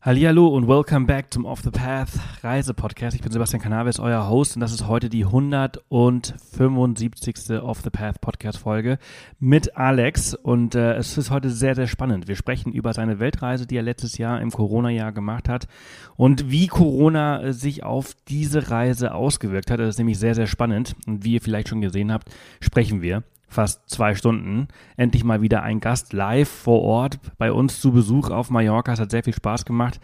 [0.00, 2.10] Hallihallo und welcome back zum Off the Path
[2.44, 3.16] Reise-Podcast.
[3.16, 7.60] Ich bin Sebastian Canaves, euer Host und das ist heute die 175.
[7.60, 8.98] Off the Path Podcast-Folge
[9.40, 12.28] mit Alex und äh, es ist heute sehr, sehr spannend.
[12.28, 15.66] Wir sprechen über seine Weltreise, die er letztes Jahr im Corona-Jahr gemacht hat
[16.14, 19.80] und wie Corona äh, sich auf diese Reise ausgewirkt hat.
[19.80, 22.30] Das ist nämlich sehr, sehr spannend und wie ihr vielleicht schon gesehen habt,
[22.60, 24.68] sprechen wir fast zwei Stunden.
[24.96, 28.92] Endlich mal wieder ein Gast live vor Ort bei uns zu Besuch auf Mallorca.
[28.92, 30.00] Es hat sehr viel Spaß gemacht.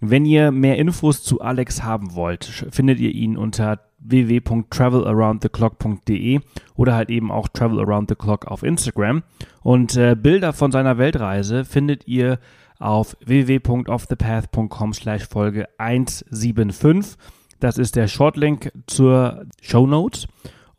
[0.00, 6.40] Wenn ihr mehr Infos zu Alex haben wollt, findet ihr ihn unter www.travelaroundtheclock.de
[6.74, 9.22] oder halt eben auch Travel Around the Clock auf Instagram.
[9.62, 12.38] Und äh, Bilder von seiner Weltreise findet ihr
[12.78, 17.16] auf www.offthepath.com slash Folge 175.
[17.60, 20.26] Das ist der Shortlink zur Show Notes.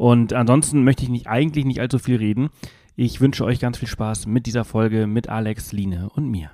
[0.04, 2.50] Und ansonsten möchte ich nicht, eigentlich nicht allzu viel reden.
[2.98, 6.52] Ich wünsche euch ganz viel Spaß mit dieser Folge mit Alex, Line und mir.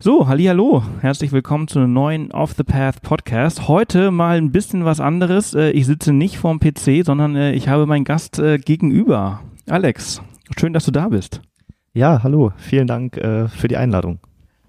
[0.00, 3.68] So, hallo, herzlich willkommen zu einem neuen Off the Path Podcast.
[3.68, 5.54] Heute mal ein bisschen was anderes.
[5.54, 9.40] Äh, ich sitze nicht vorm PC, sondern äh, ich habe meinen Gast äh, gegenüber.
[9.68, 10.20] Alex,
[10.58, 11.42] schön, dass du da bist.
[11.94, 14.18] Ja, hallo, vielen Dank für die Einladung.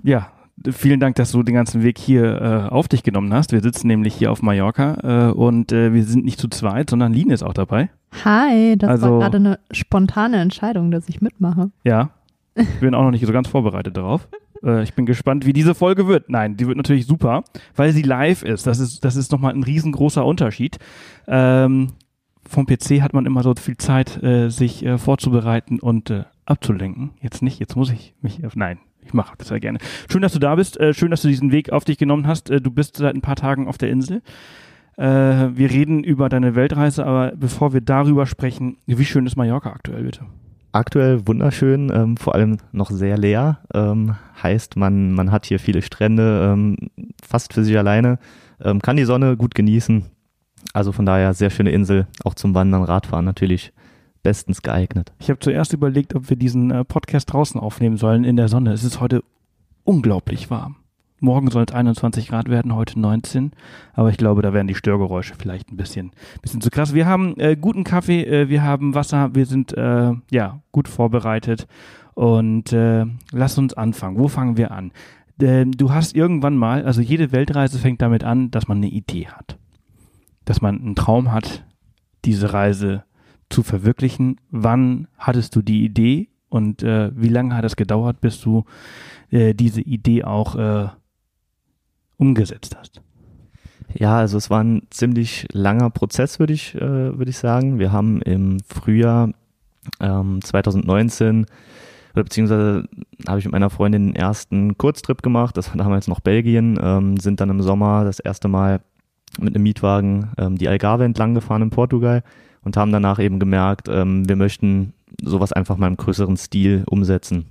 [0.04, 0.32] Ja,
[0.70, 3.52] vielen Dank, dass du den ganzen Weg hier äh, auf dich genommen hast.
[3.52, 7.14] Wir sitzen nämlich hier auf Mallorca äh, und äh, wir sind nicht zu zweit, sondern
[7.14, 7.90] Line ist auch dabei.
[8.26, 11.72] Hi, das also, war gerade eine spontane Entscheidung, dass ich mitmache.
[11.84, 12.12] Ja,
[12.56, 14.28] ich bin auch noch nicht so ganz vorbereitet darauf.
[14.64, 16.30] Äh, ich bin gespannt, wie diese Folge wird.
[16.30, 17.44] Nein, die wird natürlich super,
[17.76, 18.68] weil sie live ist.
[18.68, 20.78] Das ist, das ist nochmal ein riesengroßer Unterschied.
[21.28, 21.90] Ähm,
[22.48, 26.14] vom PC hat man immer so viel Zeit, äh, sich äh, vorzubereiten und
[26.46, 27.12] abzulenken.
[27.22, 29.80] Jetzt nicht, jetzt muss ich mich, nein, ich mache das ja gerne.
[30.10, 30.80] Schön, dass du da bist.
[30.80, 32.50] Äh, schön, dass du diesen Weg auf dich genommen hast.
[32.50, 34.22] Äh, du bist seit ein paar Tagen auf der Insel.
[34.98, 39.72] Äh, wir reden über deine Weltreise, aber bevor wir darüber sprechen, wie schön ist Mallorca
[39.72, 40.26] aktuell, bitte?
[40.74, 43.60] Aktuell wunderschön, ähm, vor allem noch sehr leer.
[43.74, 46.78] Ähm, heißt, man, man hat hier viele Strände, ähm,
[47.22, 48.20] fast für sich alleine,
[48.64, 50.06] ähm, kann die Sonne gut genießen.
[50.74, 53.74] Also von daher sehr schöne Insel, auch zum Wandern, Radfahren natürlich
[54.24, 55.14] bestens geeignet.
[55.20, 58.72] Ich habe zuerst überlegt, ob wir diesen äh, Podcast draußen aufnehmen sollen in der Sonne.
[58.74, 59.24] Es ist heute
[59.84, 60.78] unglaublich warm.
[61.24, 63.52] Morgen soll es 21 Grad werden, heute 19.
[63.94, 66.12] Aber ich glaube, da werden die Störgeräusche vielleicht ein bisschen,
[66.42, 66.96] bisschen zu krass.
[66.96, 71.68] Wir haben äh, guten Kaffee, äh, wir haben Wasser, wir sind äh, ja gut vorbereitet.
[72.16, 74.18] Und äh, lass uns anfangen.
[74.18, 74.92] Wo fangen wir an?
[75.38, 79.58] du hast irgendwann mal, also jede Weltreise fängt damit an, dass man eine Idee hat.
[80.46, 81.66] Dass man einen Traum hat,
[82.26, 83.06] diese Reise
[83.52, 84.40] zu verwirklichen.
[84.50, 88.66] Wann hattest du die Idee und äh, wie lange hat es gedauert, bis du
[89.30, 90.88] äh, diese Idee auch äh,
[92.18, 93.02] umgesetzt hast?
[93.94, 96.80] Ja, also es war ein ziemlich langer Prozess, würde ich, äh,
[97.18, 97.80] würde ich sagen.
[97.80, 99.32] Wir haben im Frühjahr
[100.00, 101.46] ähm, 2019
[102.14, 102.86] oder beziehungsweise
[103.28, 105.56] habe ich mit meiner Freundin den ersten Kurztrip gemacht.
[105.58, 106.80] Das war damals noch Belgien.
[106.82, 108.82] Ähm, sind dann im Sommer das erste Mal
[109.40, 112.24] mit einem Mietwagen ähm, die Algarve entlang gefahren in Portugal
[112.64, 117.48] und haben danach eben gemerkt, ähm, wir möchten sowas einfach mal im größeren Stil umsetzen.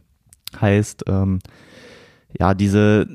[0.61, 1.41] Heißt, ähm,
[2.39, 3.07] ja, diese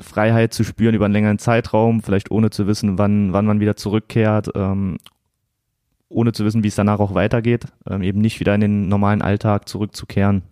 [0.00, 3.76] Freiheit zu spüren über einen längeren Zeitraum, vielleicht ohne zu wissen, wann, wann man wieder
[3.76, 4.98] zurückkehrt, ähm,
[6.08, 9.22] ohne zu wissen, wie es danach auch weitergeht, ähm, eben nicht wieder in den normalen
[9.22, 10.42] Alltag zurückzukehren.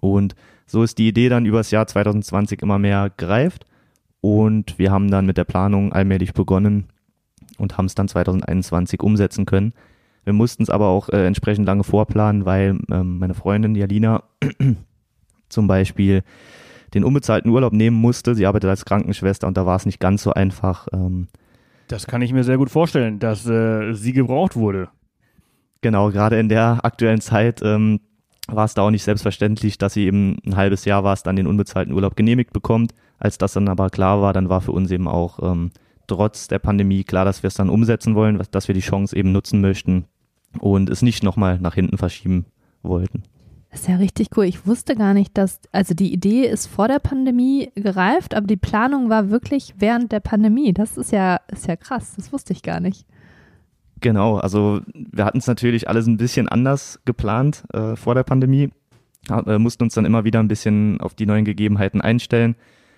[0.00, 0.34] Und
[0.66, 3.66] so ist die Idee dann übers Jahr 2020 immer mehr gereift
[4.20, 6.86] und wir haben dann mit der Planung allmählich begonnen
[7.58, 9.72] und haben es dann 2021 umsetzen können.
[10.24, 14.22] Wir mussten es aber auch äh, entsprechend lange vorplanen, weil ähm, meine Freundin Jalina
[15.48, 16.22] zum Beispiel
[16.94, 18.34] den unbezahlten Urlaub nehmen musste.
[18.34, 20.86] Sie arbeitet als Krankenschwester und da war es nicht ganz so einfach.
[20.92, 21.28] Ähm,
[21.88, 24.88] das kann ich mir sehr gut vorstellen, dass äh, sie gebraucht wurde.
[25.80, 28.00] Genau, gerade in der aktuellen Zeit ähm,
[28.46, 31.36] war es da auch nicht selbstverständlich, dass sie eben ein halbes Jahr war es dann
[31.36, 32.94] den unbezahlten Urlaub genehmigt bekommt.
[33.18, 35.72] Als das dann aber klar war, dann war für uns eben auch ähm,
[36.06, 39.32] trotz der Pandemie klar, dass wir es dann umsetzen wollen, dass wir die Chance eben
[39.32, 40.06] nutzen möchten
[40.58, 42.46] und es nicht nochmal nach hinten verschieben
[42.82, 43.24] wollten.
[43.70, 44.44] Das ist ja richtig cool.
[44.44, 48.58] Ich wusste gar nicht, dass, also die Idee ist vor der Pandemie gereift, aber die
[48.58, 50.74] Planung war wirklich während der Pandemie.
[50.74, 52.12] Das ist ja, ist ja krass.
[52.16, 53.06] Das wusste ich gar nicht.
[54.00, 58.70] Genau, also wir hatten es natürlich alles ein bisschen anders geplant äh, vor der Pandemie,
[59.30, 62.56] äh, mussten uns dann immer wieder ein bisschen auf die neuen Gegebenheiten einstellen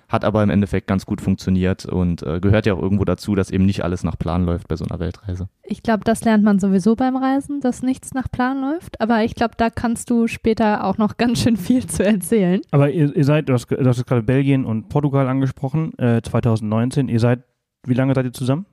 [0.09, 3.51] hat aber im Endeffekt ganz gut funktioniert und äh, gehört ja auch irgendwo dazu, dass
[3.51, 5.49] eben nicht alles nach Plan läuft bei so einer Weltreise.
[5.63, 9.35] Ich glaube, das lernt man sowieso beim Reisen, dass nichts nach Plan läuft, aber ich
[9.35, 12.61] glaube, da kannst du später auch noch ganz schön viel zu erzählen.
[12.71, 17.09] Aber ihr, ihr seid, du hast, du hast gerade Belgien und Portugal angesprochen, äh, 2019,
[17.09, 17.41] ihr seid,
[17.87, 18.67] wie lange seid ihr zusammen?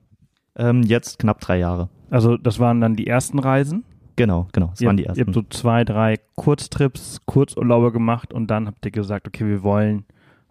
[0.55, 1.89] Ähm, jetzt knapp drei Jahre.
[2.09, 3.85] Also das waren dann die ersten Reisen?
[4.17, 5.19] Genau, genau, das ihr, waren die ersten.
[5.19, 9.63] Ihr habt so zwei, drei Kurztrips, Kurzurlaube gemacht und dann habt ihr gesagt, okay, wir
[9.63, 10.05] wollen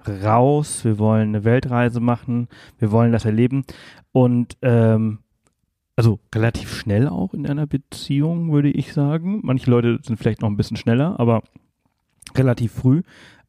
[0.06, 2.48] raus, wir wollen eine Weltreise machen,
[2.78, 3.64] wir wollen das erleben.
[4.12, 5.18] Und ähm,
[5.96, 9.40] also relativ schnell auch in einer Beziehung, würde ich sagen.
[9.42, 11.42] Manche Leute sind vielleicht noch ein bisschen schneller, aber
[12.34, 13.02] relativ früh.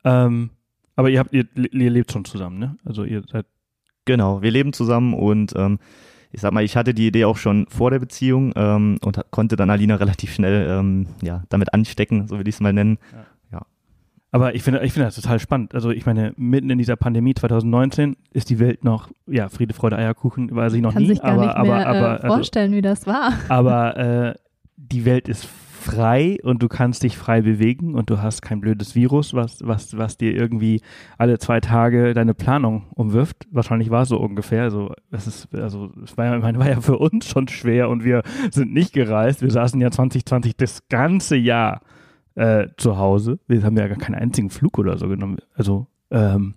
[0.04, 0.50] Ähm,
[0.96, 2.76] aber ihr habt, ihr, ihr lebt schon zusammen, ne?
[2.84, 3.46] Also ihr seid.
[4.06, 5.80] Genau, wir leben zusammen und ähm,
[6.32, 9.56] ich sag mal, ich hatte die Idee auch schon vor der Beziehung ähm, und konnte
[9.56, 12.98] dann Alina relativ schnell ähm, ja, damit anstecken, so will ich es mal nennen.
[13.12, 13.26] Ja.
[14.32, 15.76] Aber ich finde, ich finde das total spannend.
[15.76, 19.98] Also ich meine, mitten in dieser Pandemie 2019 ist die Welt noch, ja, Friede, Freude,
[19.98, 21.10] Eierkuchen war sie noch Kann nie.
[21.10, 23.34] sich gar aber, nicht aber, mehr aber, äh, also, vorstellen, wie das war.
[23.50, 24.36] aber äh,
[24.78, 25.46] die Welt ist
[25.82, 29.98] frei und du kannst dich frei bewegen und du hast kein blödes Virus, was, was,
[29.98, 30.82] was dir irgendwie
[31.18, 33.48] alle zwei Tage deine Planung umwirft.
[33.52, 34.64] Wahrscheinlich war es so ungefähr.
[34.64, 38.06] Also, es ist, also, es war ja, meine, war ja für uns schon schwer und
[38.06, 39.42] wir sind nicht gereist.
[39.42, 41.82] Wir saßen ja 2020 das ganze Jahr
[42.36, 43.40] äh, zu Hause.
[43.48, 45.38] Wir haben ja gar keinen einzigen Flug oder so genommen.
[45.56, 46.56] Also, ähm,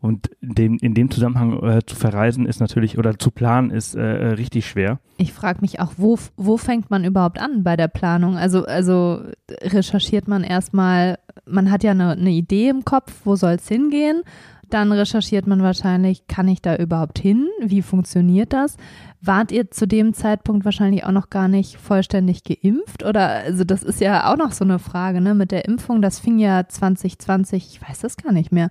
[0.00, 3.96] und in dem, in dem Zusammenhang äh, zu verreisen ist natürlich oder zu planen ist
[3.96, 5.00] äh, äh richtig schwer.
[5.16, 8.36] Ich frage mich auch, wo, wo fängt man überhaupt an bei der Planung?
[8.36, 9.22] Also, also
[9.62, 14.22] recherchiert man erstmal, man hat ja eine, eine Idee im Kopf, wo soll es hingehen?
[14.70, 17.48] Dann recherchiert man wahrscheinlich, kann ich da überhaupt hin?
[17.60, 18.76] Wie funktioniert das?
[19.20, 23.04] Wart ihr zu dem Zeitpunkt wahrscheinlich auch noch gar nicht vollständig geimpft?
[23.04, 25.34] Oder, also das ist ja auch noch so eine Frage, ne?
[25.34, 28.70] Mit der Impfung, das fing ja 2020, ich weiß das gar nicht mehr,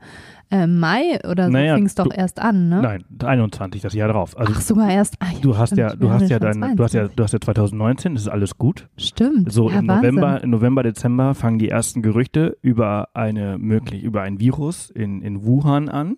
[0.50, 2.82] äh, Mai oder so Naja, fing es doch du- erst an, ne?
[2.82, 4.38] Nein, 21, das Jahr drauf.
[4.38, 5.16] Also Ach, sogar erst.
[5.20, 7.16] Ah, ja, du hast stimmt, ja, du hast ja dein, du hast ja, 22.
[7.18, 8.88] du hast ja 2019, das ist alles gut.
[8.98, 9.52] Stimmt.
[9.52, 10.16] So ja, im Wahnsinn.
[10.16, 15.22] November, im November, Dezember fangen die ersten Gerüchte über eine möglich, über ein Virus in,
[15.22, 16.16] in Wuhan an.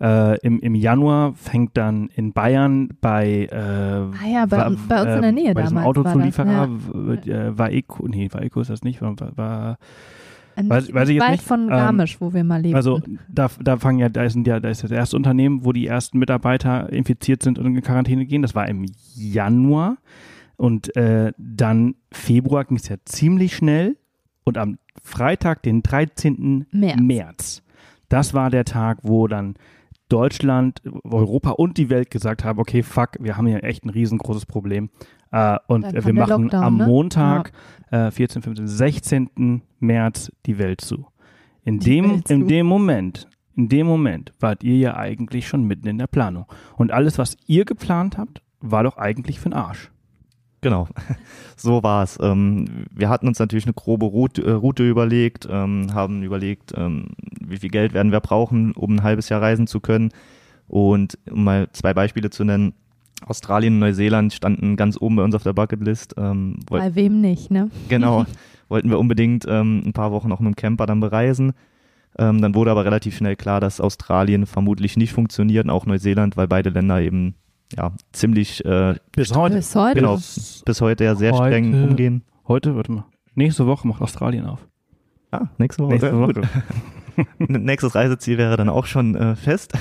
[0.00, 5.02] Äh, im, Im Januar fängt dann in Bayern bei, äh, Ah ja, bei, war- bei
[5.02, 6.68] uns in der äh, Nähe bei damals war Autozulieferer ja.
[6.70, 9.78] w- äh, war Eco, nee, war Eco ist das nicht, war, war
[10.54, 11.42] Ein- weiß- weiß ich jetzt weit nicht.
[11.42, 12.76] von Ähm, Garmisch, wo wir mal leben.
[12.76, 15.86] Also da, da fangen ja, da sind ja, da ist das erste Unternehmen, wo die
[15.86, 18.42] ersten Mitarbeiter infiziert sind und in Quarantäne gehen.
[18.42, 19.96] Das war im Januar.
[20.56, 23.96] Und äh, dann Februar ging es ja ziemlich schnell.
[24.44, 26.66] Und am Freitag, den 13.
[26.72, 27.00] März.
[27.00, 27.62] März,
[28.08, 29.54] das war der Tag, wo dann
[30.08, 34.46] Deutschland, Europa und die Welt gesagt haben, okay, fuck, wir haben hier echt ein riesengroßes
[34.46, 34.90] Problem.
[35.30, 36.86] Äh, und äh, wir machen Lockdown, am ne?
[36.86, 37.52] Montag,
[37.90, 39.62] äh, 14, 15, 16.
[39.80, 41.06] März die Welt zu.
[41.64, 42.34] In Die dem, Welt zu.
[42.34, 46.46] in dem Moment, in dem Moment wart ihr ja eigentlich schon mitten in der Planung.
[46.76, 49.90] Und alles, was ihr geplant habt, war doch eigentlich für den Arsch.
[50.60, 50.88] Genau,
[51.56, 52.18] so war es.
[52.20, 57.10] Ähm, wir hatten uns natürlich eine grobe Route, äh, Route überlegt, ähm, haben überlegt, ähm,
[57.40, 60.10] wie viel Geld werden wir brauchen, um ein halbes Jahr reisen zu können.
[60.66, 62.74] Und um mal zwei Beispiele zu nennen,
[63.26, 66.14] Australien und Neuseeland standen ganz oben bei uns auf der Bucketlist.
[66.18, 67.70] Ähm, Bei wem nicht, ne?
[67.88, 68.26] genau,
[68.68, 71.52] wollten wir unbedingt ähm, ein paar Wochen auch mit dem Camper dann bereisen.
[72.18, 76.36] Ähm, dann wurde aber relativ schnell klar, dass Australien vermutlich nicht funktioniert und auch Neuseeland,
[76.36, 77.34] weil beide Länder eben
[77.76, 79.56] ja ziemlich äh, Bis heute.
[79.56, 80.00] Bis heute.
[80.00, 80.16] Genau.
[80.16, 82.24] Bis bis heute ja sehr Heute- streng umgehen.
[82.46, 83.04] Heute, warte mal.
[83.34, 84.66] Nächste Woche macht Australien auf.
[85.30, 85.92] Ah, nächste Woche.
[85.92, 86.42] Nächste Woche.
[87.38, 89.74] Nächstes Reiseziel wäre dann auch schon äh, fest.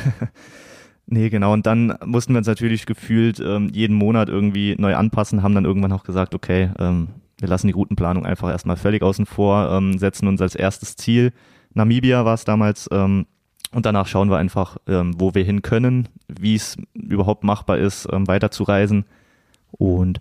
[1.05, 1.53] nee, genau.
[1.53, 5.65] Und dann mussten wir uns natürlich gefühlt ähm, jeden Monat irgendwie neu anpassen, haben dann
[5.65, 7.07] irgendwann auch gesagt, okay, ähm,
[7.39, 11.31] wir lassen die Routenplanung einfach erstmal völlig außen vor, ähm, setzen uns als erstes Ziel.
[11.73, 12.89] Namibia war es damals.
[12.91, 13.27] Ähm,
[13.73, 18.07] und danach schauen wir einfach, ähm, wo wir hin können, wie es überhaupt machbar ist,
[18.11, 19.05] ähm, weiterzureisen.
[19.71, 20.19] Und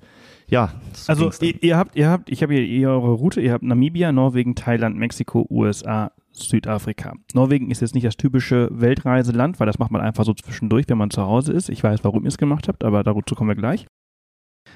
[0.49, 3.53] ja, so Also ihr, ihr habt, ihr habt, ich habe hier, hier eure Route, ihr
[3.53, 7.15] habt Namibia, Norwegen, Thailand, Mexiko, USA, Südafrika.
[7.35, 10.99] Norwegen ist jetzt nicht das typische Weltreiseland, weil das macht man einfach so zwischendurch, wenn
[10.99, 11.69] man zu Hause ist.
[11.69, 13.87] Ich weiß, warum ihr es gemacht habt, aber dazu kommen wir gleich.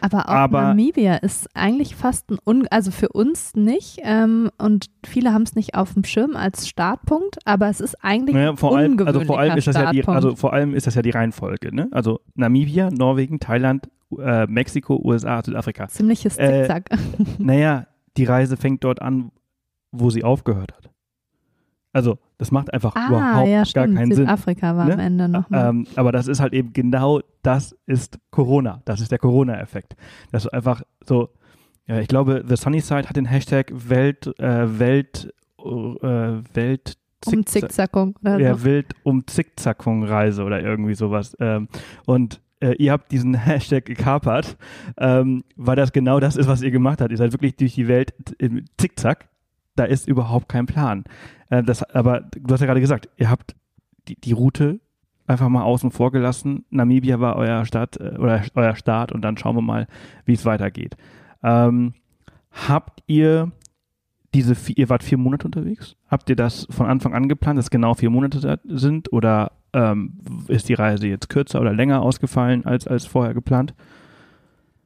[0.01, 4.87] Aber auch Aber- Namibia ist eigentlich fast ein, Un also für uns nicht ähm, und
[5.05, 8.77] viele haben es nicht auf dem Schirm als Startpunkt, aber es ist eigentlich Naja, vor
[8.77, 10.25] allem, also vor allem ist das ja die, Startpunkt.
[10.25, 11.89] also vor allem ist das ja die Reihenfolge, ne?
[11.93, 15.89] Also Namibia, Norwegen, Thailand, äh, Mexiko, USA, Südafrika.
[15.89, 16.91] Ziemliches äh, Zickzack.
[17.39, 19.31] Naja, die Reise fängt dort an,
[19.93, 20.90] wo sie aufgehört hat.
[21.93, 24.25] Also, das macht einfach ah, überhaupt ja, gar keinen Sinn.
[24.27, 24.95] Südafrika war Ne?
[24.95, 25.71] am Ende nochmal.
[25.71, 28.81] Ähm, aber das ist halt eben genau, das ist Corona.
[28.85, 29.97] Das ist der Corona-Effekt.
[30.31, 31.31] Das ist einfach so,
[31.89, 37.33] ja, ich glaube, The Sunny Side hat den Hashtag Welt, äh, Welt, äh, Welt, um
[37.33, 38.63] Zickzack- Zickzackung oder ja.
[38.65, 41.37] Wild um Zickzackung Reise oder irgendwie sowas.
[41.41, 41.69] Ähm,
[42.07, 44.57] und äh, ihr habt diesen Hashtag gekapert,
[44.97, 47.11] ähm, weil das genau das ist, was ihr gemacht habt.
[47.11, 49.29] Ihr seid wirklich durch die Welt im Zickzack.
[49.77, 51.05] Da ist überhaupt kein Plan.
[51.49, 53.55] Äh, das, aber du hast ja gerade gesagt, ihr habt
[54.09, 54.81] die, die Route
[55.27, 56.65] einfach mal außen vor gelassen.
[56.71, 59.87] Namibia war euer Start äh, oder euer Start und dann schauen wir mal,
[60.25, 60.97] wie es weitergeht.
[61.43, 61.95] Ähm,
[62.51, 63.53] habt ihr
[64.35, 65.97] diese, ihr wart vier Monate unterwegs?
[66.09, 69.13] Habt ihr das von Anfang an geplant, dass genau vier Monate sind?
[69.13, 73.75] Oder ähm, ist die Reise jetzt kürzer oder länger ausgefallen als, als vorher geplant?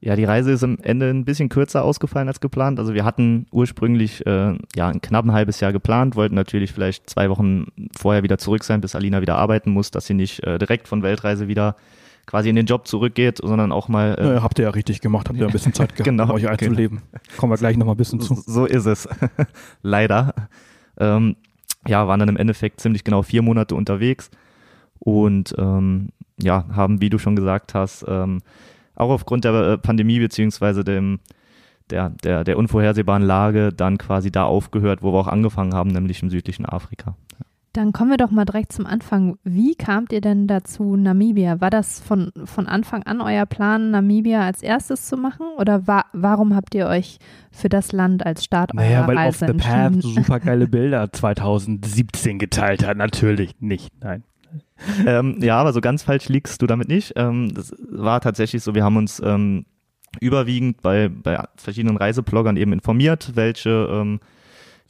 [0.04, 2.78] Ja, die Reise ist am Ende ein bisschen kürzer ausgefallen als geplant.
[2.78, 7.08] Also wir hatten ursprünglich äh, ja ein knapp ein halbes Jahr geplant, wollten natürlich vielleicht
[7.08, 10.58] zwei Wochen vorher wieder zurück sein, bis Alina wieder arbeiten muss, dass sie nicht äh,
[10.58, 11.76] direkt von Weltreise wieder
[12.26, 14.14] quasi in den Job zurückgeht, sondern auch mal.
[14.18, 16.50] Äh, ja, habt ihr ja richtig gemacht, habt ihr ein bisschen Zeit gehabt, genau, euch
[16.50, 16.98] einzuleben.
[16.98, 17.22] Genau.
[17.38, 18.34] Kommen wir gleich nochmal ein bisschen zu.
[18.34, 19.08] So ist es.
[19.82, 20.34] Leider.
[20.98, 21.36] Ähm,
[21.88, 24.30] ja, waren dann im Endeffekt ziemlich genau vier Monate unterwegs
[24.98, 28.42] und ähm, ja, haben, wie du schon gesagt hast, ähm,
[28.94, 31.20] auch aufgrund der äh, Pandemie beziehungsweise dem,
[31.90, 36.22] der, der, der unvorhersehbaren Lage dann quasi da aufgehört, wo wir auch angefangen haben, nämlich
[36.22, 37.16] im südlichen Afrika.
[37.72, 39.36] Dann kommen wir doch mal direkt zum Anfang.
[39.42, 41.60] Wie kamt ihr denn dazu, Namibia?
[41.60, 45.46] War das von, von Anfang an euer Plan, Namibia als erstes zu machen?
[45.58, 47.18] Oder wa warum habt ihr euch
[47.50, 50.68] für das Land als Start naja, eurer weil Reise Off the Path so super geile
[50.68, 52.96] Bilder 2017 geteilt hat.
[52.96, 54.22] Natürlich nicht, nein
[55.06, 57.12] ähm, ja, aber so ganz falsch liegst du damit nicht.
[57.16, 59.66] Ähm, das war tatsächlich so, wir haben uns ähm,
[60.20, 64.20] überwiegend bei, bei verschiedenen Reisebloggern eben informiert, welche ähm,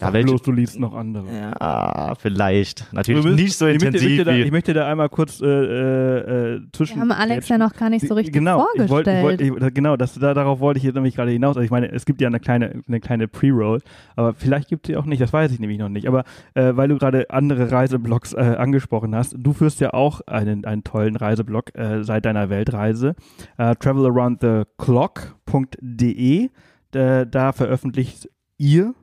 [0.00, 1.26] ja, welche, bloß, du liest noch andere.
[1.32, 2.92] Ja, vielleicht.
[2.92, 4.02] Natürlich bist, nicht so intensiv.
[4.02, 6.96] Ich möchte, da, ich möchte da einmal kurz äh, äh, zwischen.
[6.96, 9.06] Wir haben Alex ja noch gar nicht so richtig genau, vorgestellt.
[9.06, 11.56] Ich wollt, ich wollt, genau, das, da, darauf wollte ich jetzt nämlich gerade hinaus.
[11.56, 13.82] Also ich meine, es gibt ja eine kleine, eine kleine Pre-Roll,
[14.16, 16.08] aber vielleicht gibt es sie auch nicht, das weiß ich nämlich noch nicht.
[16.08, 16.24] Aber
[16.54, 20.82] äh, weil du gerade andere Reiseblogs äh, angesprochen hast, du führst ja auch einen, einen
[20.82, 23.14] tollen Reiseblog äh, seit deiner Weltreise.
[23.58, 26.50] Äh, travelaroundtheclock.de.
[26.90, 28.94] Da veröffentlicht ihr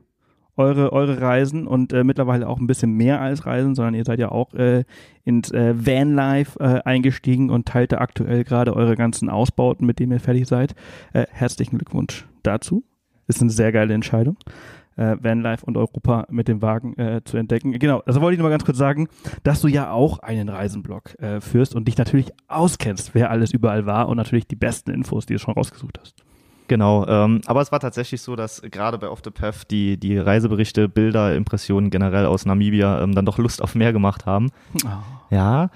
[0.62, 4.18] eure, eure Reisen und äh, mittlerweile auch ein bisschen mehr als Reisen, sondern ihr seid
[4.18, 4.84] ja auch äh,
[5.24, 10.12] ins äh, Vanlife äh, eingestiegen und teilt da aktuell gerade eure ganzen Ausbauten, mit denen
[10.12, 10.74] ihr fertig seid.
[11.12, 12.84] Äh, herzlichen Glückwunsch dazu.
[13.26, 14.36] Ist eine sehr geile Entscheidung.
[14.96, 17.72] Äh, Vanlife und Europa mit dem Wagen äh, zu entdecken.
[17.72, 19.08] Genau, also wollte ich nur mal ganz kurz sagen,
[19.42, 23.86] dass du ja auch einen Reisenblog äh, führst und dich natürlich auskennst, wer alles überall
[23.86, 26.24] war und natürlich die besten Infos, die du schon rausgesucht hast.
[26.72, 30.16] Genau, ähm, aber es war tatsächlich so, dass gerade bei Off the Path die, die
[30.16, 34.48] Reiseberichte, Bilder, Impressionen generell aus Namibia ähm, dann doch Lust auf mehr gemacht haben.
[34.82, 34.88] Oh.
[35.28, 35.68] Ja,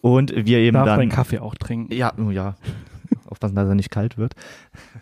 [0.00, 1.08] und wir eben Darf dann...
[1.08, 1.94] Darf Kaffee auch trinken?
[1.94, 2.56] Ja, oh ja,
[3.26, 4.34] aufpassen, dass er nicht kalt wird.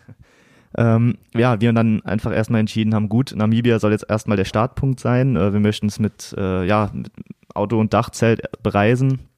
[0.77, 4.99] ähm, ja, wir dann einfach erstmal entschieden haben, gut, Namibia soll jetzt erstmal der Startpunkt
[4.99, 5.35] sein.
[5.35, 7.11] Äh, wir möchten es mit, äh, ja, mit
[7.55, 9.28] Auto und Dachzelt bereisen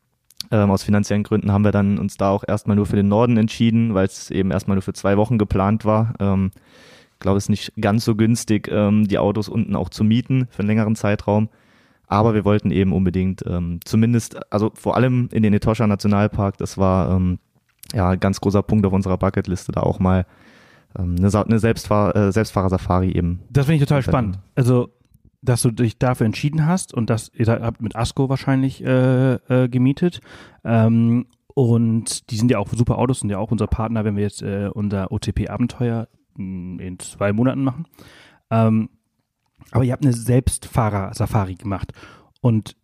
[0.52, 3.38] ähm, aus finanziellen Gründen haben wir dann uns da auch erstmal nur für den Norden
[3.38, 6.14] entschieden, weil es eben erstmal nur für zwei Wochen geplant war.
[6.20, 6.52] Ähm,
[7.14, 10.48] ich glaube, es ist nicht ganz so günstig, ähm, die Autos unten auch zu mieten
[10.50, 11.50] für einen längeren Zeitraum.
[12.08, 16.78] Aber wir wollten eben unbedingt ähm, zumindest, also vor allem in den Etosha Nationalpark, das
[16.78, 17.40] war ähm,
[17.94, 20.26] ja ein ganz großer Punkt auf unserer Bucketliste, da auch mal
[21.00, 23.40] ähm, eine, eine Selbstfahr äh, Selbstfahrer-Safari eben.
[23.50, 24.40] Das finde ich total spannend.
[24.56, 24.90] Also
[25.42, 29.70] dass du dich dafür entschieden hast und das ihr habt mit Asco wahrscheinlich äh, äh,
[29.70, 30.22] gemietet.
[30.64, 34.24] Ähm, und die sind ja auch super Autos, sind ja auch unser Partner, wenn wir
[34.24, 36.08] jetzt äh, unser OTP-Abenteuer
[36.38, 37.86] in zwei Monaten machen.
[38.50, 38.90] Ähm,
[39.72, 41.92] aber ihr habt eine Selbstfahrer-Safari gemacht.
[42.40, 42.76] Und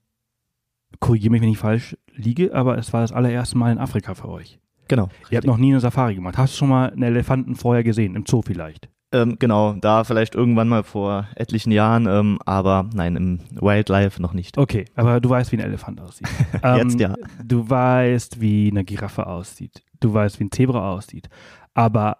[0.99, 4.29] korrigiere mich, wenn ich falsch liege, aber es war das allererste Mal in Afrika für
[4.29, 4.59] euch.
[4.87, 5.03] Genau.
[5.03, 5.37] Ihr richtig.
[5.37, 6.37] habt noch nie eine Safari gemacht.
[6.37, 8.89] Hast du schon mal einen Elefanten vorher gesehen, im Zoo vielleicht?
[9.13, 14.33] Ähm, genau, da vielleicht irgendwann mal vor etlichen Jahren, ähm, aber nein, im Wildlife noch
[14.33, 14.57] nicht.
[14.57, 16.27] Okay, aber du weißt, wie ein Elefant aussieht.
[16.63, 17.15] ähm, Jetzt ja.
[17.43, 19.81] Du weißt, wie eine Giraffe aussieht.
[20.01, 21.29] Du weißt, wie ein Zebra aussieht.
[21.73, 22.17] Aber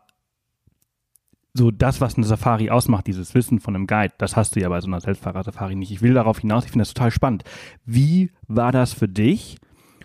[1.54, 4.70] so das, was eine Safari ausmacht, dieses Wissen von einem Guide, das hast du ja
[4.70, 5.92] bei so einer Selbstfahrer-Safari nicht.
[5.92, 7.44] Ich will darauf hinaus, ich finde das total spannend.
[7.84, 9.58] Wie war das für dich,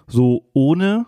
[0.09, 1.07] so ohne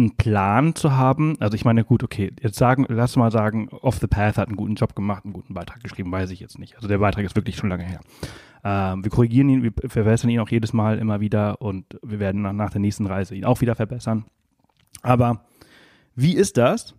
[0.00, 1.36] einen Plan zu haben.
[1.40, 4.56] Also ich meine, gut, okay, jetzt sagen, lass mal sagen, Off the Path hat einen
[4.56, 6.76] guten Job gemacht, einen guten Beitrag geschrieben, weiß ich jetzt nicht.
[6.76, 8.00] Also der Beitrag ist wirklich schon lange her.
[8.64, 12.42] Ähm, wir korrigieren ihn, wir verbessern ihn auch jedes Mal immer wieder und wir werden
[12.42, 14.24] nach, nach der nächsten Reise ihn auch wieder verbessern.
[15.02, 15.44] Aber
[16.14, 16.94] wie ist das?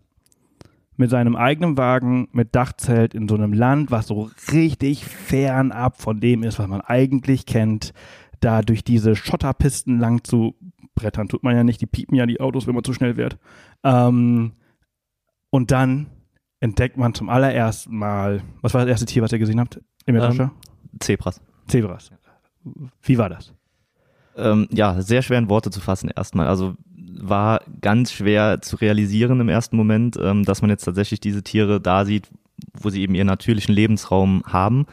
[0.98, 6.20] Mit seinem eigenen Wagen, mit Dachzelt in so einem Land, was so richtig fernab von
[6.20, 7.94] dem ist, was man eigentlich kennt,
[8.40, 10.56] da durch diese Schotterpisten lang zu
[10.96, 13.38] brettern tut man ja nicht, die piepen ja die Autos, wenn man zu schnell wird.
[13.84, 14.54] Ähm,
[15.50, 16.08] und dann
[16.60, 20.16] entdeckt man zum allerersten Mal, was war das erste Tier, was ihr gesehen habt im
[20.16, 20.52] ähm,
[21.00, 21.42] Zebras.
[21.68, 22.12] Zebras.
[23.02, 23.54] Wie war das?
[24.36, 26.48] Ähm, ja, sehr schwer in Worte zu fassen erstmal.
[26.48, 26.76] Also
[27.20, 31.82] war ganz schwer zu realisieren im ersten Moment, ähm, dass man jetzt tatsächlich diese Tiere
[31.82, 32.30] da sieht,
[32.74, 34.86] wo sie eben ihren natürlichen Lebensraum haben.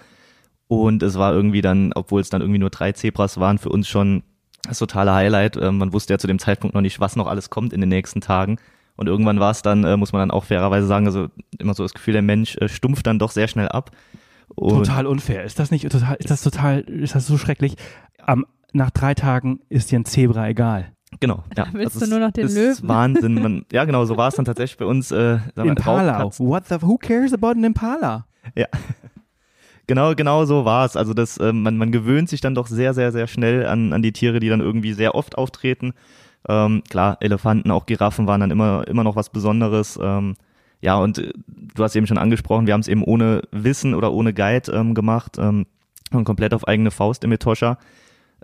[0.67, 3.89] Und es war irgendwie dann, obwohl es dann irgendwie nur drei Zebras waren, für uns
[3.89, 4.23] schon
[4.63, 5.57] das totale Highlight.
[5.57, 7.89] Äh, man wusste ja zu dem Zeitpunkt noch nicht, was noch alles kommt in den
[7.89, 8.59] nächsten Tagen.
[8.97, 11.85] Und irgendwann war es dann, äh, muss man dann auch fairerweise sagen, also immer so
[11.85, 13.93] das Gefühl, der Mensch äh, stumpft dann doch sehr schnell ab.
[14.55, 15.45] Und Total unfair.
[15.45, 17.77] Ist das nicht total, ist das total, ist das so schrecklich?
[18.25, 20.93] Am, nach drei Tagen ist dir ein Zebra egal.
[21.21, 21.45] Genau.
[21.57, 22.71] Ja, Willst also du nur noch den es Löwen?
[22.71, 23.35] Ist Wahnsinn.
[23.35, 25.11] Man, ja, genau, so war es dann tatsächlich bei uns.
[25.11, 26.25] Äh, Impala.
[26.39, 28.27] What the, who cares about an Impala?
[29.89, 30.97] Genau, genau so war es.
[30.97, 34.03] Also das, ähm, man, man gewöhnt sich dann doch sehr, sehr, sehr schnell an, an
[34.03, 35.95] die Tiere, die dann irgendwie sehr oft auftreten.
[36.47, 39.99] Ähm, klar, Elefanten, auch Giraffen waren dann immer, immer noch was Besonderes.
[40.01, 40.35] Ähm,
[40.83, 41.33] ja, und äh,
[41.75, 44.93] du hast eben schon angesprochen, wir haben es eben ohne Wissen oder ohne Guide ähm,
[44.95, 45.67] gemacht ähm,
[46.13, 47.79] und komplett auf eigene Faust im Etosha.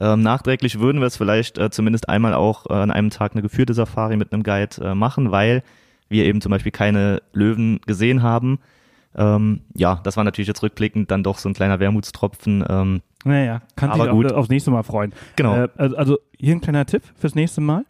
[0.00, 3.42] Ähm, nachträglich würden wir es vielleicht äh, zumindest einmal auch äh, an einem Tag eine
[3.42, 5.62] geführte Safari mit einem Guide äh, machen, weil
[6.08, 8.60] wir eben zum Beispiel keine Löwen gesehen haben.
[9.16, 12.64] Ähm, ja, das war natürlich jetzt rückblickend dann doch so ein kleiner Wermutstropfen.
[12.68, 14.26] Ähm, Naja, kann Aber sich gut.
[14.26, 15.12] Auf, aufs nächste Mal freuen.
[15.36, 15.54] genau.
[15.54, 17.84] Äh, also, also hier ein kleiner Tipp fürs nächste Mal.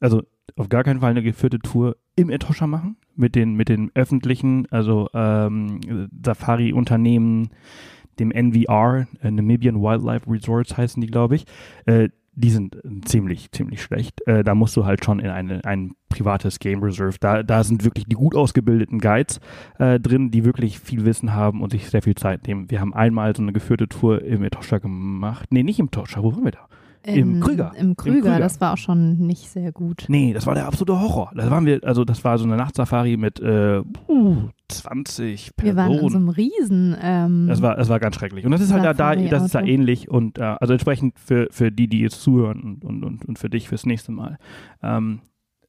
[0.00, 0.22] Also
[0.56, 4.66] auf gar keinen Fall eine geführte Tour im Etosha machen mit den mit den öffentlichen,
[4.70, 7.50] also ähm, Safari-Unternehmen,
[8.18, 11.46] dem NVR, äh, Namibian Wildlife Resorts heißen die, glaube ich.
[11.86, 14.26] Äh, die sind ziemlich, ziemlich schlecht.
[14.26, 17.16] Äh, da musst du halt schon in eine, ein privates Game Reserve.
[17.20, 19.40] Da, da sind wirklich die gut ausgebildeten Guides
[19.78, 22.70] äh, drin, die wirklich viel Wissen haben und sich sehr viel Zeit nehmen.
[22.70, 25.48] Wir haben einmal so eine geführte Tour im Etosha gemacht.
[25.50, 26.68] Nee, nicht im Etosha, wo waren wir da?
[27.06, 27.72] Im Krüger.
[27.76, 28.38] Im Krüger, Krüger.
[28.38, 30.06] das war auch schon nicht sehr gut.
[30.08, 31.30] Nee, das war der absolute Horror.
[31.34, 34.36] Da waren wir, also das war so eine Nachtsafari mit äh, uh,
[34.68, 36.16] 20 Wir waren in so Personen.
[36.16, 36.96] einem Riesen.
[37.00, 38.46] Ähm, Das war, das war ganz schrecklich.
[38.46, 41.48] Und das ist halt da, da das ist da ähnlich und äh, also entsprechend für,
[41.50, 44.38] für die, die jetzt zuhören und, und, und, und für dich fürs nächste Mal.
[44.82, 45.20] Ähm,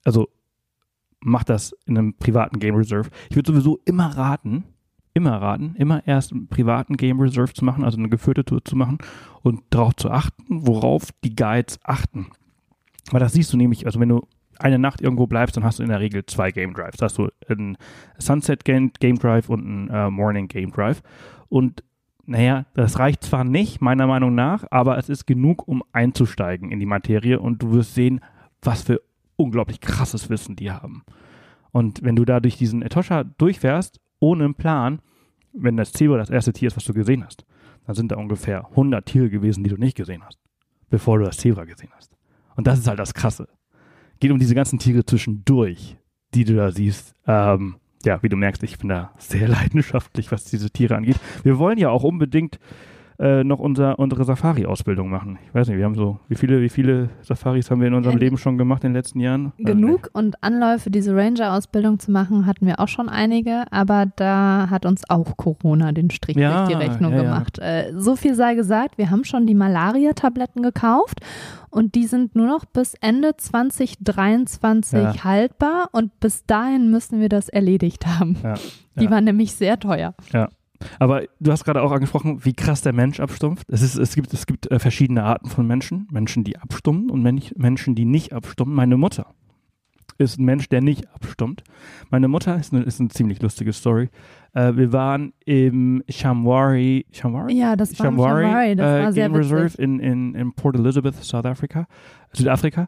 [0.05, 0.29] also
[1.19, 3.09] mach das in einem privaten Game Reserve.
[3.29, 4.63] Ich würde sowieso immer raten,
[5.13, 8.75] immer raten, immer erst einen privaten Game Reserve zu machen, also eine geführte Tour zu
[8.75, 8.99] machen
[9.45, 12.31] und darauf zu achten, worauf die Guides achten.
[13.11, 15.83] Weil das siehst du nämlich, also wenn du eine Nacht irgendwo bleibst, dann hast du
[15.83, 16.97] in der Regel zwei Game Drives.
[16.97, 17.77] Da hast du einen
[18.17, 21.03] Sunset Game, Drive und einen äh, Morning Game Drive.
[21.47, 21.83] Und
[22.25, 26.79] naja, das reicht zwar nicht, meiner Meinung nach, aber es ist genug, um einzusteigen in
[26.79, 28.21] die Materie und du wirst sehen,
[28.63, 28.99] was für
[29.35, 31.03] unglaublich krasses Wissen die haben.
[31.71, 35.01] Und wenn du da durch diesen Etosha durchfährst, ohne einen Plan,
[35.53, 37.45] wenn das Zebra das erste Tier ist, was du gesehen hast,
[37.85, 40.39] dann sind da ungefähr 100 Tiere gewesen, die du nicht gesehen hast,
[40.89, 42.11] bevor du das Zebra gesehen hast.
[42.55, 43.47] Und das ist halt das Krasse.
[44.19, 45.97] Geht um diese ganzen Tiere zwischendurch,
[46.33, 47.13] die du da siehst.
[47.27, 51.19] Ähm, ja, wie du merkst, ich bin da sehr leidenschaftlich, was diese Tiere angeht.
[51.43, 52.59] Wir wollen ja auch unbedingt
[53.19, 55.37] äh, noch unser, unsere Safari-Ausbildung machen.
[55.47, 58.17] Ich weiß nicht, wir haben so, wie viele, wie viele Safaris haben wir in unserem
[58.17, 59.53] Äh, Leben schon gemacht in den letzten Jahren?
[59.57, 64.67] Weiß Genug und Anläufe, diese Ranger-Ausbildung zu machen, hatten wir auch schon einige, aber da
[64.69, 67.23] hat uns auch Corona den Strich Ja, durch die Rechnung ja, ja.
[67.23, 67.59] gemacht.
[67.59, 71.21] Äh, so viel sei gesagt, wir haben schon die Malaria-Tabletten gekauft
[71.69, 75.23] und die sind nur noch bis Ende 2023 Ja.
[75.23, 78.37] haltbar und bis dahin müssen wir das erledigt haben.
[78.43, 78.55] Ja,
[78.97, 79.11] Die ja.
[79.11, 80.13] waren nämlich sehr teuer.
[80.99, 83.67] Aber du hast gerade auch angesprochen, wie krass der Mensch abstumpft.
[83.69, 86.07] Es, ist, es gibt, es gibt äh, verschiedene Arten von Menschen.
[86.11, 88.75] Menschen, die abstummen und Men Menschen, die nicht abstummen.
[88.75, 89.27] Meine Mutter
[90.17, 91.63] ist ein Mensch, der nicht abstummt.
[92.09, 94.09] Meine Mutter ist eine, ist eine ziemlich lustige Story.
[94.53, 97.53] Äh, wir waren im Shamwari, Shamwari?
[97.53, 99.53] Ja, das war im Shamwari, das äh, war sehr Game witzig.
[99.53, 101.87] Reserve in, in, in Port Elizabeth, South Africa,
[102.33, 102.87] Südafrika.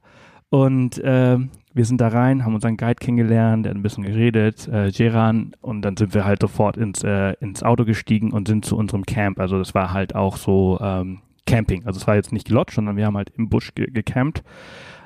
[0.50, 4.68] Und ähm, wir sind da rein, haben unseren Guide kennengelernt, der hat ein bisschen geredet,
[4.68, 8.66] äh, Geran, und dann sind wir halt sofort ins, äh, ins Auto gestiegen und sind
[8.66, 9.40] zu unserem Camp.
[9.40, 11.86] Also das war halt auch so ähm, Camping.
[11.86, 14.44] Also es war jetzt nicht Lodge, sondern wir haben halt im Busch ge gecampt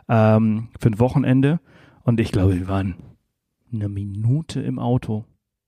[0.10, 1.60] ähm, für ein Wochenende.
[2.04, 2.96] Und ich glaube, wir waren
[3.74, 5.26] eine Minute im Auto.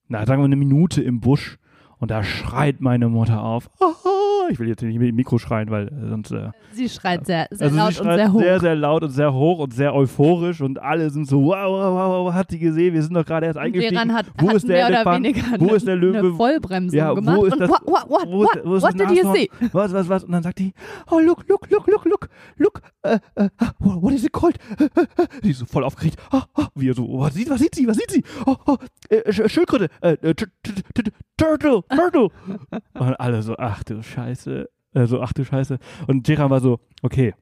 [0.08, 1.58] Na, sagen wir eine Minute im Busch.
[1.98, 3.70] Und da schreit meine Mutter auf.
[3.80, 7.26] "Aha!" Ich will jetzt nicht mit dem Mikro schreien, weil äh, sonst äh, Sie schreit
[7.26, 8.40] sehr, sehr also laut sie und schreit sehr hoch.
[8.40, 11.94] sehr, sehr laut und sehr hoch und sehr euphorisch und alle sind so, wow, wow,
[11.94, 13.94] wow, wow, hat sie gesehen, wir sind doch gerade erst Und eingestiegen.
[13.94, 15.24] Geran hat, Wo hat ist der mehr oder Elefant?
[15.24, 16.18] weniger Wo eine, ist der Löwe?
[16.18, 17.42] eine Vollbremsung Ja, wo gemacht.
[17.44, 19.50] ist und das- what, what, what, wo ist- what, wo ist what did you see?
[19.72, 20.24] Was, was, was?
[20.24, 20.72] Und dann sagt die,
[21.10, 24.58] oh, look, look, look, look, look, look, äh, äh, what is it called?
[25.42, 26.16] Die ist so voll aufgeregt.
[26.30, 28.24] Ah, ah, wie er so, was sieht, was sieht sie, was sieht sie?
[28.46, 28.76] Oh, oh,
[29.10, 30.16] äh, Sch- Schildkröte, äh,
[31.36, 32.28] Turtle, Turtle.
[32.94, 34.33] Und alle so, ach du Scheiße.
[34.46, 35.78] Äh, so, ach du Scheiße.
[36.06, 37.34] Und Geran war so, okay,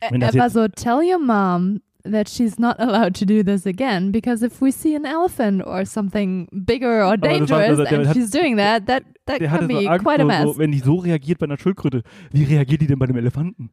[0.00, 4.44] Er war so, tell your mom that she's not allowed to do this again because
[4.44, 8.30] if we see an elephant or something bigger or war- dangerous also and hat- she's
[8.30, 10.42] doing that, that, that can be Angst, quite a mess.
[10.42, 13.70] so, wenn die so reagiert bei einer Schildkröte, wie reagiert die denn bei einem Elefanten?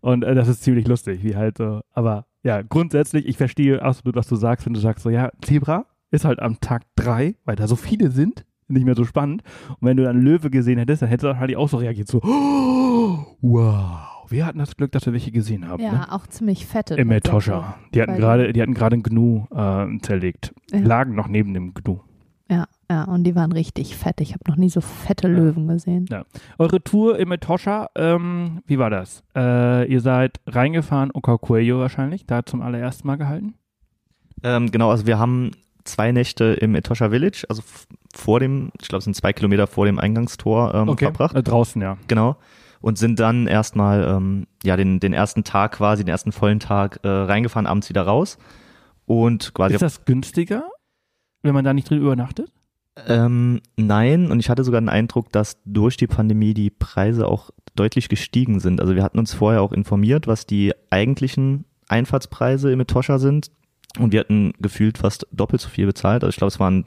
[0.00, 1.80] Und äh, das ist ziemlich lustig, wie halt so.
[1.92, 5.86] Aber ja, grundsätzlich, ich verstehe absolut, was du sagst, wenn du sagst so, ja, Zebra
[6.10, 9.42] ist halt am Tag drei, weil da so viele sind, nicht mehr so spannend.
[9.68, 12.20] Und wenn du dann Löwe gesehen hättest, dann hättest du wahrscheinlich auch so reagiert, so,
[12.22, 14.12] oh, wow.
[14.28, 15.80] Wir hatten das Glück, dass wir welche gesehen haben.
[15.82, 16.12] ja, Ne?
[16.12, 16.94] auch ziemlich fette.
[16.96, 17.12] Im.
[17.12, 17.76] Etosha.
[17.94, 20.52] Die hatten gerade, die hatten gerade einen Gnu äh, zerlegt.
[20.72, 20.80] Ja.
[20.80, 22.00] Lagen noch neben dem Gnu.
[22.50, 24.20] Ja, ja, und die waren richtig fett.
[24.20, 26.08] Ich habe noch nie so fette Löwen gesehen.
[26.58, 29.24] Eure Tour im Etosha, ähm, wie war das?
[29.36, 33.54] Äh, ihr seid reingefahren, Okakueyo wahrscheinlich, da zum allerersten Mal gehalten?
[34.44, 35.52] Ähm, genau, also wir haben
[35.82, 37.62] zwei Nächte im Etosha Village, also
[38.16, 41.36] vor dem, ich glaube, es sind zwei Kilometer vor dem Eingangstor ähm, verbracht.
[41.36, 41.98] Äh, draußen, ja.
[42.08, 42.36] Genau.
[42.80, 47.00] Und sind dann erstmal, ähm, ja, den, den ersten Tag quasi, den ersten vollen Tag
[47.02, 48.38] äh, reingefahren, abends wieder raus.
[49.06, 49.74] Und quasi.
[49.74, 50.64] Ist das günstiger,
[51.42, 52.52] wenn man da nicht drin übernachtet?
[53.06, 57.50] ähm, nein, und ich hatte sogar den Eindruck, dass durch die Pandemie die Preise auch
[57.74, 58.80] deutlich gestiegen sind.
[58.80, 63.50] Also wir hatten uns vorher auch informiert, was die eigentlichen Einfahrtspreise im Etosha sind.
[63.98, 66.24] Und wir hatten gefühlt fast doppelt so viel bezahlt.
[66.24, 66.84] Also ich glaube, es waren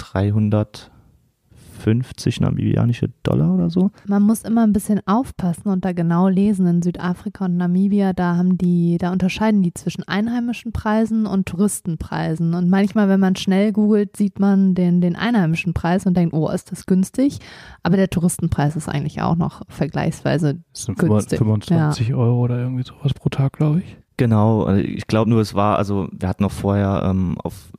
[0.00, 3.90] 350 namibianische Dollar oder so.
[4.06, 6.66] Man muss immer ein bisschen aufpassen und da genau lesen.
[6.66, 12.54] In Südafrika und Namibia, da haben die, da unterscheiden die zwischen einheimischen Preisen und Touristenpreisen.
[12.54, 16.48] Und manchmal, wenn man schnell googelt, sieht man den, den einheimischen Preis und denkt, oh,
[16.48, 17.38] ist das günstig?
[17.82, 22.84] Aber der Touristenpreis ist eigentlich auch noch vergleichsweise Das sind Günstig, 25 Euro oder irgendwie
[22.84, 23.96] sowas pro Tag, glaube ich.
[24.20, 27.72] Genau, also ich glaube nur, es war, also wir hatten noch vorher ähm, auf,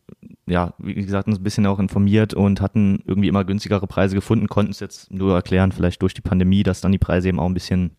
[0.51, 4.47] ja, wie gesagt, uns ein bisschen auch informiert und hatten irgendwie immer günstigere Preise gefunden,
[4.47, 7.45] konnten es jetzt nur erklären, vielleicht durch die Pandemie, dass dann die Preise eben auch
[7.45, 7.91] ein bisschen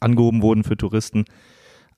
[0.00, 1.24] angehoben wurden für Touristen.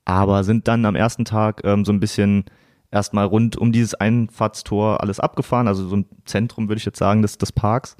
[0.05, 2.45] Aber sind dann am ersten Tag ähm, so ein bisschen
[2.91, 7.21] erstmal rund um dieses Einfahrtstor alles abgefahren, also so ein Zentrum, würde ich jetzt sagen,
[7.21, 7.95] des, des Parks.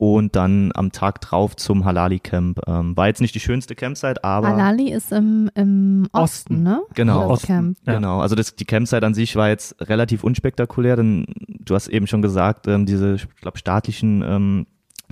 [0.00, 2.62] Und dann am Tag drauf zum Halali-Camp.
[2.66, 4.48] Ähm, war jetzt nicht die schönste Campsite, aber.
[4.48, 6.22] Halali ist im, im Osten,
[6.54, 6.62] Osten.
[6.62, 6.80] ne?
[6.94, 7.28] Genau.
[7.28, 7.76] Das Camp.
[7.84, 7.96] Ja.
[7.96, 12.06] Genau, also das, die Campsite an sich war jetzt relativ unspektakulär, denn du hast eben
[12.06, 14.66] schon gesagt, ähm, diese, ich glaube, staatlichen ähm,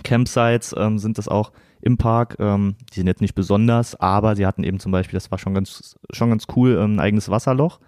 [0.05, 2.37] Campsites ähm, sind das auch im Park.
[2.38, 5.53] Ähm, die sind jetzt nicht besonders, aber sie hatten eben zum Beispiel, das war schon
[5.53, 7.79] ganz, schon ganz cool, ähm, ein eigenes Wasserloch.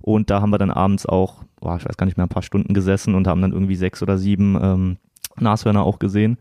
[0.00, 2.42] Und da haben wir dann abends auch, boah, ich weiß gar nicht mehr, ein paar
[2.42, 4.96] Stunden gesessen und haben dann irgendwie sechs oder sieben ähm,
[5.38, 6.38] Nashörner auch gesehen.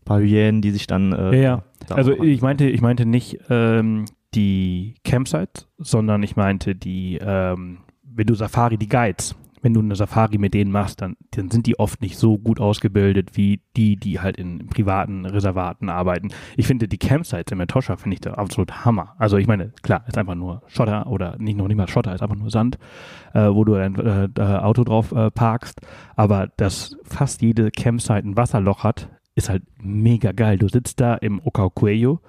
[0.00, 1.12] Ein paar Hyänen, die sich dann.
[1.12, 1.62] Äh, Ja, ja.
[1.88, 7.78] da Also ich meinte, ich meinte nicht ähm, die Campsites, sondern ich meinte die, ähm,
[8.04, 9.34] wenn du Safari, die Guides,
[9.66, 12.60] wenn du eine Safari mit denen machst, dann, dann sind die oft nicht so gut
[12.60, 16.28] ausgebildet wie die, die halt in privaten Reservaten arbeiten.
[16.56, 19.16] Ich finde die Campsites im Etosha finde ich da absolut Hammer.
[19.18, 22.22] Also ich meine, klar, ist einfach nur Schotter oder nicht noch nicht mal Schotter, ist
[22.22, 22.78] einfach nur Sand,
[23.34, 25.80] äh, wo du dein äh, äh, Auto drauf äh, parkst.
[26.14, 30.58] Aber dass fast jede Campsite ein Wasserloch hat, ist halt mega geil.
[30.58, 32.20] Du sitzt da im Okaukueyo,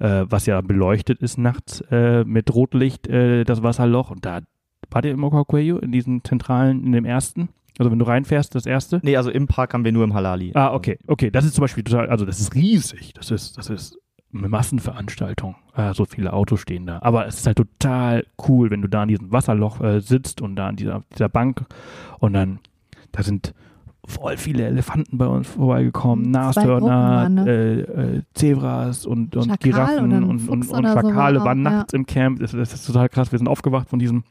[0.00, 4.10] äh, was ja beleuchtet ist nachts äh, mit Rotlicht, das Wasserloch.
[4.10, 4.40] Und da
[4.90, 7.48] war der im Okaukueyo, in diesem zentralen, in dem ersten?
[7.78, 9.00] Also wenn du reinfährst, das erste?
[9.02, 10.52] Nee, also im Park haben wir nur im Halali.
[10.54, 11.30] Ah, okay, okay.
[11.30, 13.14] Das ist zum Beispiel total, also das ist riesig.
[13.14, 13.98] Das ist, das ist
[14.34, 15.56] eine Massenveranstaltung.
[15.74, 16.98] Äh, so viele Autos stehen da.
[17.02, 20.56] Aber es ist halt total cool, wenn du da an diesem Wasserloch äh, sitzt und
[20.56, 21.64] da an dieser, dieser Bank
[22.18, 22.58] und dann,
[23.12, 23.54] da sind
[24.04, 27.48] voll viele Elefanten bei uns vorbeigekommen, Gruppen Nashörner, waren, ne?
[27.48, 31.66] äh, äh, Zebras und, und Schakal Giraffen und, und, und oder so Schakale war waren
[31.66, 31.76] auch, ja.
[31.78, 32.40] nachts im Camp.
[32.40, 33.32] Das, das ist total krass.
[33.32, 34.24] Wir sind aufgewacht von diesem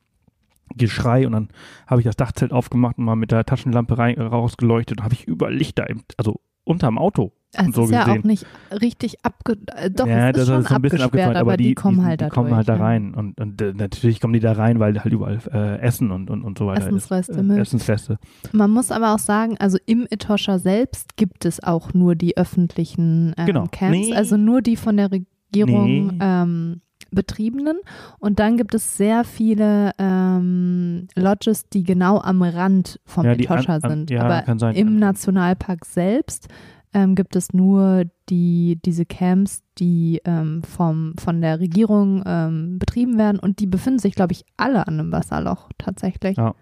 [0.76, 1.50] Geschrei und dann
[1.88, 5.26] habe ich das Dachzelt aufgemacht und mal mit der Taschenlampe rein, rausgeleuchtet und habe ich
[5.28, 7.32] überall Lichter, im, also unterm Auto.
[7.52, 8.20] Es so ist ja gesehen.
[8.20, 8.46] auch nicht
[8.80, 9.58] richtig abge...
[9.76, 11.98] Äh, doch, ja, es das ist schon so ein bisschen abgesperrt, abgesperrt, aber die, kommen
[11.98, 12.84] die, halt die da kommen halt da ja.
[12.84, 16.30] rein und, und äh, natürlich kommen die da rein, weil halt überall äh, Essen und,
[16.30, 17.50] und, und so weiter Essensreste, ist.
[17.50, 17.60] Äh.
[17.60, 18.20] Essensreste.
[18.52, 23.34] Man muss aber auch sagen, also im Etosha selbst gibt es auch nur die öffentlichen
[23.36, 23.66] ähm, Genau.
[23.72, 24.14] Camps, Nee.
[24.14, 26.20] also nur die von der Regierung Nee.
[26.22, 27.78] ähm, betriebenen.
[28.20, 33.76] Und dann gibt es sehr viele ähm, Lodges, die genau am Rand vom Ja, Etosha
[33.76, 34.10] an- an- sind.
[34.12, 34.76] ja, aber sein.
[34.76, 36.48] im Nationalpark selbst
[36.94, 43.18] ähm, gibt es nur die, diese Camps, die ähm, vom, von der Regierung ähm, betrieben
[43.18, 46.38] werden und die befinden sich, glaube ich, alle an einem Wasserloch tatsächlich.
[46.38, 46.56] Ja.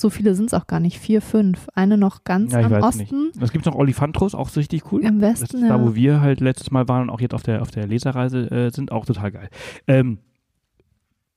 [0.00, 1.68] So viele sind es auch gar nicht, vier, fünf.
[1.74, 5.02] Eine noch ganz Ja, weiß Osten, Es gibt noch Olifantros, auch richtig cool.
[5.02, 5.58] im Das Westen.
[5.58, 5.82] ist da, ja.
[5.82, 8.70] wo wir halt letztes Mal waren und auch jetzt auf der, auf der Leserreise äh,
[8.70, 9.50] sind, auch total geil.
[9.86, 10.18] Ähm,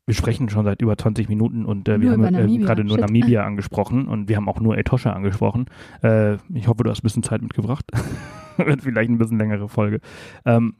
[0.06, 3.06] wir sprechen schon seit über 20 Minuten und äh, wir haben äh, gerade nur Shit.
[3.06, 5.66] Namibia angesprochen und wir haben auch nur Etosha angesprochen.
[6.02, 7.86] Äh, ich hoffe, du hast ein bisschen Zeit mitgebracht.
[8.58, 10.00] Wird vielleicht ein bisschen längere Folge.
[10.46, 10.76] Ähm,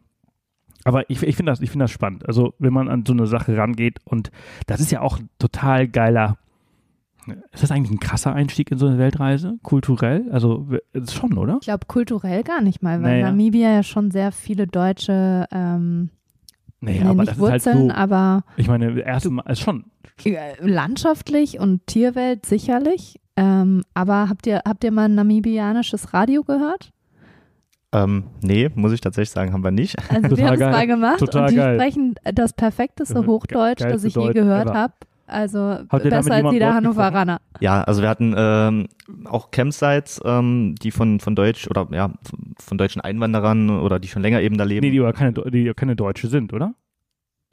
[0.86, 2.28] aber ich, ich finde das, ich finde das spannend.
[2.28, 4.32] Also, wenn man an so eine Sache rangeht und
[4.68, 6.38] das ist ja auch ein total geiler.
[7.52, 9.58] Ist das eigentlich ein krasser Einstieg in so eine Weltreise?
[9.64, 10.26] Kulturell?
[10.32, 10.68] Also,
[11.12, 11.58] schon, oder?
[11.62, 13.26] Ich glaube kulturell gar nicht mal, weil Naja.
[13.28, 16.10] Namibia ja schon sehr viele deutsche, ähm,
[16.82, 17.96] Naja, nee, aber nicht das ist halt Wurzeln, so.
[17.96, 19.86] aber Ich meine, erste Mal ist schon.
[20.60, 23.20] landschaftlich und Tierwelt sicherlich.
[23.36, 26.92] Ähm, aber habt ihr, habt ihr mal ein namibianisches Radio gehört?
[27.92, 29.98] Ähm, nee, muss ich tatsächlich sagen, haben wir nicht.
[30.12, 31.76] Also Total wir haben es mal gemacht Total und die geil.
[31.80, 34.94] sprechen das perfekteste Ge- Hochdeutsch, das geilste ich je gehört habe.
[35.26, 37.40] Also Habt ihr damit besser als jeder Hannoveraner.
[37.60, 38.88] Ja, also wir hatten ähm,
[39.26, 42.12] auch Campsites, ähm, die von, von Deutsch oder ja,
[42.60, 44.86] von deutschen Einwanderern oder die schon länger eben da leben.
[44.86, 46.74] Nee, die aber keine, die keine Deutsche sind, oder?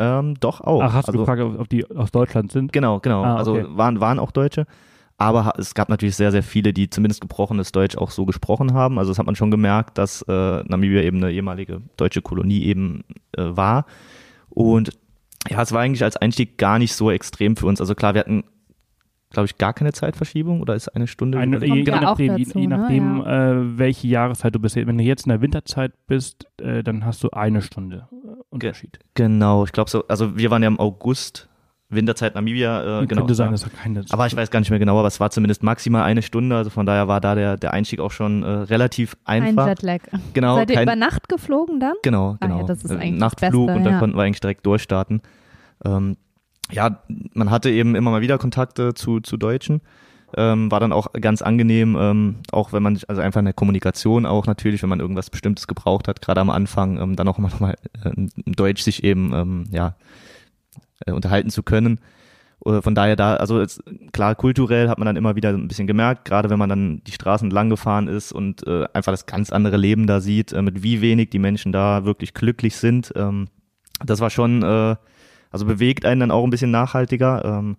[0.00, 0.82] ähm, doch auch.
[0.82, 2.72] Ach, hast du also, gefragt, ob die aus Deutschland sind?
[2.72, 3.22] Genau, genau.
[3.22, 3.66] Ah, Also okay.
[3.68, 4.66] waren, waren auch Deutsche.
[5.18, 8.98] Aber es gab natürlich sehr, sehr viele, die zumindest gebrochenes Deutsch auch so gesprochen haben.
[8.98, 13.04] Also das hat man schon gemerkt, dass äh, Namibia eben eine ehemalige deutsche Kolonie eben
[13.36, 13.84] äh, war.
[14.48, 14.92] Und
[15.48, 17.80] ja, es war eigentlich als Einstieg gar nicht so extrem für uns.
[17.80, 18.44] Also klar, wir hatten,
[19.30, 21.38] glaube ich, gar keine Zeitverschiebung oder ist eine Stunde?
[21.38, 22.78] Eine, je, je ja nachdem, dazu, je, je ne?
[22.78, 24.76] nachdem äh, welche Jahreszeit du bist.
[24.76, 28.98] Wenn du jetzt in der Winterzeit bist, äh, dann hast du eine Stunde äh, Unterschied.
[29.14, 30.06] Genau, ich glaube so.
[30.08, 31.48] Also wir waren ja im August,
[31.90, 33.02] Winterzeit Namibia.
[33.02, 33.20] Äh, genau.
[33.22, 33.52] Könnte sein, ja.
[33.52, 34.04] dass er keine.
[34.10, 36.56] Aber ich weiß gar nicht mehr genau, aber es war zumindest maximal eine Stunde.
[36.56, 39.66] Also von daher war da der, der Einstieg auch schon äh, relativ Ein einfach.
[39.68, 40.00] Jetlag.
[40.32, 41.94] Genau, Seid ihr kein, über Nacht geflogen dann?
[42.02, 42.66] genau, Ah ja, genau.
[42.66, 43.98] das ist Äh, eigentlich das Nachtflug Beste, und dann ja.
[43.98, 45.20] konnten wir eigentlich direkt durchstarten.
[45.84, 46.16] Ähm,
[46.72, 47.00] ja,
[47.34, 49.80] man hatte eben immer mal wieder Kontakte zu, zu Deutschen.
[50.36, 53.52] Ähm, war dann auch ganz angenehm, ähm, auch wenn man, sich- also einfach in der
[53.54, 57.38] Kommunikation auch natürlich, wenn man irgendwas Bestimmtes gebraucht hat, gerade am Anfang, ähm, dann auch
[57.38, 57.74] immer nochmal
[58.04, 59.96] äh, in Deutsch sich eben, ähm, ja,
[61.06, 62.00] äh, unterhalten zu können.
[62.64, 63.82] Äh, Von daher da, also jetzt,
[64.12, 67.12] klar, kulturell hat man dann immer wieder ein bisschen gemerkt, gerade wenn man dann die
[67.12, 70.82] Straßen lang gefahren ist und äh, einfach das ganz andere Leben da sieht, äh, mit
[70.82, 73.12] wie wenig die Menschen da wirklich glücklich sind.
[73.16, 73.48] Ähm,
[74.04, 74.96] das war schon, äh,
[75.50, 77.76] also bewegt einen dann auch ein bisschen nachhaltiger, ähm,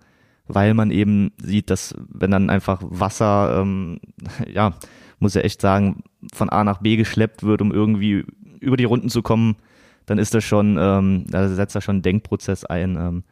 [0.47, 3.99] weil man eben sieht, dass wenn dann einfach Wasser, ähm,
[4.51, 4.73] ja,
[5.19, 6.03] muss ja echt sagen,
[6.33, 8.25] von A nach B geschleppt wird, um irgendwie
[8.59, 9.55] über die Runden zu kommen,
[10.11, 13.23] dann ist das schon, ähm, da setzt da schon ein Denkprozess ein, ähm,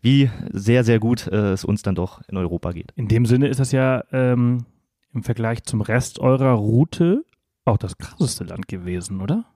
[0.00, 2.92] wie sehr, sehr gut äh, es uns dann doch in Europa geht.
[2.94, 4.64] In dem Sinne ist das ja ähm,
[5.12, 7.24] im Vergleich zum Rest eurer Route
[7.64, 9.46] auch das krasseste Land gewesen, oder?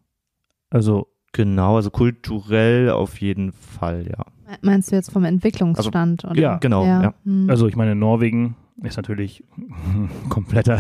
[0.71, 4.27] Also, Genau, also kulturell auf jeden Fall, ja.
[4.61, 6.27] Meinst du jetzt vom Entwicklungsstand?
[6.27, 6.39] oder?
[6.39, 7.15] ja, genau, ja.
[7.25, 7.49] Hm.
[7.49, 10.79] also ich meine, Norwegen ist natürlich ein kompletter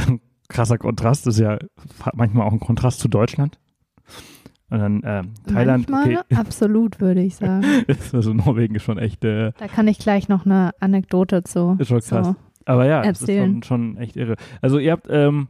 [0.48, 1.58] krasser Kontrast, ist ja
[2.12, 3.58] manchmal auch ein Kontrast zu Deutschland.
[4.72, 7.62] Und dann ähm, Thailand, Manchmal okay, absolut, würde ich sagen.
[7.88, 11.76] ist also Norwegen ist schon echt, äh, Da kann ich gleich noch eine Anekdote zu.
[11.78, 12.28] ist schon krass.
[12.28, 12.36] So.
[12.64, 13.62] Aber ja, es ist Erzählen.
[13.62, 14.36] schon, schon echt irre.
[14.62, 15.48] Also ihr habt ähm,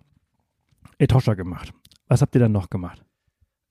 [0.99, 1.73] Etosha gemacht.
[2.09, 3.05] Was habt ihr dann noch gemacht?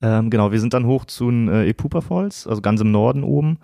[0.00, 3.22] Ähm, genau, wir sind dann hoch zu den äh, Epupa Falls, also ganz im Norden
[3.22, 3.58] oben.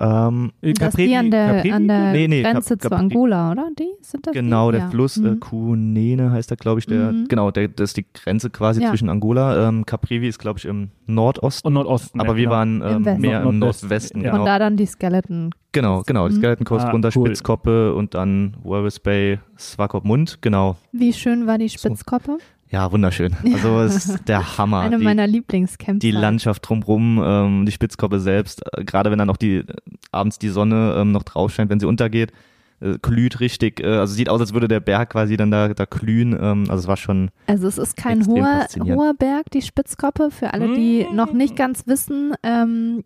[0.00, 2.98] Ähm, Äh, Das Caprevi- die an der, an der Nee, nee, Grenze Cap- zu Capri-
[3.00, 3.68] Angola, oder?
[3.78, 4.32] Die sind das?
[4.32, 4.76] genau, die?
[4.78, 4.90] der ja.
[4.90, 5.40] Fluss äh, Mhm.
[5.40, 7.26] Kunene heißt da, glaube ich, der, Mhm.
[7.28, 8.90] genau, der, das ist die Grenze quasi Ja.
[8.90, 9.68] zwischen Angola.
[9.68, 11.66] Ähm, Caprivi ist, glaube ich, im Nordosten.
[11.66, 12.20] Und Nordosten.
[12.20, 12.54] aber ja, wir genau.
[12.56, 13.20] waren ähm, Westen.
[13.20, 14.22] mehr im Nordwesten.
[14.22, 14.44] Genau.
[14.44, 15.50] da dann die Skeleton.
[15.72, 16.38] Genau, genau, die Mhm.
[16.38, 17.26] Skeleton Coast Ah, runter, cool.
[17.26, 20.76] Spitzkoppe und dann Walrus Bay, Swakopmund, genau.
[20.92, 22.38] Wie schön war die Spitzkoppe?
[22.70, 23.34] Ja, wunderschön.
[23.54, 24.80] Also es ist der Hammer.
[24.80, 26.00] Eine die, meiner Lieblingscamps.
[26.00, 29.64] die Landschaft drumherum, ähm, die Spitzkoppe selbst, äh, gerade wenn dann auch die
[30.12, 32.32] abends die Sonne ähm, noch drauf scheint, wenn sie untergeht,
[32.80, 35.84] äh, glüht richtig, äh, also sieht aus, als würde der Berg quasi dann da, da
[35.86, 36.32] glühen.
[36.34, 40.30] Ähm, also es war schon, Also es ist kein hoher, hoher Berg, die Spitzkoppe.
[40.30, 41.16] Für alle, die Mm.
[41.16, 43.02] noch nicht ganz wissen ähm, äh,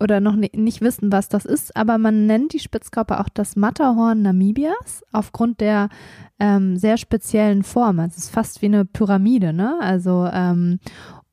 [0.00, 3.56] oder noch ni nicht wissen, was das ist, aber man nennt die Spitzkoppe auch das
[3.56, 5.88] Matterhorn Namibias aufgrund der
[6.38, 8.00] ähm, sehr speziellen Form.
[8.00, 9.76] Also es ist fast wie eine Pyramide, ne?
[9.80, 10.78] Also ähm,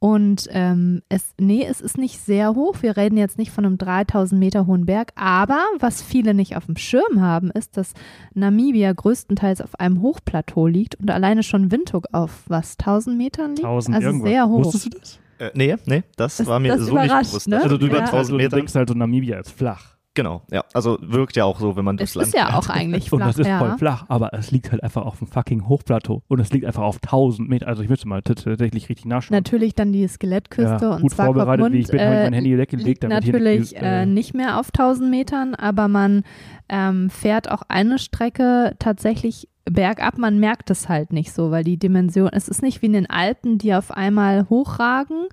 [0.03, 2.77] und ähm, es, nee, es ist nicht sehr hoch.
[2.81, 5.11] Wir reden jetzt nicht von einem 3000 Meter hohen Berg.
[5.13, 7.93] Aber was viele nicht auf dem Schirm haben, ist, dass
[8.33, 13.63] Namibia größtenteils auf einem Hochplateau liegt und alleine schon Windhoek auf was 1000 Metern liegt.
[13.63, 14.29] 1000 also irgendwas.
[14.31, 14.65] sehr hoch.
[14.65, 15.19] Wusstest du das?
[15.41, 17.47] Äh, nee, nee, das, Das- war mir das so nicht bewusst.
[17.47, 17.61] ne?
[17.61, 17.93] Also du, Ja.
[17.93, 18.55] denkst, also, du 1000 Meter.
[18.57, 19.95] denkst halt so, Namibia ist flach.
[20.13, 22.57] Genau, ja, also wirkt ja auch so, wenn man Es durchs Land ist ja fährt.
[22.57, 23.59] auch eigentlich Und flach, das ist ja.
[23.59, 26.21] voll flach, aber es liegt halt einfach auf dem fucking Hochplateau.
[26.27, 27.67] Und es liegt einfach auf 1000 Meter.
[27.69, 29.37] Also ich müsste mal tatsächlich richtig nachschauen.
[29.37, 32.33] Natürlich dann die Skelettküste Ja, und gut vorbereitet, wie ich bin, habe ich äh, mein
[32.33, 32.87] Handy weggelegt.
[32.87, 36.23] liegt damit hier natürlich nicht, äh, nicht mehr auf 1000 Metern, aber man
[36.67, 40.17] ähm, fährt auch eine Strecke tatsächlich bergab.
[40.17, 43.09] Man merkt es halt nicht so, weil die Dimension, es ist nicht wie in den
[43.09, 45.27] Alpen, die auf einmal hochragen,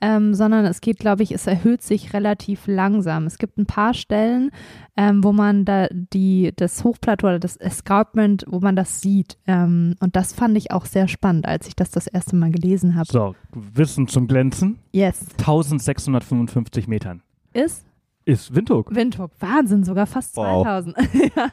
[0.00, 3.24] ähm, sondern es geht, glaube ich, es erhöht sich relativ langsam.
[3.26, 4.50] Es gibt ein paar Stellen,
[4.96, 9.38] ähm, wo man da die, das Hochplateau oder das Escarpment, wo man das sieht.
[9.46, 12.96] Ähm, und das fand ich auch sehr spannend, als ich das das erste Mal gelesen
[12.96, 13.10] habe.
[13.10, 14.78] So, Wissen zum Glänzen.
[14.92, 15.26] Yes.
[15.38, 17.22] 1655 Metern.
[17.52, 17.86] Ist
[18.26, 18.94] Ist Windhoek.
[18.94, 20.64] Windhoek, Wahnsinn, sogar fast Wow.
[20.64, 20.96] 2000.
[21.36, 21.48] ja.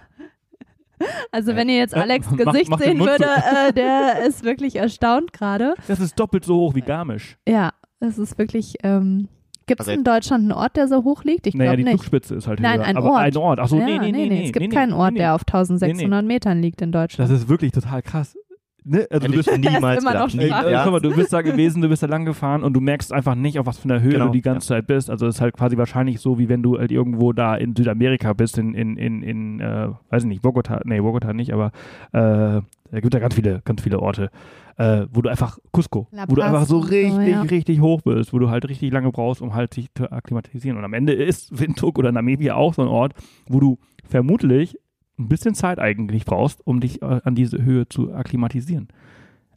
[1.32, 5.74] Also wenn ihr jetzt Alex Gesicht mach sehen würde, äh, der ist wirklich erstaunt gerade.
[5.88, 7.38] Das ist doppelt so hoch wie Garmisch.
[7.48, 9.28] Ja, das ist wirklich, ähm,
[9.68, 11.48] gibt es Also- in Deutschland einen Ort, der so hoch liegt?
[11.48, 11.98] Ich Naja, glaube die nicht.
[12.00, 12.86] Zugspitze ist halt Nein, höher.
[12.88, 13.22] ein aber Ort.
[13.22, 13.60] ein Ort.
[13.60, 14.46] Achso, ja, nee, nee, nee, nee.
[14.46, 15.20] Es gibt nee, keinen Ort, nee.
[15.20, 17.32] der auf 1600 Metern liegt in Das Deutschland.
[17.32, 18.36] ist wirklich total krass.
[18.84, 20.66] Ne, also du Hätte bist niemals immer noch gedacht.
[20.66, 20.90] Ey, Ja.
[20.90, 23.60] mal, du bist da gewesen, du bist da lang gefahren und du merkst einfach nicht,
[23.60, 25.10] auf was für einer Höhe Genau, du die ganze Zeit bist.
[25.10, 28.34] Also es ist halt quasi wahrscheinlich so, wie wenn du halt irgendwo da in Südamerika
[28.34, 31.72] bist, in, in, in, in äh, weiß ich nicht, Bogota, nee, Bogota nicht, aber
[32.14, 34.30] äh, da gibt ja ganz viele, ganz viele Orte,
[34.78, 37.42] äh, wo du einfach, Cusco, La wo du einfach so und so, richtig, ja.
[37.44, 40.78] richtig hoch bist, wo du halt richtig lange brauchst, um halt sich zu akklimatisieren.
[40.78, 43.14] Und am Ende ist Windhoek oder Namibia auch so ein Ort,
[43.48, 43.78] wo du
[44.10, 44.78] vermutlich
[45.22, 48.88] ein bisschen Zeit eigentlich brauchst, um dich äh, an diese Höhe zu akklimatisieren.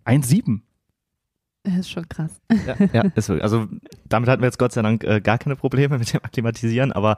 [0.04, 0.60] 1,7.
[1.64, 2.42] Das ist schon krass.
[2.66, 3.42] Ja, ja ist wirklich.
[3.42, 3.66] Also
[4.06, 7.16] damit hatten wir jetzt Gott sei Dank äh, gar keine Probleme mit dem Akklimatisieren, aber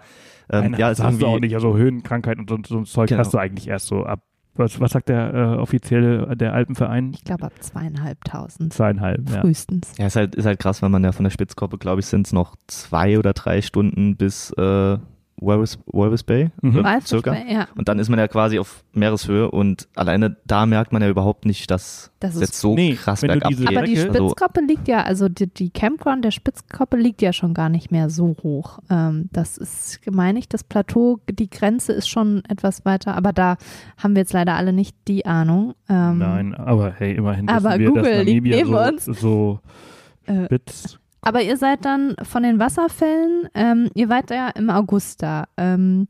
[0.49, 1.55] ähm, Nein, ja, das ist hast du auch nicht.
[1.55, 3.19] Also Höhenkrankheiten und so, so ein Zeug Genau.
[3.19, 4.23] hast du eigentlich erst so ab.
[4.55, 7.13] Was, was sagt der äh, offizielle, der Alpenverein?
[7.13, 9.41] Ich glaube ab zweieinhalbtausend Zweieinhalb, ja.
[9.43, 9.93] frühestens.
[9.99, 12.27] ja, ist halt, ist halt krass, wenn man ja von der Spitzkoppe, glaube ich, sind
[12.27, 14.97] es noch zwei oder drei Stunden bis äh,
[15.39, 16.83] Walvis, Walvis Bay, Mhm.
[16.83, 17.37] Weißt du, circa.
[17.47, 21.09] Ja, Und dann ist man ja quasi auf Meereshöhe und alleine da merkt man ja
[21.09, 23.69] überhaupt nicht, dass das es ist jetzt so Nee, krass bergab geht.
[23.69, 27.53] Aber die Also- Spitzkoppe liegt ja, also die, die Campground der Spitzkoppe liegt ja schon
[27.53, 28.79] gar nicht mehr so hoch.
[28.89, 33.57] Ähm, das ist, meine ich, das Plateau, die Grenze ist schon etwas weiter, aber da
[33.99, 35.75] haben wir jetzt leider alle nicht die Ahnung.
[35.91, 39.21] Ähm, Nein, aber hey, immerhin Aber wissen wir, Google dass liegt Namibia neben so, uns.
[39.21, 39.61] so
[40.25, 40.99] Äh, spitz.
[41.27, 45.49] Aber ihr seid dann von den Wasserfällen, ähm, ihr wart ja im August da.
[45.57, 46.07] Ähm,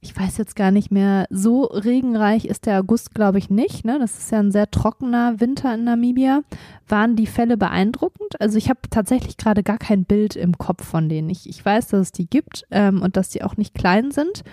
[0.00, 3.84] ich weiß jetzt gar nicht mehr, so regenreich ist der August, glaube ich, nicht.
[3.84, 3.98] Ne?
[3.98, 6.42] Das ist ja ein sehr trockener Winter in Namibia.
[6.86, 8.40] Waren die Fälle beeindruckend?
[8.40, 11.28] Also ich habe tatsächlich gerade gar kein Bild im Kopf von denen.
[11.28, 14.44] Ich, ich weiß, dass es die gibt ähm, und dass die auch nicht klein sind.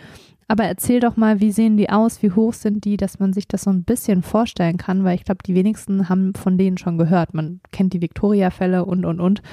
[0.47, 3.47] Aber erzähl doch mal, wie sehen die aus, wie hoch sind die, dass man sich
[3.47, 6.97] das so ein bisschen vorstellen kann, weil ich glaube, die wenigsten haben von denen schon
[6.97, 7.35] gehört.
[7.35, 9.43] Man kennt die Victoria-Fälle und, und, und.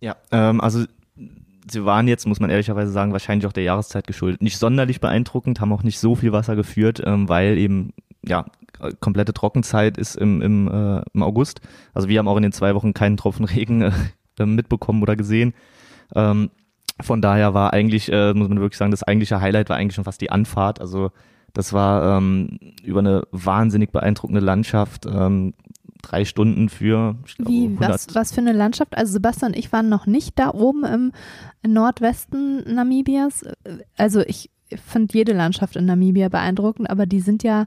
[0.00, 0.84] Ja, ähm, also
[1.70, 4.42] sie waren jetzt, muss man ehrlicherweise sagen, wahrscheinlich auch der Jahreszeit geschuldet.
[4.42, 7.92] Nicht sonderlich beeindruckend, haben auch nicht so viel Wasser geführt, ähm, weil eben,
[8.24, 8.44] ja,
[9.00, 11.60] komplette Trockenzeit ist im, im, äh, im August.
[11.94, 13.92] Also wir haben auch in den zwei Wochen keinen Tropfen Regen äh,
[14.46, 15.54] mitbekommen oder gesehen.
[16.14, 16.50] Ähm,
[17.00, 20.04] von daher war eigentlich, äh, muss man wirklich sagen, das eigentliche Highlight war eigentlich schon
[20.04, 20.80] fast die Anfahrt.
[20.80, 21.10] Also
[21.52, 25.54] das war ähm, über eine wahnsinnig beeindruckende Landschaft, ähm,
[26.08, 28.96] drei Stunden für glaube, Wie, 100 was, was für eine Landschaft?
[28.96, 31.12] Also Sebastian und ich waren noch nicht da oben im
[31.66, 33.44] Nordwesten Namibias.
[33.96, 34.50] Also ich
[34.84, 37.66] finde jede Landschaft in Namibia beeindruckend, aber die sind ja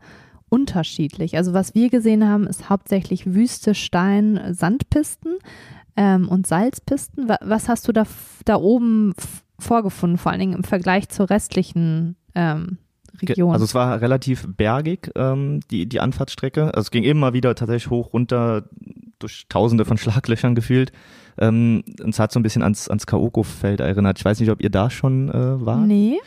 [0.49, 1.37] unterschiedlich.
[1.37, 5.35] Also was wir gesehen haben, ist hauptsächlich Wüste, Stein, Sandpisten
[5.95, 7.29] ähm, und Salzpisten.
[7.29, 8.03] Wa- Was hast du da,
[8.45, 9.13] da oben
[9.59, 12.77] vorgefunden, vor allen Dingen im Vergleich zur restlichen ähm,
[13.21, 13.53] Region?
[13.53, 16.65] Also es war relativ bergig, ähm, die, die Anfahrtsstrecke.
[16.65, 18.63] Also es ging immer wieder tatsächlich hoch, runter,
[19.19, 20.91] durch tausende von Schlaglöchern gefühlt.
[21.37, 24.19] Ähm, und es hat so ein bisschen ans, ans Kaoko-Feld erinnert.
[24.19, 25.87] Ich weiß nicht, ob ihr da schon äh, wart.
[25.87, 26.17] nee.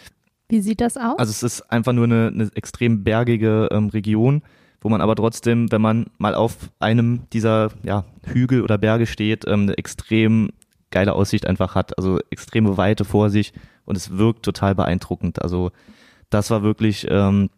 [0.48, 1.18] Wie sieht das aus?
[1.18, 4.42] Also es ist einfach nur eine, eine extrem bergige ähm, Region,
[4.82, 9.46] wo man aber trotzdem, wenn man mal auf einem dieser ja, Hügel oder Berge steht,
[9.46, 10.50] ähm, eine extrem
[10.90, 11.96] geile Aussicht einfach hat.
[11.96, 13.54] Also extreme Weite vor sich
[13.86, 15.40] und es wirkt total beeindruckend.
[15.40, 15.72] Also
[16.34, 17.50] das war wirklich, ähm,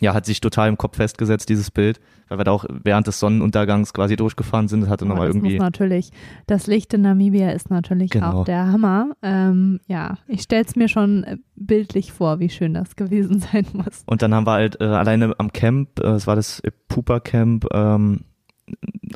[0.00, 3.20] ja, hat sich total im Kopf festgesetzt, dieses Bild, weil wir da auch während des
[3.20, 4.80] Sonnenuntergangs quasi durchgefahren sind.
[4.80, 5.52] Das hatte nochmal irgendwie.
[5.54, 6.10] muss natürlich,
[6.48, 8.40] das Licht in Namibia ist natürlich Genau.
[8.40, 9.12] auch der Hammer.
[9.22, 13.66] Ähm, ja, ich stelle es mir schon äh, bildlich vor, wie schön das gewesen sein
[13.74, 14.02] muss.
[14.06, 17.66] Und dann haben wir halt äh, alleine am Camp, äh, es war das Pupa Camp,
[17.72, 18.22] ähm,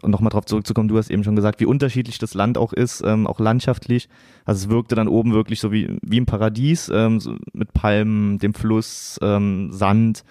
[0.02, 3.26] nochmal drauf zurückzukommen, du hast eben schon gesagt, wie unterschiedlich das Land auch ist, ähm,
[3.26, 4.08] auch landschaftlich.
[4.44, 8.38] Also es wirkte dann oben wirklich so wie, wie im Paradies, ähm, so mit Palmen,
[8.38, 10.24] dem Fluss, ähm, Sand.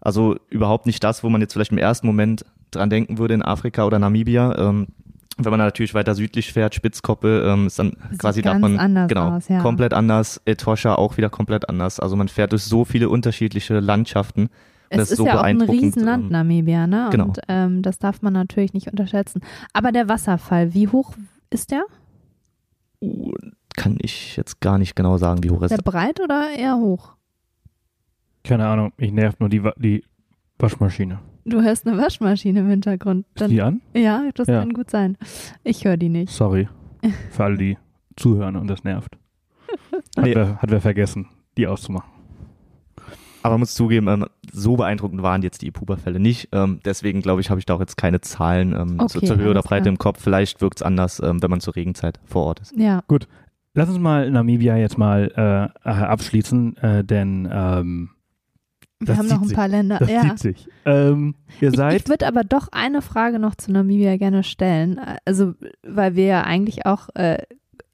[0.00, 3.42] Also überhaupt nicht das, wo man jetzt vielleicht im ersten Moment dran denken würde in
[3.42, 4.56] Afrika oder Namibia.
[4.58, 4.88] Ähm,
[5.36, 9.08] wenn man natürlich weiter südlich fährt, Spitzkoppe, ähm, ist dann Sieht quasi ganz davon anders
[9.08, 9.60] genau aus, ja.
[9.60, 10.40] komplett anders.
[10.44, 11.98] Etosha auch wieder komplett anders.
[11.98, 14.48] Also man fährt durch so viele unterschiedliche Landschaften.
[14.94, 17.08] Es das ist so ja auch ein Riesenland, ähm, Namibia, ne?
[17.10, 17.26] genau.
[17.26, 19.40] Und ähm, das darf man natürlich nicht unterschätzen.
[19.72, 21.14] Aber der Wasserfall, wie hoch
[21.50, 21.84] ist der?
[23.00, 23.32] Uh,
[23.76, 25.84] kann ich jetzt gar nicht genau sagen, wie hoch es Der ist.
[25.84, 27.12] breit oder eher hoch?
[28.44, 30.04] Keine Ahnung, mich nervt nur die, die
[30.58, 31.18] Waschmaschine.
[31.46, 33.26] Du hörst eine Waschmaschine im Hintergrund.
[33.34, 33.80] Ist Dann, die an?
[33.94, 34.60] ja, das Ja.
[34.60, 35.18] kann gut sein.
[35.62, 36.32] Ich höre die nicht.
[36.32, 36.68] Sorry.
[37.30, 37.78] Für alle, die
[38.16, 39.18] zuhören und das nervt.
[40.16, 40.34] Hat, Nee.
[40.34, 41.26] wer, hat wer vergessen,
[41.58, 42.08] die auszumachen.
[43.44, 46.48] Aber muss zugeben, ähm, so beeindruckend waren jetzt die Puba-Fälle nicht.
[46.52, 49.36] Ähm, deswegen glaube ich, habe ich da auch jetzt keine Zahlen ähm, Okay, zur, zur
[49.36, 49.92] Höhe oder Breite klar.
[49.92, 50.22] im Kopf.
[50.22, 52.74] Vielleicht wirkt es anders, ähm, wenn man zur Regenzeit vor Ort ist.
[52.74, 53.02] Ja,
[53.74, 58.10] Lass uns mal Namibia jetzt mal äh, äh, abschließen, äh, denn ähm,
[59.00, 59.56] wir Das haben noch ein sich.
[59.56, 59.98] paar Länder.
[59.98, 60.36] das ja.
[60.38, 60.66] sich.
[60.86, 64.98] Ähm, ihr Ich, seid ich würde aber doch eine Frage noch zu Namibia gerne stellen.
[65.26, 65.52] Also,
[65.86, 67.42] weil wir ja eigentlich auch äh,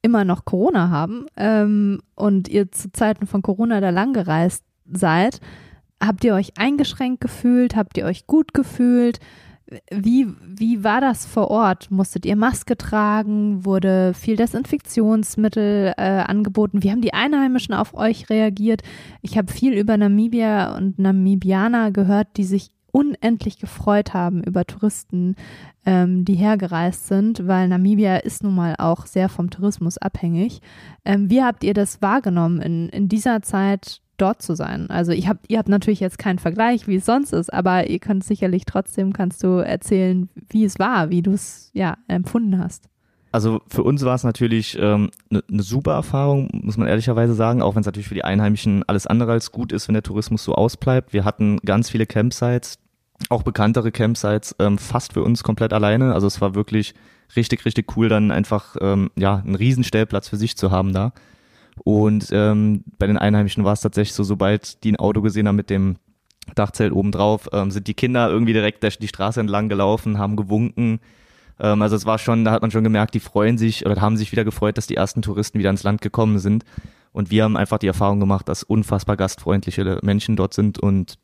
[0.02, 4.62] immer noch Corona haben ähm, und ihr zu Zeiten von Corona da lang gereist
[4.92, 5.40] seid.
[6.02, 7.76] Habt ihr euch eingeschränkt gefühlt?
[7.76, 9.18] Habt ihr euch gut gefühlt?
[9.92, 11.90] Wie, wie war das vor Ort?
[11.90, 13.64] Musstet ihr Maske tragen?
[13.64, 16.82] Wurde viel Desinfektionsmittel äh, angeboten?
[16.82, 18.82] Wie haben die Einheimischen auf euch reagiert?
[19.22, 25.36] Ich habe viel über Namibia und Namibianer gehört, die sich unendlich gefreut haben über Touristen,
[25.86, 30.60] ähm, die hergereist sind, weil Namibia ist nun mal auch sehr vom Tourismus abhängig.
[31.04, 34.90] Ähm, wie habt ihr das wahrgenommen in, in dieser Zeit dort zu sein?
[34.90, 37.98] Also ich hab, ihr habt natürlich jetzt keinen Vergleich, wie es sonst ist, aber ihr
[37.98, 42.88] könnt sicherlich trotzdem, kannst du erzählen, wie es war, wie du es ja empfunden hast.
[43.32, 47.34] Also für uns war es natürlich eine ähm, ne, ne super Erfahrung, muss man ehrlicherweise
[47.34, 50.02] sagen, auch wenn es natürlich für die Einheimischen alles andere als gut ist, wenn der
[50.02, 51.12] Tourismus so ausbleibt.
[51.12, 52.78] Wir hatten ganz viele Campsites,
[53.28, 56.12] auch bekanntere Campsites, ähm, fast für uns komplett alleine.
[56.12, 56.94] Also es war wirklich
[57.36, 61.12] richtig, richtig cool, dann einfach ähm, ja einen Riesenstellplatz für sich zu haben da.
[61.84, 65.56] Und ähm, bei den Einheimischen war es tatsächlich so, sobald die ein Auto gesehen haben
[65.56, 65.96] mit dem
[66.54, 71.00] Dachzelt oben drauf, ähm, sind die Kinder irgendwie direkt die Straße entlang gelaufen, haben gewunken,
[71.60, 74.16] ähm, also es war schon, da hat man schon gemerkt, die freuen sich oder haben
[74.16, 76.64] sich wieder gefreut, dass die ersten Touristen wieder ins Land gekommen sind.
[77.12, 81.18] Und wir haben einfach die Erfahrung gemacht, dass unfassbar gastfreundliche Menschen dort sind und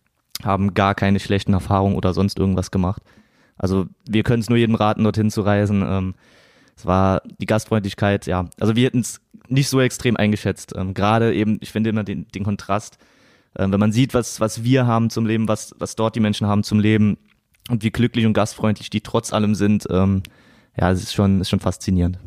[0.45, 3.03] haben gar keine schlechten Erfahrungen oder sonst irgendwas gemacht.
[3.57, 5.83] Also wir können es nur jedem raten, dorthin zu reisen.
[5.87, 6.15] Ähm,
[6.77, 8.47] es war die Gastfreundlichkeit, ja.
[8.61, 10.75] Also wir hätten es nicht so extrem eingeschätzt.
[10.77, 12.99] Ähm, Gerade eben, ich finde immer den, den Kontrast,
[13.59, 16.47] ähm, wenn man sieht, was, was wir haben zum Leben, was, was dort die Menschen
[16.47, 17.19] haben zum Leben,
[17.69, 20.23] und wie glücklich und gastfreundlich die trotz allem sind, ähm,
[20.79, 22.19] ja, es ist schon, ist schon faszinierend.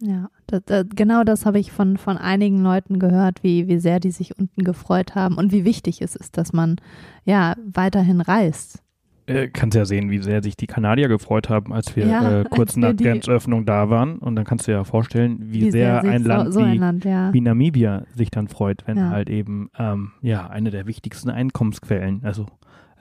[0.00, 4.00] Ja, das, das, genau das habe ich von, von einigen Leuten gehört, wie, wie sehr
[4.00, 6.76] die sich unten gefreut haben und wie wichtig es ist, dass man
[7.24, 8.82] ja weiterhin reist.
[9.30, 12.44] Äh, kannst ja sehen, wie sehr sich die Kanadier gefreut haben, als wir ja, äh,
[12.44, 14.18] kurz nach Grenzöffnung da waren.
[14.18, 16.70] Und dann kannst du ja vorstellen, wie, wie sehr, sehr ein, Land so, so wie,
[16.70, 17.32] ein Land ja.
[17.32, 19.10] wie, Namibia sich dann freut, wenn ja.
[19.10, 22.46] halt eben ähm, ja eine der wichtigsten Einkommensquellen, also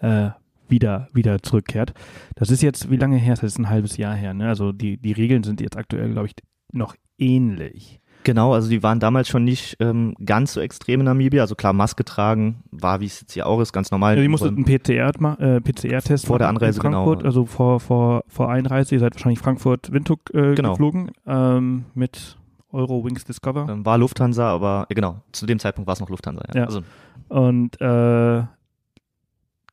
[0.01, 0.29] äh,
[0.67, 1.93] wieder, wieder zurückkehrt.
[2.35, 3.53] Das ist jetzt, wie lange her ist das?
[3.53, 4.47] ist ein halbes Jahr her, ne?
[4.47, 6.35] Also die, die Regeln sind jetzt aktuell, glaube ich,
[6.71, 7.99] noch ähnlich.
[8.23, 11.41] Genau, also die waren damals schon nicht ähm, ganz so extrem in Namibia.
[11.41, 14.15] Also klar, Maske tragen war, wie es jetzt hier auch ist, ganz normal.
[14.15, 17.27] Ja, die musstet einen PCR-Test äh, PCR vor der Anreise, in Frankfurt, genau.
[17.27, 18.95] Also vor, vor, vor Einreise.
[18.95, 20.71] Ihr seid wahrscheinlich Frankfurt-Windhoek äh, genau.
[20.71, 22.37] geflogen ähm, mit
[22.71, 23.67] Euro Wings Discover.
[23.69, 26.43] Ähm, war Lufthansa, aber äh, genau, zu dem Zeitpunkt war es noch Lufthansa.
[26.53, 26.61] Ja.
[26.61, 26.65] ja.
[26.65, 26.81] Also.
[27.29, 28.43] Und äh,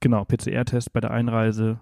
[0.00, 1.80] genau, PCR-Test bei der Einreise,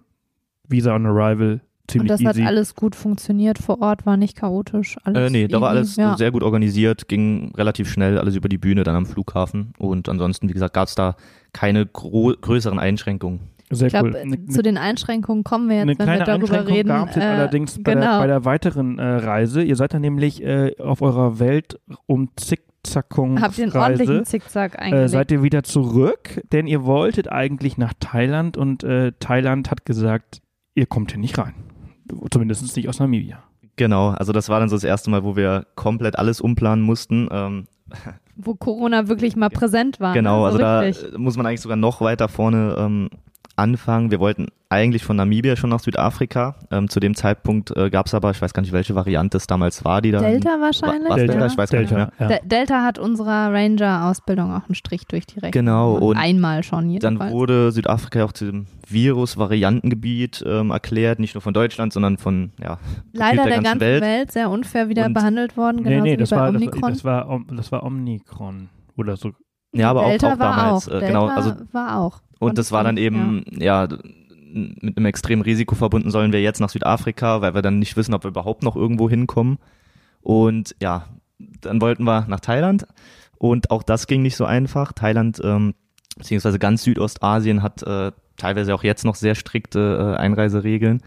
[0.67, 2.43] Visa on Arrival, ziemlich Und das easy.
[2.43, 4.97] hat alles gut funktioniert vor Ort, war nicht chaotisch.
[5.05, 6.17] Alles äh, nee, da war alles ja.
[6.17, 9.73] sehr gut organisiert, ging relativ schnell alles über die Bühne dann am Flughafen.
[9.79, 11.17] Und ansonsten, wie gesagt, gab es da
[11.53, 13.41] keine größeren Einschränkungen.
[13.71, 14.47] Sehr ich glaube, cool.
[14.49, 16.89] zu den Einschränkungen kommen wir jetzt, wenn wir darüber reden.
[16.89, 18.13] Gab es äh, allerdings bei, genau.
[18.13, 19.63] der, bei der weiteren äh, Reise.
[19.63, 23.41] Ihr seid dann nämlich äh, auf eurer Welt um zig Zickzackung.
[23.41, 26.43] Habt ihr einen ordentlichen Zickzack äh, Seid ihr wieder zurück?
[26.53, 30.43] Denn ihr wolltet eigentlich nach Thailand und äh, Thailand hat gesagt,
[30.75, 31.55] ihr kommt hier nicht rein.
[32.31, 33.43] Zumindest nicht aus Namibia.
[33.77, 37.29] Genau, also das war dann so das erste Mal, wo wir komplett alles umplanen mussten.
[37.31, 37.67] Ähm,
[38.37, 40.15] wo Corona wirklich mal präsent war.
[40.15, 43.11] Genau, also, also da muss man eigentlich sogar noch weiter vorne ähm,
[43.57, 44.11] anfangen.
[44.11, 46.57] Wir wollten eigentlich von Namibia schon nach Südafrika.
[46.71, 49.47] Ähm, zu dem Zeitpunkt äh, gab es aber, ich weiß gar nicht, welche Variante es
[49.47, 50.21] damals war, die da.
[50.21, 51.09] Delta wahrscheinlich.
[51.09, 52.31] War, Delta, ich weiß Delta, gar nicht mehr.
[52.31, 52.39] Ja.
[52.45, 55.53] Delta hat unserer Ranger-Ausbildung auch einen Strich durch die Rechnung.
[55.53, 55.95] Genau.
[55.95, 57.19] Und einmal schon jedenfalls.
[57.19, 62.53] Dann wurde Südafrika auch zu dem Virus-Variantengebiet ähm, erklärt, nicht nur von Deutschland, sondern von
[62.61, 62.79] ja,
[63.13, 64.03] Leider der, der ganzen Welt.
[64.03, 64.33] Welt.
[64.33, 65.83] sehr unfair wieder und behandelt worden.
[65.83, 66.93] Nee, nee, das war, Omikron.
[66.93, 69.33] Das, war, das war Omikron oder so.
[69.73, 70.89] Ja, aber Delta auch, auch damals.
[70.89, 70.95] Auch.
[70.95, 72.21] Äh, genau, also war auch.
[72.39, 73.99] Und das war dann eben, ja, ja
[74.55, 78.15] mit einem extremen Risiko verbunden, sollen wir jetzt nach Südafrika, weil wir dann nicht wissen,
[78.15, 79.59] ob wir überhaupt noch irgendwo hinkommen.
[80.21, 81.07] Und ja,
[81.61, 82.87] dann wollten wir nach Thailand
[83.37, 84.93] und auch das ging nicht so einfach.
[84.93, 85.75] Thailand ähm,
[86.17, 91.03] beziehungsweise ganz Südostasien hat äh, teilweise auch jetzt noch sehr strikte äh, Einreiseregeln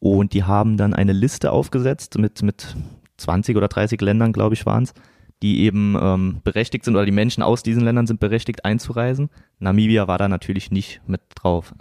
[0.00, 2.76] und die haben dann eine Liste aufgesetzt mit mit
[3.16, 4.94] 20 oder 30 Ländern, glaube ich, waren es,
[5.42, 9.30] die eben ähm, berechtigt sind oder die Menschen aus diesen Ländern sind berechtigt einzureisen.
[9.60, 11.72] Namibia war da natürlich nicht mit drauf.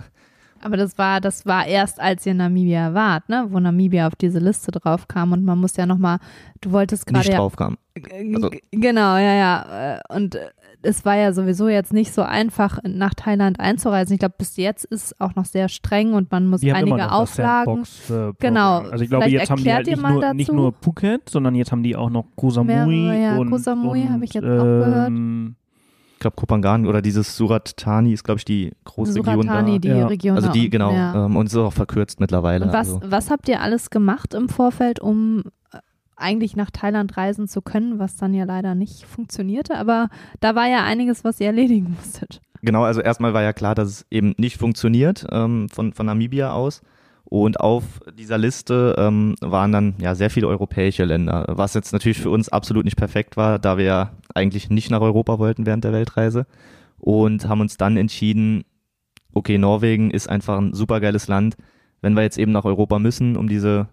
[0.64, 3.48] Aber das war, das war erst, als ihr in Namibia wart, ne?
[3.50, 6.20] Wo Namibia auf diese Liste drauf kam und man muss ja nochmal,
[6.62, 7.20] du wolltest gerade.
[7.20, 7.78] Nicht ja, drauf kam.
[7.96, 8.50] Also.
[8.72, 10.00] Genau, ja, ja.
[10.10, 10.38] Und
[10.82, 14.14] es war ja sowieso jetzt nicht so einfach, nach Thailand einzureisen.
[14.14, 17.84] Ich glaube, bis jetzt ist auch noch sehr streng und man muss Die einige Auflagen.
[18.10, 18.80] äh, genau.
[18.80, 21.84] Also ich glaube, jetzt haben die halt nicht nur, nicht nur, Phuket, sondern jetzt haben
[21.84, 22.74] die auch noch Koh Samui.
[22.74, 25.12] Mehrere, ja, und, Koh Samui habe ich jetzt ähm, auch gehört
[26.24, 29.78] glaube Kopangan oder dieses Surat Thani ist, glaube ich, die Großregion Thani, da.
[29.80, 30.08] die ja.
[30.08, 30.36] Region.
[30.36, 30.92] Also die, genau.
[30.92, 31.26] Ja.
[31.26, 32.66] Ähm, und es ist auch verkürzt mittlerweile.
[32.66, 33.02] Und was, also.
[33.06, 35.78] was habt ihr alles gemacht im Vorfeld, um äh,
[36.16, 40.10] eigentlich nach Thailand reisen zu können, was dann ja leider nicht funktionierte, aber
[40.40, 42.42] da war ja einiges, was ihr erledigen musstet.
[42.62, 46.54] Genau, also erstmal war ja klar, dass es eben nicht funktioniert ähm, von, von Namibia
[46.54, 46.82] aus.
[47.26, 47.84] Und auf
[48.18, 52.50] dieser Liste ähm, waren dann ja sehr viele europäische Länder, was jetzt natürlich für uns
[52.50, 56.46] absolut nicht perfekt war, da wir ja eigentlich nicht nach Europa wollten während der Weltreise
[57.00, 58.66] und haben uns dann entschieden,
[59.34, 61.56] okay, Norwegen ist einfach ein supergeiles Land.
[62.02, 63.88] Wenn wir jetzt eben nach Europa müssen, um diese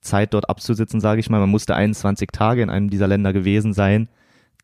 [0.00, 3.74] Zeit dort abzusitzen, sage ich mal, man musste 21 Tage in einem dieser Länder gewesen
[3.74, 4.08] sein,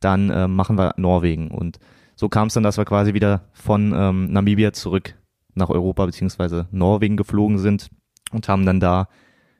[0.00, 1.50] dann äh, machen wir Norwegen.
[1.50, 1.78] Und
[2.16, 5.14] so kam es dann, dass wir quasi wieder von ähm, Namibia zurück
[5.54, 7.90] nach Europa beziehungsweise Norwegen geflogen sind
[8.32, 9.08] und haben dann da,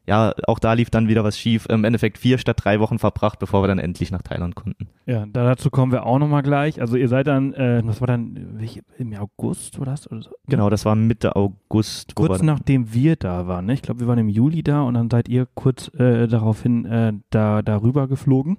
[0.06, 1.66] ja, auch da lief dann wieder was schief.
[1.68, 4.86] Im Endeffekt vier statt drei Wochen verbracht, bevor wir dann endlich nach Thailand konnten.
[5.04, 6.80] Ja, dazu kommen wir auch nochmal gleich.
[6.80, 10.08] Also ihr seid dann, äh, das war dann welche, im August oder das?
[10.10, 10.30] Oder so?
[10.46, 12.14] Genau, das war Mitte August.
[12.14, 13.66] Kurz wir- nachdem wir da waren.
[13.66, 13.74] Ne?
[13.74, 17.12] Ich glaube, wir waren im Juli da und dann seid ihr kurz äh, daraufhin äh,
[17.30, 18.58] da darüber geflogen.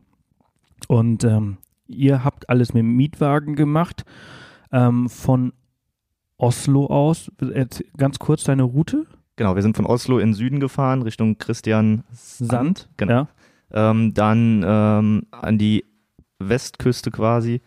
[0.89, 4.03] Und ähm, ihr habt alles mit dem Mietwagen gemacht.
[4.73, 5.53] Ähm, von
[6.37, 7.31] Oslo aus.
[7.97, 9.05] Ganz kurz deine Route.
[9.37, 12.89] Genau, wir sind von Oslo in den Süden gefahren, Richtung Christian Sand.
[12.97, 13.27] Genau.
[13.73, 13.91] Ja.
[13.91, 15.85] ähm, dann ähm, an die
[16.39, 17.61] Westküste quasi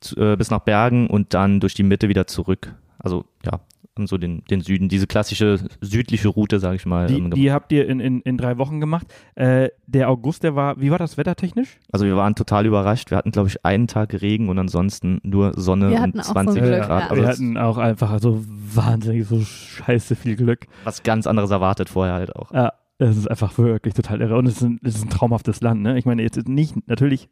[0.00, 2.74] zu, äh, bis nach Bergen und dann durch die Mitte wieder zurück.
[2.98, 3.60] Also ja,
[4.04, 7.06] so den, den Süden, diese klassische südliche Route, sage ich mal.
[7.06, 9.06] Die, ähm, die habt ihr in, in, in drei Wochen gemacht.
[9.34, 11.78] Äh, der August, der war, wie war das wettertechnisch?
[11.90, 13.10] also wir waren total überrascht.
[13.10, 16.24] Wir hatten, glaube ich, einen Tag Regen und ansonsten nur Sonne Wir und hatten auch
[16.24, 16.88] so 20 Glück, Grad.
[16.88, 17.08] ja.
[17.08, 20.66] Also wir das- hatten auch einfach so wahnsinnig so scheiße viel Glück.
[20.84, 22.52] was ganz anderes erwartet vorher halt auch.
[22.52, 24.36] Ja, es ist einfach wirklich total irre.
[24.36, 25.96] Und es ist ein, es ist ein traumhaftes Land, ne?
[25.98, 27.28] Ich meine, jetzt ist nicht, natürlich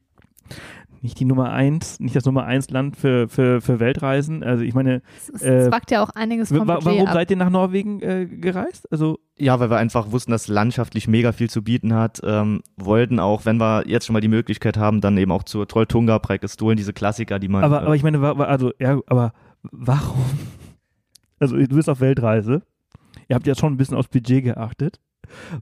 [1.04, 4.42] nicht die Nummer eins, nicht das Nummer eins Land für, für, für Weltreisen.
[4.42, 7.12] Also ich meine, Es, es Äh, zwackt ja auch einiges vom wa- warum ab.
[7.12, 8.90] seid ihr nach Norwegen äh, gereist?
[8.90, 12.20] Also Ja, weil wir einfach wussten, dass landschaftlich mega viel zu bieten hat.
[12.24, 15.68] Ähm, wollten auch, wenn wir jetzt schon mal die Möglichkeit haben, dann eben auch zur
[15.68, 17.62] Trolltunga, Preikestolen, diese Klassiker, die man.
[17.62, 19.32] aber, äh, aber ich meine, wa- wa- also ja, aber
[19.62, 20.24] warum?
[21.38, 22.62] Also du bist auf Weltreise.
[23.28, 25.00] Ihr habt ja schon ein bisschen aufs Budget geachtet.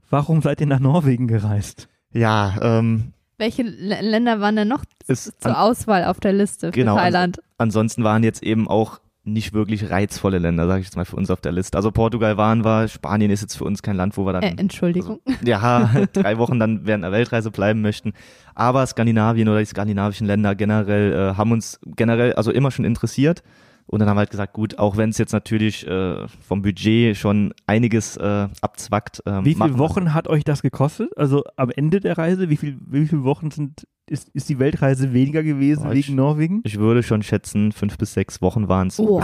[0.09, 1.89] Warum seid ihr nach Norwegen gereist?
[2.11, 6.71] ja, ähm, Welche L Länder waren denn noch Ist zur Auswahl auf der Liste für
[6.71, 7.41] Genau, also- Thailand?
[7.57, 11.31] ansonsten waren jetzt eben auch nicht wirklich reizvolle Länder, sage ich jetzt mal für uns
[11.31, 11.77] auf der Liste.
[11.77, 14.53] Also Portugal waren wir, Spanien ist jetzt für uns kein Land, wo wir dann Äh,
[14.57, 15.21] Entschuldigung.
[15.45, 18.11] ja, drei Wochen dann während der Weltreise bleiben möchten.
[18.53, 23.43] Aber Skandinavien oder die skandinavischen Länder generell äh, haben uns generell also immer schon interessiert.
[23.85, 27.15] Und dann haben wir halt gesagt, gut, auch wenn es jetzt natürlich äh, vom Budget
[27.17, 29.21] schon einiges äh, abzwackt.
[29.25, 31.15] ähm, Wie viele wir- Wochen hat euch das gekostet?
[31.17, 35.13] Also am Ende der Reise, wie, viel, wie viele Wochen sind, ist, ist die Weltreise
[35.13, 36.61] weniger gewesen ich- wegen Norwegen?
[36.63, 38.99] Ich würde schon schätzen, fünf bis sechs Wochen waren es.
[38.99, 39.21] Oh.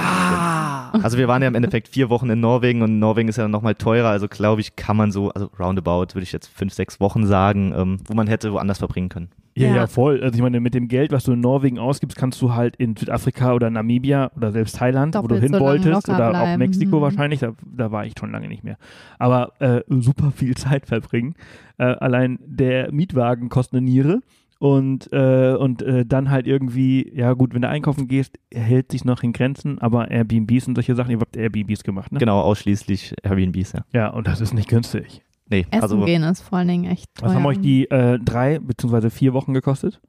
[0.92, 3.52] Also wir waren ja im Endeffekt vier Wochen in Norwegen und Norwegen ist ja dann
[3.52, 4.10] nochmal teurer.
[4.10, 7.74] Also glaube ich, kann man so, also roundabout würde ich jetzt fünf, sechs Wochen sagen,
[7.76, 9.30] ähm, wo man hätte woanders verbringen können.
[9.60, 9.88] Ja, ja, Ja.
[9.88, 10.22] voll.
[10.24, 12.96] Also ich meine, mit dem Geld, was du in Norwegen ausgibst, kannst du halt in
[12.96, 16.60] Südafrika oder Namibia oder selbst Thailand, wo du Doppelt hin so wolltest, oder auch bleiben.
[16.60, 17.02] Mexiko Mhm.
[17.02, 18.78] wahrscheinlich, da, da war ich schon lange nicht mehr.
[19.18, 21.36] Aber äh, super viel Zeit verbringen.
[21.78, 24.20] Äh, allein der Mietwagen kostet eine Niere.
[24.62, 29.06] Und, äh, und äh, dann halt irgendwie, ja gut, wenn du einkaufen gehst, hält sich
[29.06, 32.20] noch in Grenzen, aber Airbnbs und solche Sachen, ihr habt Airbnbs gemacht, ne?
[32.20, 33.86] Genau, ausschließlich Airbnbs, ja.
[33.94, 35.22] Ja, und das ist nicht günstig.
[35.50, 37.30] Nee, Essen also gehen ist vor allen Dingen echt teuer.
[37.30, 40.00] Was haben euch die äh, drei beziehungsweise vier Wochen gekostet?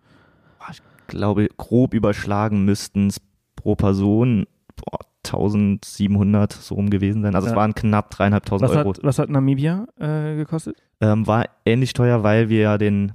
[1.10, 3.20] glaube, grob überschlagen müssten es
[3.56, 7.34] pro Person boah, 1700 so rum gewesen sein.
[7.34, 7.52] Also Ja.
[7.52, 8.90] es waren knapp dreieinhalbtausend Was Euro.
[8.90, 10.76] hat, was hat Namibia äh, gekostet?
[11.00, 13.12] Ähm, war ähnlich teuer, weil wir ja den,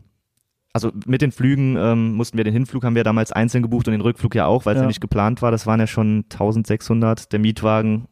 [0.73, 3.93] also mit den Flügen ähm, mussten wir den Hinflug haben wir damals einzeln gebucht und
[3.93, 4.83] den Rückflug ja auch, weil es ja.
[4.83, 4.87] Ja.
[4.87, 5.51] nicht geplant war.
[5.51, 7.31] Das waren ja schon 1600.
[7.31, 8.07] Der Mietwagen,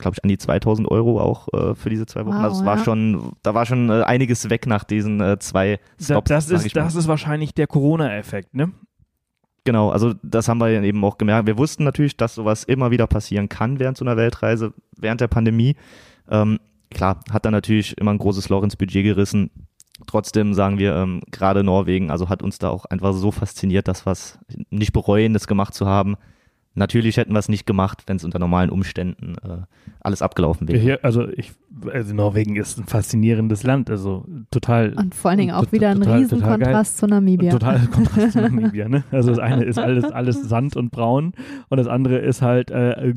[0.00, 2.36] glaube ich, an die 2000 Euro auch äh, für diese zwei Wochen.
[2.36, 2.84] Wow, also es war ja.
[2.84, 6.28] schon, da war schon äh, einiges weg nach diesen äh, zwei Stops.
[6.28, 8.72] das, sag ist, das ist wahrscheinlich der Corona-Effekt, ne?
[9.64, 11.46] Genau, also das haben wir eben auch gemerkt.
[11.46, 15.28] Wir wussten natürlich, dass sowas immer wieder passieren kann während so einer Weltreise, während der
[15.28, 15.76] Pandemie.
[16.30, 16.58] Ähm,
[16.90, 19.50] klar, hat dann natürlich immer ein großes Loch ins Budget gerissen.
[20.06, 24.06] Trotzdem sagen wir, ähm, gerade Norwegen, also hat uns da auch einfach so fasziniert, dass
[24.06, 24.38] wir es
[24.70, 26.16] nicht bereuen, das gemacht zu haben.
[26.74, 29.62] Natürlich hätten wir es nicht gemacht, wenn es unter normalen Umständen äh,
[30.00, 30.78] alles abgelaufen wäre.
[30.78, 31.52] Hier, also ich,
[31.92, 35.98] also Norwegen ist ein faszinierendes Land, also total, Und vor allen Dingen auch wieder ein
[35.98, 36.66] total- riesen total geil.
[36.68, 37.50] Kontrast zu Namibia.
[37.50, 39.02] total Kontrast zu Namibia, ne?
[39.10, 41.32] Also das eine ist alles, alles Sand und braun
[41.70, 43.14] und das andere ist halt äh,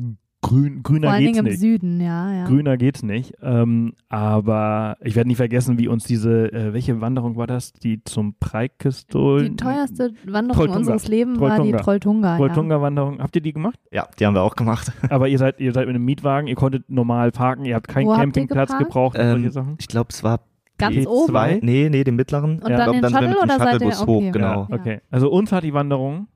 [0.48, 1.60] grün, grüner vor allen geht's Dingen im nicht.
[1.60, 2.44] Süden, ja, ja.
[2.44, 3.34] Grüner geht's nicht.
[3.42, 7.72] Ähm, aber ich werde nie vergessen, wie uns diese, äh, welche Wanderung war das?
[7.72, 9.48] Die zum Preikestol.
[9.48, 10.78] Die teuerste Wanderung Trolltunga.
[10.78, 11.82] unseres Lebens war die Trolltunga.
[11.82, 12.30] Trolltunga.
[12.32, 12.36] ja.
[12.38, 13.18] Trolltunga-Wanderung.
[13.22, 13.78] Habt ihr die gemacht?
[13.90, 14.92] Ja, die haben wir auch gemacht.
[15.10, 18.06] Aber ihr seid, ihr seid mit einem Mietwagen, ihr konntet normal parken, ihr habt keinen
[18.06, 18.86] Wo habt Campingplatz geparkt?
[18.86, 19.76] gebraucht und Ähm, solche Sachen.
[19.80, 20.40] Ich glaube, es war
[20.78, 21.06] Ganz P2?
[21.06, 21.28] oben.
[21.30, 22.58] zwei, nee, nee, den mittleren.
[22.60, 22.76] Und Ja.
[22.78, 24.12] dann glaub, dann Shuttle sind wir mit oder dem seid ihr Shuttlebus okay.
[24.28, 24.66] hoch, genau.
[24.70, 24.76] Ja.
[24.76, 25.00] Okay.
[25.10, 26.26] Also uns hat die Wanderung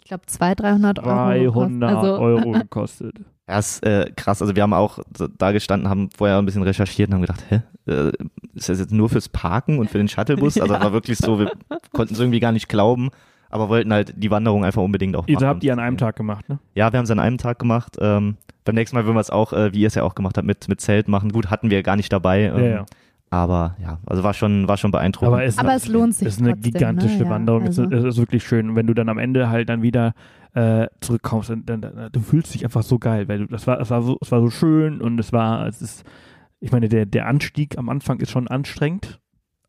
[0.00, 1.60] Ich glaube 200, 300 Euro.
[1.66, 1.82] gekostet.
[1.82, 3.14] 300 Also, Euro gekostet.
[3.48, 4.42] Ja, ist äh, krass.
[4.42, 4.98] Also wir haben auch
[5.38, 8.12] da gestanden, haben vorher ein bisschen recherchiert und haben gedacht, hä, äh,
[8.54, 10.56] ist das jetzt nur fürs Parken und für den Shuttlebus?
[10.60, 10.82] Also Ja.
[10.82, 11.52] war wirklich so, wir
[11.92, 13.10] konnten es irgendwie gar nicht glauben,
[13.48, 15.46] aber wollten halt die Wanderung einfach unbedingt auch Ihr machen.
[15.46, 16.58] habt die an einem Tag gemacht, ne?
[16.74, 17.96] Ja, wir haben es an einem Tag gemacht.
[18.00, 20.36] Ähm, beim nächsten Mal würden wir es auch, äh, wie ihr es ja auch gemacht
[20.36, 21.30] habt, mit, mit Zelt machen.
[21.30, 22.46] Gut, hatten wir gar nicht dabei.
[22.46, 22.86] Ähm, Ja, ja.
[23.30, 25.32] Aber ja, also war schon, war schon beeindruckend.
[25.34, 27.24] Aber es, Aber es lohnt sich Es ist eine trotzdem, gigantische ne?
[27.24, 27.62] Ja, Wanderung.
[27.64, 27.82] also.
[27.84, 28.70] Es, ist, es ist wirklich schön.
[28.70, 30.14] Und wenn du dann am Ende halt dann wieder
[30.56, 33.78] äh, zurückkommst, dann, dann, dann du fühlst dich einfach so geil, weil du, das war,
[33.78, 36.04] es war so, es war so schön und es war, es ist,
[36.60, 39.20] ich meine, der, der Anstieg am Anfang ist schon anstrengend,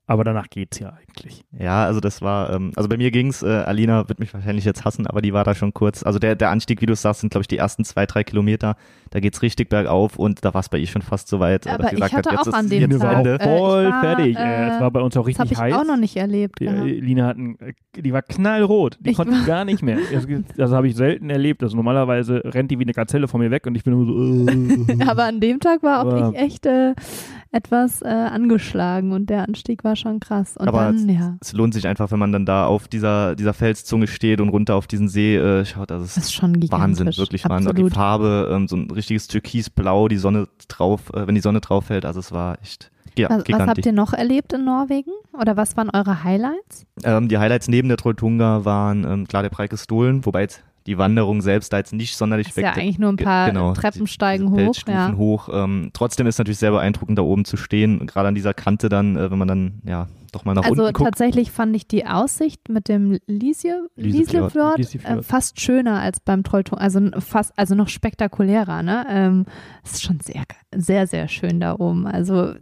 [0.07, 1.43] aber danach geht's ja eigentlich.
[1.57, 4.85] Ja, also das war, ähm, also bei mir ging's, äh, Alina wird mich wahrscheinlich jetzt
[4.85, 6.01] hassen, aber die war da schon kurz.
[6.03, 8.75] Also der, der Anstieg, wie du sagst, sind glaube ich die ersten zwei, drei Kilometer.
[9.09, 11.69] Da geht's richtig bergauf und da war es bei ihr schon fast so weit, äh,
[11.71, 13.57] Aber ich gesagt hatte hat, jetzt auch an ist dem Lina war Tag, auch äh,
[13.57, 14.37] voll war, fertig.
[14.37, 15.81] äh, Äh, es war bei uns auch Das richtig habe ich heiß.
[15.81, 16.59] auch noch nicht erlebt.
[16.59, 18.97] Die, äh, Lina hat ein, äh, die war knallrot.
[19.01, 19.97] Die Ich konnte war- gar nicht mehr.
[20.11, 21.63] Das, das habe ich selten erlebt.
[21.63, 24.51] Also normalerweise rennt die wie eine Gazelle von mir weg und ich bin nur so.
[24.51, 25.03] Äh.
[25.09, 26.93] Aber an dem Tag war auch Aber- ich echt äh,
[27.57, 30.55] etwas äh, angeschlagen und der Anstieg war schon krass.
[30.57, 33.53] Und Aber dann, ja, Es lohnt sich einfach, wenn man dann da auf dieser, dieser
[33.53, 35.91] Felszunge steht und runter auf diesen See äh, schaut.
[35.91, 36.55] Also es das ist schon.
[36.71, 37.75] Wahnsinn, wirklich Wahnsinn.
[37.75, 37.89] Die.
[37.89, 42.05] Farbe, ähm, so ein richtiges Türkisblau, die Sonne drauf, äh, wenn die Sonne drauf fällt,
[42.05, 45.11] also es war echt ja, Was, was habt ihr noch erlebt in Norwegen?
[45.33, 46.85] Oder was waren eure Highlights?
[47.03, 50.97] Ähm, die Highlights neben der Trolltunga waren ähm, klar der Preike Stohlen, wobei jetzt die
[50.97, 54.51] Wanderung selbst da jetzt nicht sonderlich Das ist ja eigentlich nur ein paar genau, Treppensteigen
[54.55, 54.87] diese hoch.
[54.87, 55.13] Ja.
[55.15, 55.49] hoch.
[55.51, 59.17] Ähm, trotzdem ist natürlich sehr beeindruckend, da oben zu stehen, gerade an dieser Kante dann,
[59.17, 61.09] äh, wenn man dann ja doch mal nach Also unten guckt.
[61.09, 64.79] tatsächlich fand ich die Aussicht mit dem Liesefjord.
[65.05, 68.83] äh, fast schöner als beim Trollturm, also fast, also noch spektakulärer.
[68.83, 69.45] Ne, ähm,
[69.83, 70.43] es ist schon sehr,
[70.75, 72.07] sehr, sehr schön da oben.
[72.07, 72.55] Also äh,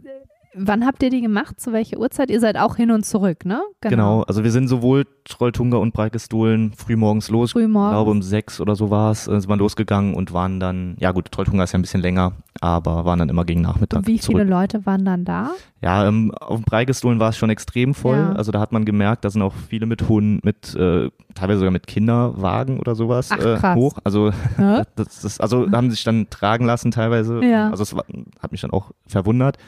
[0.58, 1.60] wann habt ihr die gemacht?
[1.60, 2.30] Zu welcher Uhrzeit?
[2.30, 3.62] Ihr seid auch hin und zurück, ne?
[3.80, 7.50] Genau, also wir sind sowohl Trolltunga und Preikestohlen frühmorgens los.
[7.50, 7.92] Ich Frühmorgens.
[7.92, 11.12] glaube, um sechs oder so war es, äh, sind wir losgegangen und waren dann, ja
[11.12, 14.18] gut, Trolltunga ist ja ein bisschen länger, aber waren dann immer gegen Nachmittag Und wie
[14.18, 14.38] zurück.
[14.38, 15.50] viele Leute waren dann da?
[15.82, 18.16] Ja, ähm, auf dem Preikestolen war es schon extrem voll.
[18.16, 18.32] Ja.
[18.32, 21.72] Also da hat man gemerkt, da sind auch viele mit Hunden, mit äh, teilweise sogar
[21.72, 23.98] mit Kinderwagen oder sowas Ach, äh, hoch.
[24.04, 24.82] Also Hä?
[24.96, 27.44] das, das, also haben sich dann tragen lassen teilweise.
[27.44, 27.70] Ja.
[27.70, 28.04] Also es war,
[28.40, 29.58] hat mich dann auch verwundert.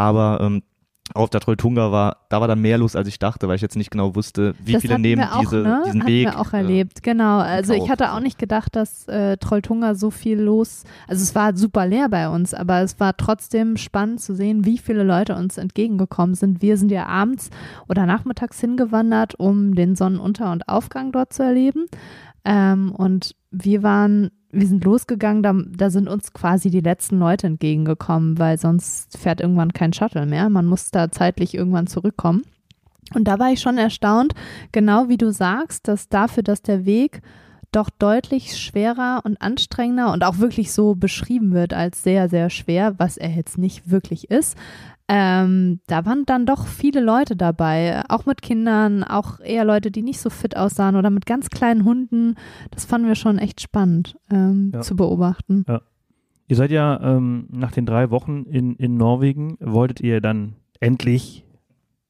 [0.00, 0.62] Aber ähm,
[1.12, 3.76] auf der Trolltunga war, da war dann mehr los, als ich dachte, weil ich jetzt
[3.76, 5.82] nicht genau wusste, wie das viele nehmen auch, diese, ne?
[5.84, 6.26] diesen hatten Weg.
[6.26, 7.38] wir auch äh, erlebt, genau.
[7.38, 11.56] Also ich hatte auch nicht gedacht, dass äh, Trolltunga so viel los, also es war
[11.56, 15.58] super leer bei uns, aber es war trotzdem spannend zu sehen, wie viele Leute uns
[15.58, 16.62] entgegengekommen sind.
[16.62, 17.50] Wir sind ja abends
[17.88, 21.86] oder nachmittags hingewandert, um den Sonnenunter- und Aufgang dort zu erleben.
[22.44, 27.46] Ähm, und wir waren, wir sind losgegangen, da, da sind uns quasi die letzten Leute
[27.46, 30.48] entgegengekommen, weil sonst fährt irgendwann kein Shuttle mehr.
[30.48, 32.42] Man muss da zeitlich irgendwann zurückkommen.
[33.14, 34.34] Und da war ich schon erstaunt,
[34.72, 37.22] genau wie du sagst, dass dafür, dass der Weg
[37.72, 42.98] doch deutlich schwerer und anstrengender und auch wirklich so beschrieben wird als sehr, sehr schwer,
[42.98, 44.56] was er jetzt nicht wirklich ist.
[45.12, 50.02] Ähm, da waren dann doch viele Leute dabei, auch mit Kindern, auch eher Leute, die
[50.02, 52.36] nicht so fit aussahen oder mit ganz kleinen Hunden.
[52.70, 54.82] Das fanden wir schon echt spannend ähm, Ja.
[54.82, 55.64] zu beobachten.
[56.46, 61.44] Ihr seid ja ähm, nach den drei Wochen in, in Norwegen, wolltet ihr dann endlich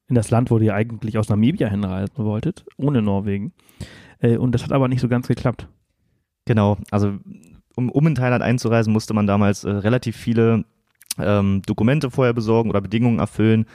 [0.08, 3.52] in das Land, wo ihr eigentlich aus Namibia hinreisen wolltet, ohne Norwegen.
[4.18, 5.68] Äh, und das hat aber nicht so ganz geklappt.
[6.44, 7.14] Genau, also
[7.76, 10.64] um, um in Thailand einzureisen, musste man damals äh, relativ viele
[11.18, 13.66] ähm, Dokumente vorher besorgen oder Bedingungen erfüllen.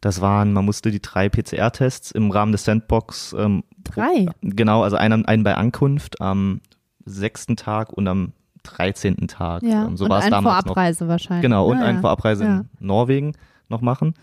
[0.00, 4.26] Das waren, man musste die drei PCR-Tests im Rahmen des Sandbox, ähm, Drei.
[4.42, 6.60] genau, also einen, einen bei Ankunft am
[7.04, 8.32] sechsten Tag und am
[8.64, 9.28] 13.
[9.28, 9.62] Tag.
[9.62, 10.74] Ja, Ähm, so und war es damals noch.
[10.74, 11.42] Vorabreise wahrscheinlich.
[11.42, 12.00] Genau, und Ja, eine.
[12.00, 12.58] Vorabreise Ja.
[12.80, 13.32] in Norwegen
[13.68, 14.14] noch machen.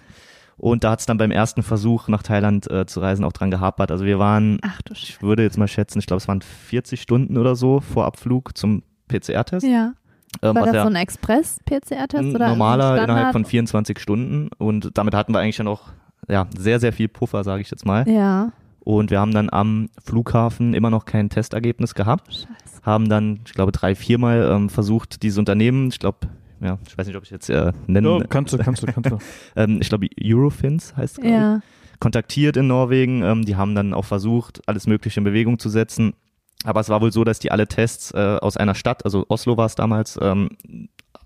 [0.57, 3.49] Und da hat es dann beim ersten Versuch nach Thailand äh, zu reisen auch dran
[3.49, 3.91] gehapert.
[3.91, 7.37] Also wir waren, Ach ich würde jetzt mal schätzen, ich glaube es waren 40 Stunden
[7.37, 9.65] oder so vor Abflug zum PCR-Test.
[9.65, 9.93] Ja.
[10.41, 13.09] Ähm, War was das ja so ein Express-PCR-Test ein oder normaler Standard?
[13.09, 14.49] innerhalb von 24 Stunden.
[14.57, 15.91] Und damit hatten wir eigentlich ja noch
[16.27, 18.07] ja, sehr, sehr viel Puffer, sage ich jetzt mal.
[18.07, 18.51] Ja.
[18.81, 22.33] Und wir haben dann am Flughafen immer noch kein Testergebnis gehabt.
[22.33, 22.81] Scheiße.
[22.83, 26.19] Haben dann, ich glaube, drei, viermal ähm, versucht, dieses Unternehmen, ich glaube,
[26.61, 29.11] ja, ich weiß nicht, ob ich jetzt äh, nennen, Ja, kannst du, kannst du, kannst
[29.11, 29.17] du.
[29.55, 31.61] ähm, ich glaube, Eurofins heißt es, ich, Ja.
[31.99, 33.21] kontaktiert in Norwegen.
[33.23, 36.13] Ähm, die haben dann auch versucht, alles Mögliche in Bewegung zu setzen.
[36.65, 39.55] Aber es war wohl so, dass die alle Tests äh, aus einer Stadt, also Oslo
[39.57, 40.49] war es damals, ähm,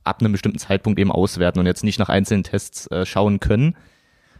[0.04, 3.76] ab einem bestimmten Zeitpunkt eben auswerten und jetzt nicht nach einzelnen Tests äh, schauen können.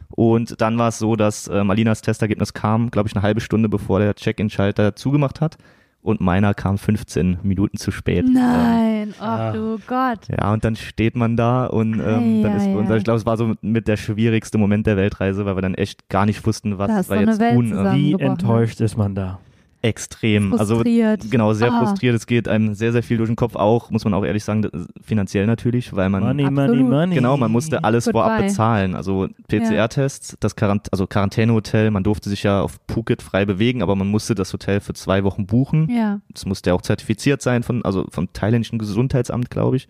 [0.10, 3.70] Und dann war es so, dass äh, Malinas Testergebnis kam, glaube ich, eine halbe Stunde
[3.70, 5.58] bevor der Check-in-Schalter zugemacht hat.
[6.04, 8.26] Und meiner kam 15 Minuten zu spät.
[8.26, 9.52] Ähm, Nein, oh Ah.
[9.54, 10.28] du Gott.
[10.30, 12.98] ja, und dann steht man da und ähm, dann ist ei, ei.
[12.98, 16.10] ich glaube, es war so mit der schwierigste Moment der Weltreise, weil wir dann echt
[16.10, 17.70] gar nicht wussten, was eine jetzt tun.
[17.70, 17.98] zusammen.
[17.98, 18.32] Wie gebrochen.
[18.32, 19.40] enttäuscht ist man da?
[19.84, 20.50] Extrem.
[20.50, 21.20] Frustriert.
[21.22, 21.80] Also genau, sehr Ah.
[21.80, 22.16] frustriert.
[22.16, 24.68] Es geht einem sehr, sehr viel durch den Kopf auch, muss man auch ehrlich sagen,
[25.02, 26.90] finanziell natürlich, weil man Money, money, Absolut.
[26.90, 27.16] money.
[27.16, 28.48] Genau, man musste alles vorab Goodbye.
[28.48, 28.96] bezahlen.
[28.96, 33.96] Also PCR-Tests, das Quarant also Quarantänehotel, man durfte sich ja auf Phuket frei bewegen, aber
[33.96, 35.90] man musste das Hotel für zwei Wochen buchen.
[35.90, 36.22] Ja.
[36.34, 39.88] Es musste ja auch zertifiziert sein von, also vom thailändischen Gesundheitsamt, glaube ich.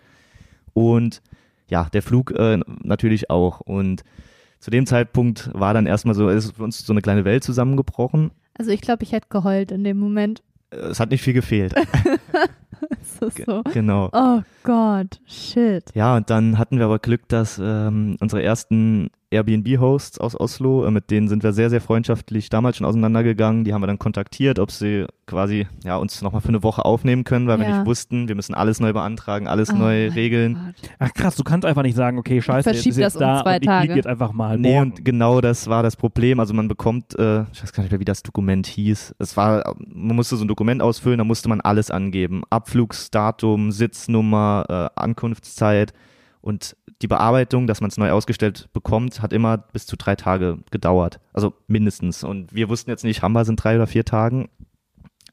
[0.73, 1.21] Und
[1.69, 3.61] ja, der Flug äh, natürlich auch.
[3.61, 4.03] Und
[4.59, 8.31] zu dem Zeitpunkt war dann erstmal so, ist für uns so eine kleine Welt zusammengebrochen.
[8.57, 10.43] Also ich glaube, ich hätte geheult in dem Moment.
[10.69, 11.73] Es hat nicht viel gefehlt.
[13.45, 13.63] So.
[13.71, 14.09] genau.
[14.11, 15.83] Oh Gott, shit.
[15.93, 20.91] Ja, und dann hatten wir aber Glück, dass ähm, unsere ersten Airbnb-Hosts aus Oslo, äh,
[20.91, 23.63] mit denen sind wir sehr, sehr freundschaftlich damals schon auseinandergegangen.
[23.65, 27.23] Die haben wir dann kontaktiert, ob sie quasi ja, uns nochmal für eine Woche aufnehmen
[27.23, 27.77] können, weil wir Ja.
[27.79, 30.73] nicht wussten, wir müssen alles neu beantragen, alles Oh neu regeln.
[30.81, 30.91] Gott.
[30.99, 33.19] Ach krass, du kannst einfach nicht sagen, okay, scheiße, jetzt verschieb ist jetzt das um
[33.21, 33.95] da zwei und ich Tage.
[33.95, 34.91] jetzt einfach mal Nee, morgen.
[34.91, 36.39] und genau das war das Problem.
[36.39, 39.15] Also man bekommt, äh, ich weiß gar nicht mehr, wie das Dokument hieß.
[39.19, 42.43] Es war, man musste so ein Dokument ausfüllen, da musste man alles angeben.
[42.49, 45.93] Abflugsdatum, Sitznummer, äh, Ankunftszeit
[46.43, 50.59] und die Bearbeitung, dass man es neu ausgestellt bekommt, hat immer bis zu drei Tage
[50.71, 51.19] gedauert.
[51.33, 52.23] Also mindestens.
[52.23, 54.49] Und wir wussten jetzt nicht, haben wir es in drei oder vier Tagen.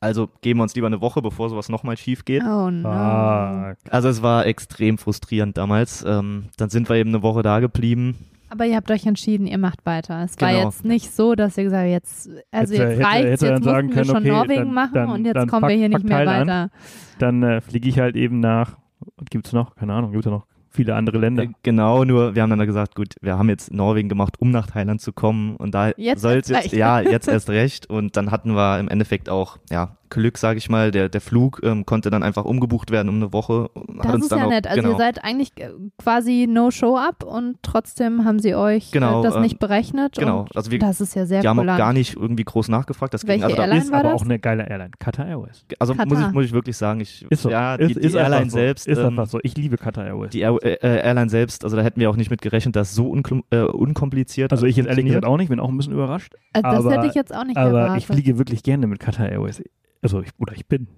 [0.00, 2.42] Also geben wir uns lieber eine Woche, bevor sowas nochmal schief geht.
[2.42, 2.88] Oh no.
[2.88, 3.76] Fuck.
[3.92, 6.02] Also es war extrem frustrierend damals.
[6.06, 8.16] Ähm, dann sind wir eben eine Woche da geblieben.
[8.48, 10.24] Aber ihr habt euch entschieden, ihr macht weiter.
[10.24, 10.64] Es war Genau.
[10.64, 13.94] jetzt nicht so, dass ihr gesagt habt, jetzt, also Hätte- jetzt reicht's, jetzt mussten wir
[13.94, 16.26] können, schon okay, Norwegen dann- machen dann- und jetzt kommen pack- wir hier nicht mehr
[16.26, 16.70] weiter.
[17.18, 18.76] Dann äh, fliege ich halt eben nach,
[19.16, 21.44] und gibt's noch, keine Ahnung, gibt's ja noch viele andere Länder.
[21.44, 24.66] Äh, Genau, nur wir haben dann gesagt, gut, wir haben jetzt Norwegen gemacht, um nach
[24.68, 25.56] Thailand zu kommen.
[25.56, 27.88] Und da Jetzt soll jetzt, ja, jetzt erst recht.
[27.90, 31.60] Und dann hatten wir im Endeffekt auch, ja, Glück, sage ich mal, der, der Flug
[31.62, 33.70] ähm, konnte dann einfach umgebucht werden um eine Woche.
[34.02, 34.66] Das ist dann ja auch, nett.
[34.66, 39.22] Also genau, ihr seid eigentlich äh, quasi No-Show-up und trotzdem haben sie euch Genau, äh,
[39.24, 40.16] das ähm, nicht berechnet.
[40.18, 43.14] genau, also wir- das ist ja sehr die haben auch gar nicht irgendwie groß nachgefragt.
[43.14, 44.20] Das ging, Welche also, da, Airline ist war aber das?
[44.20, 44.90] auch eine geile Airline.
[44.98, 45.64] Qatar Airways.
[45.78, 47.50] also muss ich, muss ich wirklich sagen, ich, Ist so.
[47.50, 48.56] ja, die, ist, die ist Airline einfach so.
[48.58, 49.38] selbst, Ist ähm, einfach so.
[49.42, 50.30] Ich liebe Qatar Airways.
[50.30, 53.10] die Air, äh, Airline selbst, also da hätten wir auch nicht mit gerechnet, dass so
[53.12, 56.34] unklu- äh, unkompliziert also ich jetzt ehrlich gesagt auch nicht, bin auch ein bisschen überrascht.
[56.52, 57.98] Äh, das aber- hätte ich jetzt auch nicht aber erwartet.
[57.98, 59.62] ich fliege wirklich gerne mit Qatar Airways.
[60.02, 60.88] Also ich, oder ich bin.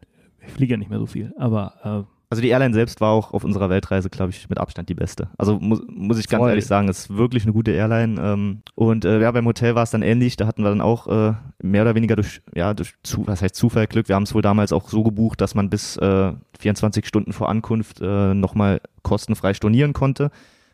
[0.44, 1.32] Ich fliege ja nicht mehr so viel.
[1.38, 1.74] Aber
[2.32, 5.28] Also die Airline selbst war auch auf unserer Weltreise, glaube ich, mit Abstand die beste.
[5.36, 6.48] Also muss, muss ich ganz Voll.
[6.48, 8.20] ehrlich sagen, ist wirklich eine gute Airline.
[8.20, 10.36] Ähm, und äh, ja, beim Hotel war es dann ähnlich.
[10.36, 13.54] Da hatten wir dann auch äh, mehr oder weniger durch, ja, durch zu, was heißt
[13.54, 14.08] Zufall, Glück.
[14.08, 17.50] Wir haben es wohl damals auch so gebucht, dass man bis äh, 24 Stunden vor
[17.50, 20.30] Ankunft äh, nochmal kostenfrei stornieren konnte.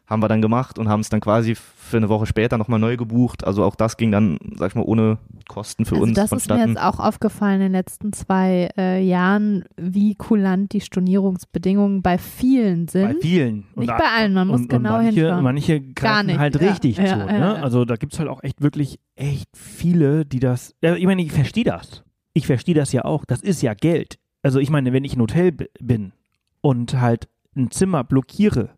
[0.08, 2.96] Haben wir dann gemacht und haben es dann quasi für eine Woche später nochmal neu
[2.96, 3.44] gebucht.
[3.44, 6.30] Also auch das ging dann, sag ich mal, ohne Kosten für also uns das ist
[6.32, 6.68] mir vonstatten.
[6.70, 12.86] jetzt auch aufgefallen in den letzten zwei äh, Jahren, wie kulant die Stornierungsbedingungen bei vielen
[12.86, 13.22] bei sind.
[13.22, 13.64] vielen.
[13.76, 15.44] Nicht bei allen, man muss und, genau und manche, hinschauen.
[15.44, 16.68] Manche greifen halt ja.
[16.70, 17.10] richtig Ja, zu.
[17.10, 17.62] ja, Ne?
[17.62, 20.74] Also da gibt es halt auch echt wirklich echt viele, die das.
[20.80, 22.02] Ich meine, ich verstehe das.
[22.32, 23.24] Ich verstehe das ja auch.
[23.26, 24.18] Das ist ja Geld.
[24.42, 26.12] Also ich meine, wenn ich ein Hotel bin
[26.60, 28.70] und halt ein Zimmer blockiere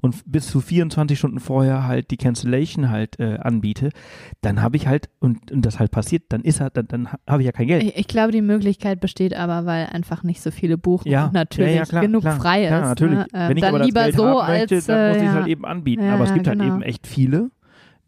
[0.00, 3.90] und bis zu 24 Stunden vorher halt die Cancellation halt äh, anbiete,
[4.40, 7.18] dann habe ich halt, und, und das halt passiert, dann ist halt, dann, dann ha-
[7.26, 7.82] habe ich ja kein Geld.
[7.82, 11.34] Ich, ich glaube, die Möglichkeit besteht aber, weil einfach nicht so viele buchen Ja, und
[11.34, 12.88] natürlich ja, ja, klar, genug klar, frei klar, ist.
[12.88, 13.18] natürlich.
[13.18, 13.26] Ne?
[13.32, 15.26] Wenn ich dann aber das lieber Geld so haben möchte, als dann muss äh, ich
[15.26, 15.34] es ja.
[15.34, 16.08] halt eben anbieten.
[16.10, 16.64] Aber es gibt genau.
[16.64, 17.50] halt eben echt viele,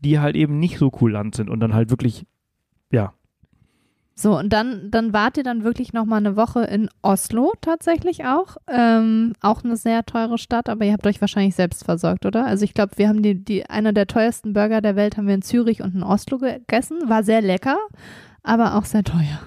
[0.01, 2.26] die halt eben nicht so kulant sind und dann halt wirklich,
[2.90, 3.12] ja,
[4.15, 8.57] So, und dann, dann wart ihr dann wirklich nochmal eine Woche in Oslo tatsächlich auch.
[8.69, 12.45] Ähm, auch eine sehr teure Stadt, aber ihr habt euch wahrscheinlich selbst versorgt, oder?
[12.47, 15.35] Also ich glaube, wir haben die, die, einer der teuersten Burger der Welt haben wir
[15.35, 17.09] in Zürich und in Oslo gegessen.
[17.09, 17.79] War sehr lecker,
[18.43, 19.41] aber auch sehr teuer.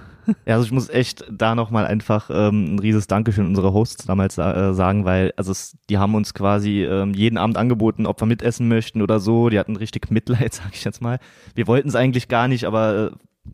[0.45, 4.37] Ja, also ich muss echt da nochmal einfach ähm, ein rieses Dankeschön unsere Hosts damals
[4.37, 8.25] äh, sagen, weil also es, die haben uns quasi ähm, jeden Abend angeboten, ob wir
[8.25, 9.49] mitessen möchten oder so.
[9.49, 11.19] Die hatten richtig Mitleid, sag ich jetzt mal.
[11.53, 13.11] Wir wollten es eigentlich gar nicht, aber äh,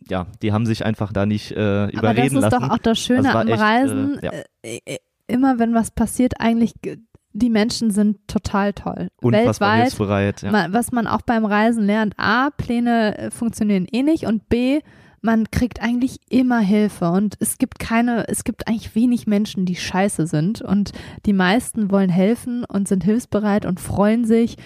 [0.09, 2.59] ja, die haben sich einfach da nicht äh, Aber das überreden ist lassen.
[2.61, 4.19] doch auch das Schöne Das am echt, äh, Reisen.
[4.21, 4.31] ja.
[4.63, 6.97] Äh, äh, immer wenn was passiert, eigentlich, g-
[7.33, 9.07] die Menschen sind total toll.
[9.21, 9.81] Unfassbar Weltweit.
[9.83, 10.41] hilfsbereit.
[10.41, 10.73] Ja.
[10.73, 14.79] Was man auch beim Reisen lernt, A, Pläne äh, funktionieren eh nicht und B,
[15.21, 19.75] man kriegt eigentlich immer Hilfe und es gibt keine, es gibt eigentlich wenig Menschen, die
[19.75, 20.91] scheiße sind und
[21.27, 24.57] die meisten wollen helfen und sind hilfsbereit und freuen sich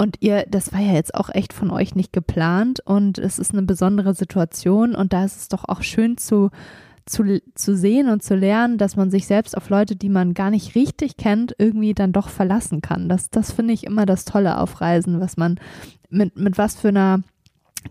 [0.00, 3.52] und ihr, das war ja jetzt auch echt von euch nicht geplant und es ist
[3.52, 6.50] eine besondere Situation und da ist es doch auch schön zu,
[7.04, 10.50] zu, zu sehen und zu lernen, dass man sich selbst auf Leute, die man gar
[10.50, 13.08] nicht richtig kennt, irgendwie dann doch verlassen kann.
[13.08, 15.58] Das, das finde ich immer das Tolle auf Reisen, was man
[16.10, 17.22] mit, mit was für einer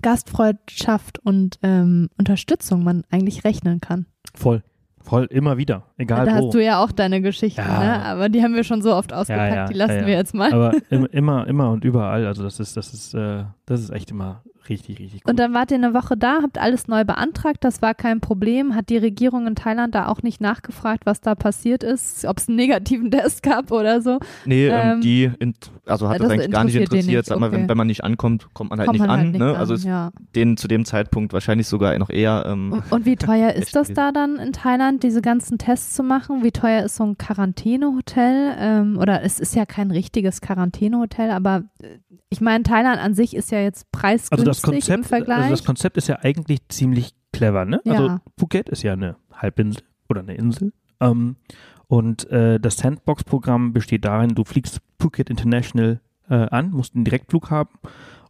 [0.01, 4.05] Gastfreundschaft und ähm, Unterstützung man eigentlich rechnen kann.
[4.33, 4.63] voll.
[5.07, 5.83] Voll, immer wieder.
[5.97, 6.45] Egal da wo.
[6.47, 7.79] hast du ja auch deine Geschichten, Ja.
[7.79, 8.03] ne?
[8.05, 10.07] aber die haben wir schon so oft ausgepackt, ja, die lassen ja, ja.
[10.07, 10.51] wir jetzt mal.
[10.53, 12.25] Aber im, immer, immer und überall.
[12.25, 15.29] Also das ist, das ist, äh, das ist echt immer richtig, richtig gut.
[15.31, 18.75] Und dann wart ihr eine Woche da, habt alles neu beantragt, das war kein Problem.
[18.75, 22.49] Hat die Regierung in Thailand da auch nicht nachgefragt, was da passiert ist, ob es
[22.49, 24.19] einen negativen Test gab oder so?
[24.45, 27.51] Nee, ähm, Ähm, die, int- also hat das das eigentlich gar nicht interessiert Sag mal,
[27.51, 27.69] wenn, okay.
[27.69, 29.19] wenn man nicht ankommt, kommt man halt Kommt nicht man an.
[29.19, 29.49] halt nicht ne?
[29.51, 30.11] an, Also ist ja.
[30.35, 32.45] denen zu dem Zeitpunkt wahrscheinlich sogar noch eher.
[32.47, 36.03] Ähm, Und, und wie teuer ist das da dann in Thailand, diese ganzen Tests zu
[36.03, 36.43] machen?
[36.43, 38.55] Wie teuer ist so ein Quarantänehotel?
[38.57, 41.97] Ähm, oder es ist ja kein richtiges Quarantänehotel, aber äh,
[42.29, 45.37] ich meine, Thailand an sich ist ja jetzt preisgünstig also das im Konzept, Vergleich.
[45.37, 47.79] also das Konzept ist ja eigentlich ziemlich clever, ne?
[47.85, 47.93] Ja.
[47.93, 50.73] Also Phuket ist ja eine Halbinsel oder eine Insel.
[50.99, 51.37] Ähm,
[51.87, 57.49] und äh, das Sandbox-Programm besteht darin, du fliegst Phuket International äh, an, musst einen Direktflug
[57.49, 57.79] haben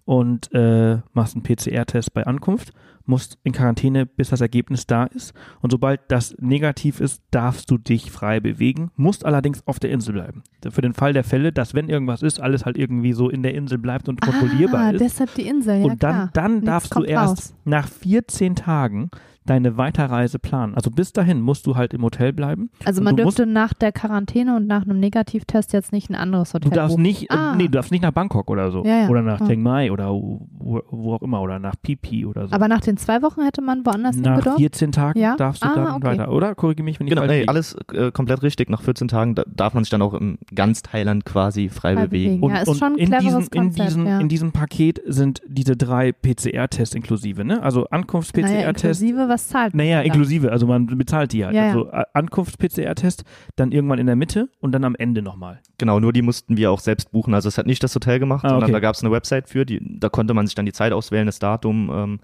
[0.06, 2.72] und äh, machst einen PCR-Test bei Ankunft,
[3.06, 5.34] musst in Quarantäne, bis das Ergebnis da ist.
[5.62, 10.14] Und sobald das negativ ist, darfst du dich frei bewegen, musst allerdings auf der Insel
[10.14, 10.44] bleiben.
[10.70, 13.54] Für den Fall der Fälle, dass wenn irgendwas ist, alles halt irgendwie so in der
[13.54, 15.02] Insel bleibt und kontrollierbar ah, ist.
[15.02, 16.30] deshalb die Insel, ja und dann, klar.
[16.34, 17.56] dann Nichts darfst du erst raus.
[17.66, 19.10] nach 14 Tagen
[19.48, 20.76] deine Weiterreise planen.
[20.76, 22.70] Also bis dahin musst du halt im Hotel bleiben.
[22.86, 26.54] Also und man dürfte nach der Quarantäne und nach einem Negativtest jetzt nicht ein anderes
[26.54, 27.02] Hotel Du darfst buchen.
[27.04, 27.54] nicht, Ah.
[27.54, 28.84] äh, nee, du darfst nicht nach Bangkok oder so.
[28.84, 29.08] Ja, ja.
[29.10, 29.48] Oder nach Ah.
[29.48, 30.48] Chiang Mai oder wo,
[30.90, 32.54] wo auch immer oder nach Pipi oder so.
[32.54, 34.60] Aber nach den zwei Wochen hätte man woanders nach hingedorft?
[34.60, 35.36] 14 Tagen Ja?
[35.36, 36.04] darfst du Ah, dann okay.
[36.08, 36.32] weiter.
[36.32, 36.54] Oder?
[36.56, 37.50] Korrigiere mich, wenn ich genau, falsch nee, liege.
[37.50, 38.70] alles äh, komplett richtig.
[38.70, 42.08] Nach 14 Tagen da, darf man sich dann auch in ganz Thailand quasi frei, Frei
[42.08, 42.42] bewegen.
[42.42, 42.56] bewegen.
[42.56, 44.20] Ja, ist schon ein in, diesem, in, Konzept, diesem, ja.
[44.20, 47.62] in diesem Paket sind diese drei PCR-Tests inklusive, ne?
[47.64, 49.02] Also naja, Ankunfts-PCR-Test.
[49.02, 51.56] inklusive, was zahlt man Naja, inklusive, also man bezahlt die halt.
[51.56, 51.68] Ja, ja.
[51.70, 53.24] Also äh, Ankunfts-PCR-Test,
[53.56, 55.60] dann irgendwann in der Mitte und dann am Ende nochmal.
[55.78, 57.34] Genau, nur die mussten wir auch selbst buchen.
[57.34, 58.74] Also es hat nicht das Hotel gemacht, Ah, sondern okay.
[58.74, 61.26] da gab es eine Website für, die, da konnte man sich dann die Zeit auswählen,
[61.26, 61.90] das Datum.
[61.94, 62.20] Ähm,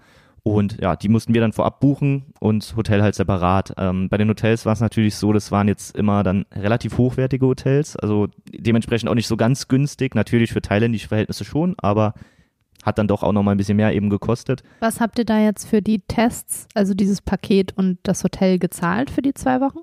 [0.46, 3.72] und ja, die mussten wir dann vorab buchen und Hotel halt separat.
[3.78, 7.46] Ähm, bei den Hotels war es natürlich so, das waren jetzt immer dann relativ hochwertige
[7.46, 10.14] Hotels, also dementsprechend auch nicht so ganz günstig.
[10.14, 12.12] Natürlich für thailändische Verhältnisse schon, aber
[12.84, 14.62] hat dann doch auch nochmal ein bisschen mehr eben gekostet.
[14.80, 19.10] Was habt ihr da jetzt für die Tests, also dieses Paket und das Hotel gezahlt
[19.10, 19.80] für die zwei Wochen?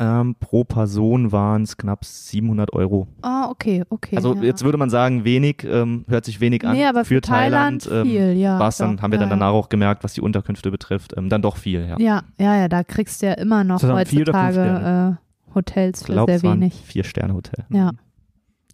[0.00, 3.08] Ähm, pro Person waren es knapp 700 Euro.
[3.22, 4.14] Ah, okay, okay.
[4.14, 4.42] Also ja.
[4.42, 6.76] jetzt würde man sagen, wenig, ähm, hört sich wenig an.
[6.76, 8.60] Nee, aber für, Thailand, ähm, viel, ja.
[8.60, 11.28] war es dann, doch, haben wir dann danach auch gemerkt, was die Unterkünfte betrifft, ähm,
[11.28, 11.98] dann doch viel, ja.
[11.98, 16.12] Ja, ja, ja, da kriegst du ja immer noch vier fünf heutzutage äh, Hotels für
[16.12, 16.74] glaube, sehr es war ein wenig.
[16.74, 17.64] Vier-Sterne-Hotel.
[17.70, 17.90] Ja.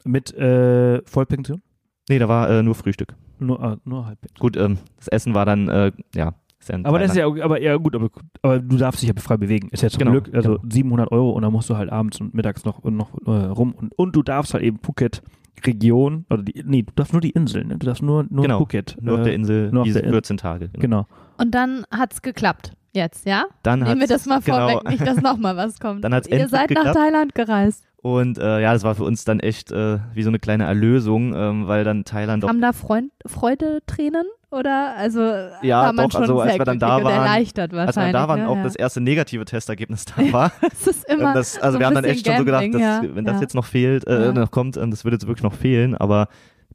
[0.04, 1.62] Mit äh, Vollpension?
[2.10, 3.14] Nee, da war äh, nur Frühstück.
[3.38, 4.40] Nur, ah, nur Halbpension.
[4.40, 6.34] Gut, ähm, das Essen war dann, äh, ja,
[6.68, 8.08] ja Aber das ist ja, aber ja gut, aber,
[8.42, 9.68] aber du darfst dich ja frei bewegen.
[9.70, 10.72] Ist ja zum Genau, Glück, also genau.
[10.72, 13.92] 700 Euro und dann musst du halt abends und mittags noch, noch äh, rum und,
[13.98, 15.22] und du darfst halt eben Phuket
[15.64, 17.78] Region, oder die, nee, du darfst nur die Inseln, ne?
[17.78, 18.96] du darfst nur, nur Genau, Phuket.
[19.00, 20.68] nur auf äh, der Insel nur auf diese der In- 14 Tage.
[20.68, 20.80] Genau.
[20.80, 21.06] Genau.
[21.38, 22.72] Und dann hat's geklappt.
[22.92, 23.44] Jetzt, ja?
[23.64, 24.68] Dann Nehmen wir das mal genau.
[24.68, 26.04] vorweg, nicht, dass nochmal was kommt.
[26.04, 26.96] Dann hat's Ihr seid nach geklappt.
[26.96, 27.84] Thailand gereist.
[28.04, 31.34] Und äh, ja, das war für uns dann echt äh, wie so eine kleine Erlösung,
[31.34, 34.26] ähm, weil dann Thailand doch Haben da Freund, Freudetränen?
[34.50, 34.94] Oder?
[34.94, 35.20] Also
[35.62, 38.28] Ja, war man doch, schon also als wir dann da waren- erleichtert als wir da
[38.28, 38.62] waren, ja, auch ja.
[38.62, 40.52] das erste negative Testergebnis da war.
[40.60, 42.82] Das ist immer das, also so wir haben dann echt bisschen schon so gedacht, Gambling,
[42.82, 45.42] dass, ja, wenn das jetzt noch fehlt, äh, noch kommt, ähm, das würde jetzt wirklich
[45.42, 46.28] noch fehlen, aber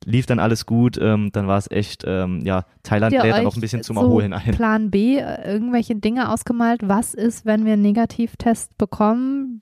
[0.05, 3.55] lief dann alles gut, ähm, dann war es echt, ähm, ja, Thailand lädt dann auch
[3.55, 4.51] ein bisschen zum so Erholen ein.
[4.55, 6.81] Plan B, äh, irgendwelche Dinge ausgemalt.
[6.87, 9.61] Was ist, wenn wir einen Negativtest bekommen?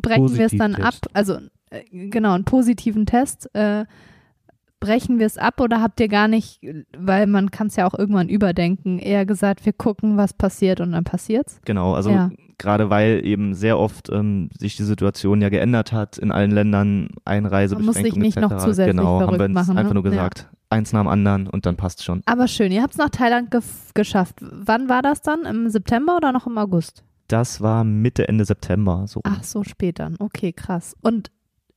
[0.00, 0.94] Brechen wir es dann ab?
[1.12, 1.38] Also
[1.70, 3.54] äh, genau, einen positiven Test.
[3.54, 3.84] Äh,
[4.80, 6.60] brechen wir es ab oder habt ihr gar nicht,
[6.96, 10.92] weil man kann es ja auch irgendwann überdenken, eher gesagt, wir gucken, was passiert und
[10.92, 11.60] dann passiert's?
[11.64, 12.30] Genau, also Ja.
[12.58, 17.08] gerade weil eben sehr oft ähm, sich die Situation ja geändert hat in allen Ländern,
[17.24, 19.94] Einreisebeschränkungen Man muss sich nicht noch zusätzlich genau, haben wir verrückt uns machen, einfach ne?
[19.94, 22.22] nur gesagt, eins nach dem anderen und dann passt schon.
[22.26, 23.50] Aber schön, ihr habt es nach Thailand
[23.94, 24.36] geschafft.
[24.40, 25.44] Wann war das dann?
[25.44, 27.02] Im September oder noch im August?
[27.28, 29.04] Das war Mitte, Ende September.
[29.06, 29.20] So.
[29.24, 30.16] Ach, so spät dann.
[30.18, 30.96] Okay, krass.
[31.02, 31.30] Und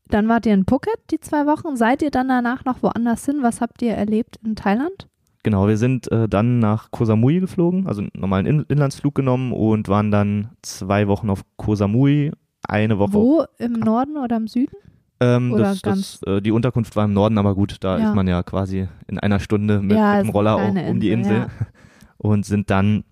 [0.08, 1.76] dann wart ihr in Phuket die zwei Wochen.
[1.76, 3.40] Seid ihr dann danach noch woanders hin?
[3.42, 5.08] Was habt ihr erlebt in Thailand?
[5.44, 9.52] Genau, wir sind äh, dann nach Koh Samui geflogen, also einen normalen In Inlandsflug genommen
[9.54, 12.32] und waren dann zwei Wochen auf Koh Samui,
[12.68, 13.46] eine Woche Wo?
[13.58, 14.76] Im Norden oder im Süden?
[15.20, 18.10] Ähm, Oder das, ganz- das, äh, die Unterkunft war im Norden, aber gut, da Ja.
[18.10, 21.44] ist man ja quasi in einer Stunde mit, Ja, mit dem Roller um die Insel,
[21.44, 21.48] Insel
[22.18, 23.04] und sind dann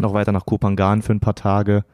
[0.00, 1.84] noch weiter nach Koh Phangan für ein paar Tage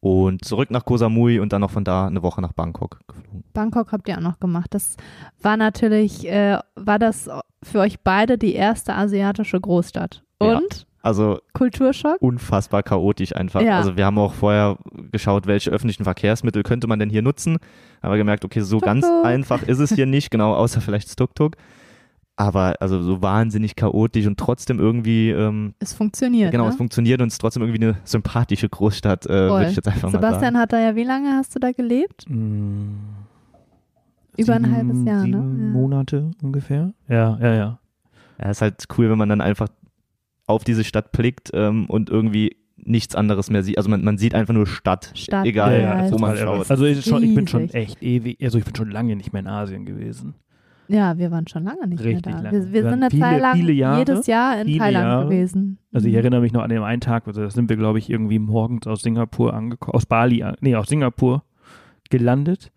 [0.00, 3.44] und zurück nach Koh Samui und dann noch von da eine Woche nach Bangkok geflogen.
[3.52, 4.68] Bangkok habt ihr auch noch gemacht.
[4.72, 4.96] Das
[5.40, 7.28] war natürlich, äh, war das
[7.62, 10.22] für euch beide die erste asiatische Großstadt.
[10.40, 10.58] Ja.
[10.58, 12.20] Und Also Kulturschock?
[12.20, 13.62] unfassbar chaotisch einfach.
[13.62, 13.78] Ja.
[13.78, 14.76] Also wir haben auch vorher
[15.12, 17.58] geschaut, welche öffentlichen Verkehrsmittel könnte man denn hier nutzen.
[18.02, 19.24] Haben wir gemerkt, okay, so ganz Tuk-tuk.
[19.24, 21.56] einfach ist es hier nicht, genau, außer vielleicht das Tuk-Tuk.
[22.38, 26.52] Aber also so wahnsinnig chaotisch und trotzdem irgendwie ähm, Es funktioniert.
[26.52, 26.70] Genau, ne?
[26.70, 30.12] es funktioniert und es ist trotzdem irgendwie eine sympathische Großstadt, äh, würde ich jetzt einfach
[30.12, 30.24] mal sagen.
[30.24, 32.26] Sebastian hat da ja, wie lange hast du da gelebt?
[32.28, 32.96] Mm,
[34.36, 35.22] Über ein sieben, halbes Jahr, ne?
[35.24, 35.72] sieben Ja.
[35.72, 36.92] Monate ungefähr.
[37.08, 37.78] Ja, ja, ja.
[38.38, 39.68] Ja, ist halt cool, wenn man dann einfach
[40.46, 43.78] auf diese Stadt blickt ähm, und irgendwie nichts anderes mehr sieht.
[43.78, 46.44] Also man, man sieht einfach nur Stadt, Stadt, egal ja, ja, wo man irre.
[46.44, 46.70] schaut.
[46.70, 49.40] Also ich, schon, ich bin schon echt ewig, also ich bin schon lange nicht mehr
[49.40, 50.34] in Asien gewesen.
[50.88, 52.40] Ja, wir waren schon lange nicht Richtig mehr da.
[52.42, 52.52] lange.
[52.52, 55.24] Wir, wir Wir sind eine viele, Zeit lang Jahre, jedes Jahr in Thailand Jahre.
[55.24, 55.78] gewesen.
[55.92, 56.18] Also ich Mhm.
[56.18, 58.86] erinnere mich noch an den einen Tag, also da sind wir, glaube ich, irgendwie morgens
[58.86, 61.42] aus Singapur angekommen, aus Bali, an- nee, aus Singapur
[62.10, 62.72] gelandet,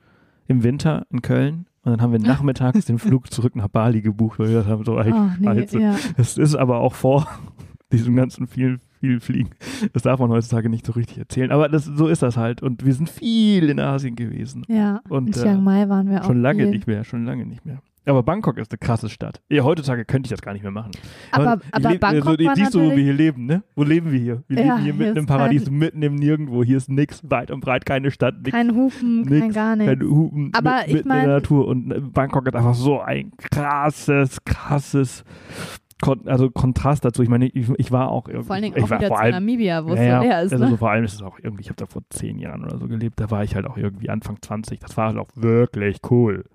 [0.47, 1.65] im Winter in Köln.
[1.83, 4.85] Und dann haben wir nachmittags den Flug zurück nach Bali gebucht, weil wir gedacht haben,
[4.85, 5.79] so, ey, Oh, nee, Scheiße.
[5.79, 5.95] ja.
[6.17, 7.27] Das ist aber auch vor
[7.91, 9.51] diesem ganzen vielen, viel Fliegen.
[9.93, 11.51] Das darf man heutzutage nicht so richtig erzählen.
[11.51, 12.61] Aber das, so ist das halt.
[12.61, 14.63] Und wir sind viel in Asien gewesen.
[14.67, 15.01] ja.
[15.09, 16.71] Und, in äh, Chiang Mai waren wir auch Schon lange viel.
[16.71, 17.79] nicht mehr, schon lange nicht mehr.
[18.09, 19.41] Aber Bangkok ist eine krasse Stadt.
[19.49, 20.91] Ja, heutzutage könnte ich das gar nicht mehr machen.
[21.31, 23.63] Aber, aber leb- Bangkok also, Siehst du, wo wir hier leben, ne?
[23.75, 24.43] Wo leben wir hier?
[24.47, 26.63] Wir Ja, leben hier hier mitten im Paradies, kein- mitten im Nirgendwo.
[26.63, 29.93] Hier ist nix, weit und breit keine Stadt, nix, kein Hupen, kein nix, gar nichts.
[29.99, 31.67] kein Hupen, Aber mit, ich mitten in mein- der Natur.
[31.67, 35.23] Und äh, Bangkok ist einfach so ein krasses, krasses
[36.01, 37.21] Kon also Kontrast dazu.
[37.23, 39.17] Ich meine, ich, ich war auch irgendwie, Vor allen Dingen ich auch war wieder vor
[39.17, 40.53] zu allem, Namibia, wo es ja, so leer ist.
[40.53, 40.69] also Ne?
[40.71, 42.87] so vor allem ist es auch irgendwie, ich habe da vor zehn Jahren oder so
[42.87, 44.79] gelebt, da war ich halt auch irgendwie Anfang 20.
[44.79, 46.45] Das war halt auch wirklich cool.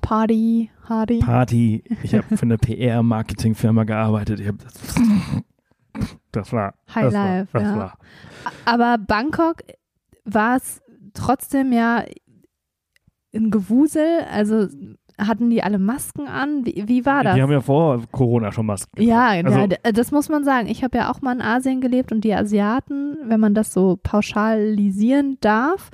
[0.00, 1.18] Party, Hardy.
[1.20, 1.84] Party.
[2.02, 4.40] Ich habe für eine PR-Marketing-Firma gearbeitet.
[4.40, 4.94] Ich hab das,
[6.32, 7.76] das war High das war, Life, das ja.
[7.76, 7.98] war.
[8.64, 9.56] Aber Bangkok
[10.24, 10.80] war es
[11.14, 12.04] trotzdem ja
[13.34, 14.20] ein Gewusel.
[14.32, 14.66] Also
[15.18, 16.64] hatten die alle Masken an?
[16.64, 17.34] Wie, wie war das?
[17.34, 19.02] Die haben ja vor Corona schon Masken.
[19.02, 20.66] Ja, also, ja, d- das muss man sagen.
[20.68, 23.98] Ich habe ja auch mal in Asien gelebt und die Asiaten, wenn man das so
[24.02, 25.90] pauschalisieren darf,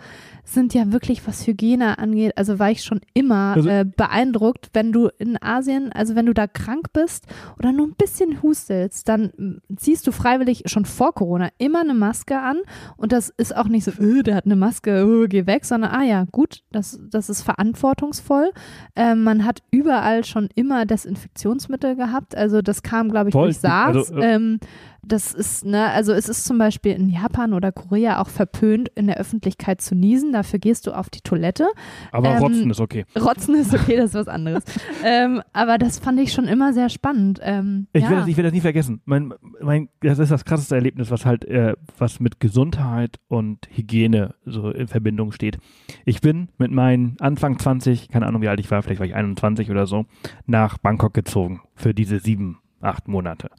[0.49, 4.92] sind ja wirklich, was Hygiene angeht, also war ich schon immer Also- äh, beeindruckt, wenn
[4.92, 7.26] du in Asien, also wenn du da krank bist
[7.59, 11.94] oder nur ein bisschen hustelst, dann mm, ziehst du freiwillig schon vor Corona immer eine
[11.94, 12.59] Maske an
[12.97, 15.90] und das ist auch nicht so, äh, der hat eine Maske, äh, geh weg, sondern
[15.90, 18.53] ah ja, gut, das, das ist verantwortungsvoll.
[18.94, 23.59] Ähm, man hat überall schon immer Desinfektionsmittel gehabt, also das kam, glaube ich, Voll, durch
[23.59, 23.97] SARS.
[23.97, 24.61] also, äh, ähm,
[25.07, 29.07] das ist, ne, also es ist zum Beispiel in Japan oder Korea auch verpönt, in
[29.07, 30.33] der Öffentlichkeit zu niesen.
[30.33, 31.69] Dafür gehst du auf die Toilette.
[32.13, 33.05] aber ähm, Rotzen ist okay.
[33.19, 34.65] Rotzen ist okay, das ist was anderes.
[35.05, 37.41] ähm, aber das fand ich schon immer sehr spannend.
[37.43, 38.11] Ähm, Ich, ja.
[38.11, 39.01] werde das, ich werde das nie vergessen.
[39.05, 44.35] Mein, mein, das ist das krasseste Erlebnis, was halt, äh, was mit Gesundheit und Hygiene
[44.45, 45.59] so in Verbindung steht.
[46.05, 49.15] Ich bin mit meinen Anfang 20, keine Ahnung wie alt ich war, vielleicht war ich
[49.15, 50.07] 21 oder so,
[50.47, 53.51] nach Bangkok gezogen für diese sieben, acht Monate.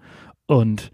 [0.45, 0.91] Und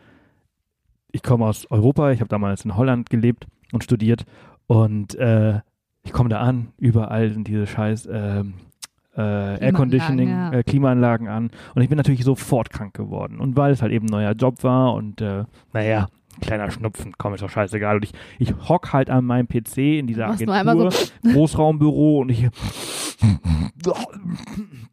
[1.13, 4.25] ich komme aus Europa, ich habe damals in Holland gelebt und studiert
[4.67, 5.59] und äh,
[6.03, 8.55] ich komme da an, überall sind diese scheiß ähm,
[9.15, 10.51] äh, Air Conditioning, ja.
[10.51, 14.07] äh, Klimaanlagen an und ich bin natürlich sofort krank geworden und weil es halt eben
[14.07, 16.07] ein neuer Job war und äh, naja,
[16.41, 20.07] kleiner Schnupfen, komm, ist doch scheißegal und ich, ich hock halt an meinem PC in
[20.07, 20.89] dieser Agentur, einmal
[21.21, 22.49] Großraumbüro und ich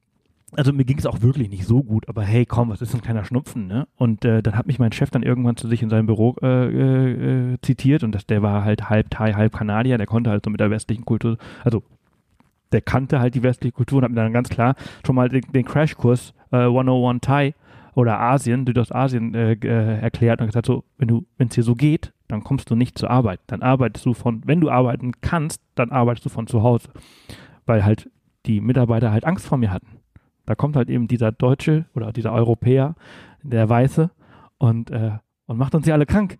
[0.56, 3.02] also mir ging es auch wirklich nicht so gut, aber hey, komm, was ist ein
[3.02, 3.86] kleiner Schnupfen, ne?
[3.96, 7.52] Und äh, dann hat mich mein Chef dann irgendwann zu sich in seinem Büro äh,
[7.52, 10.50] äh, zitiert und das, der war halt halb Thai, halb Kanadier, der konnte halt so
[10.50, 11.82] mit der westlichen Kultur, also
[12.72, 14.74] der kannte halt die westliche Kultur und hat mir dann ganz klar
[15.04, 17.54] schon mal den, den Crashkurs äh, 101 Thai
[17.94, 22.44] oder Asien, Südostasien äh, äh, erklärt und gesagt so, wenn es dir so geht, dann
[22.44, 23.40] kommst du nicht zur Arbeit.
[23.48, 26.88] Dann arbeitest du von, wenn du arbeiten kannst, dann arbeitest du von zu Hause.
[27.66, 28.08] Weil halt
[28.46, 29.99] die Mitarbeiter halt Angst vor mir hatten.
[30.50, 32.96] Da kommt halt eben dieser Deutsche oder dieser Europäer,
[33.44, 34.10] der Weiße
[34.58, 35.12] und, äh,
[35.46, 36.38] und macht uns ja alle krank.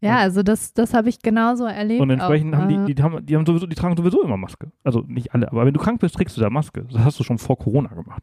[0.00, 2.00] ja, also das, das habe ich genauso erlebt.
[2.00, 4.38] Und entsprechend auch, haben äh, die, die haben, die haben sowieso, die tragen sowieso immer
[4.38, 4.72] Maske.
[4.84, 6.86] Also nicht alle, aber wenn du krank bist, trägst du da Maske.
[6.90, 8.22] Das hast du schon vor Corona gemacht.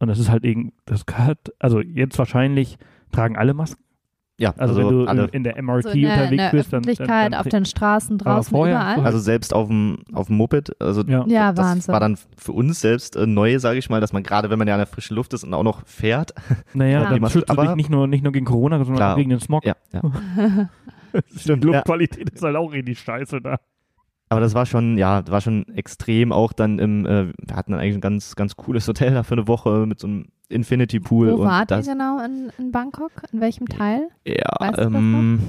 [0.00, 2.78] Und das ist halt eben, das hat, also jetzt wahrscheinlich
[3.12, 3.84] tragen alle Masken.
[4.42, 5.22] Ja, Also, also, wenn du alle.
[5.24, 7.40] in, in der MRT also in der, in unterwegs der bist, dann, Öffentlichkeit, dann, dann
[7.40, 8.94] auf den Straßen, draußen, vorher- überall.
[8.94, 11.24] vorher- Also selbst auf dem, auf dem Moped, also ja.
[11.28, 11.92] ja, das Wahnsinn.
[11.92, 14.66] war dann für uns selbst äh, neu, sage ich mal, dass man gerade, wenn man
[14.68, 16.32] ja in der frischen Luft ist und auch noch fährt,
[16.74, 17.10] Naja, Ja.
[17.10, 19.12] dann schützt du dich aber- nicht nur, nicht nur gegen Corona, sondern Klar.
[19.12, 19.64] auch gegen den Smog.
[19.64, 20.00] ja, ja.
[21.44, 23.56] Die Luftqualität ist halt auch richtig scheiße da.
[24.30, 27.80] Aber das war schon, ja, war schon extrem auch dann im, äh, wir hatten dann
[27.80, 31.30] eigentlich ein ganz, ganz cooles Hotel da für eine Woche mit so einem Infinity Pool
[31.32, 33.12] Wo und wart ihr das, genau in, in Bangkok?
[33.32, 34.08] In welchem Teil?
[34.26, 35.40] ja, Weißt du das ähm,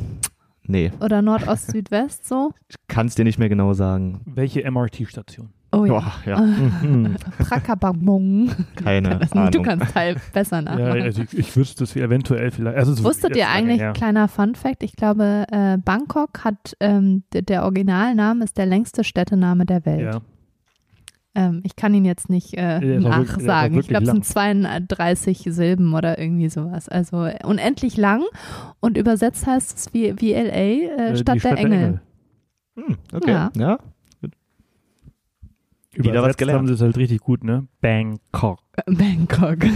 [0.66, 2.54] nee, Oder Nordost, Südwest so?
[2.70, 4.22] ich kann es dir nicht mehr genau sagen.
[4.26, 5.50] Welche MRT-Station?
[5.76, 5.92] Oh ja.
[5.94, 8.52] Boah, ja, mhm, Prakababong.
[8.76, 9.64] keine Du Ahnung.
[9.64, 11.02] kannst Teil besser Ja, nachmachen.
[11.02, 12.78] also ich, ich wüsste es eventuell vielleicht.
[12.78, 13.94] Also es Wusstet ihr eigentlich, her.
[13.94, 19.04] kleiner Fun Fact, ich glaube, äh, Bangkok hat, ähm, d- der Originalname ist der längste
[19.04, 20.02] Städtename der Welt.
[20.14, 20.22] Ja.
[21.36, 23.80] Ähm, ich kann ihn jetzt nicht äh, Der der auch nachsagen.
[23.80, 26.88] Ich glaube, es sind 32 Silben oder irgendwie sowas.
[26.90, 28.24] Also äh, unendlich lang
[28.80, 32.02] und übersetzt heißt es wie, wie LA, äh, Äh, Stadt, die der Engel.
[32.76, 33.52] Hm, okay, Ja.
[33.56, 33.78] ja.
[35.96, 36.58] Wieder was Übersetzt gelernt.
[36.60, 37.68] haben sie es halt richtig gut, ne?
[37.82, 38.60] Bangkok.
[38.86, 39.58] Bangkok.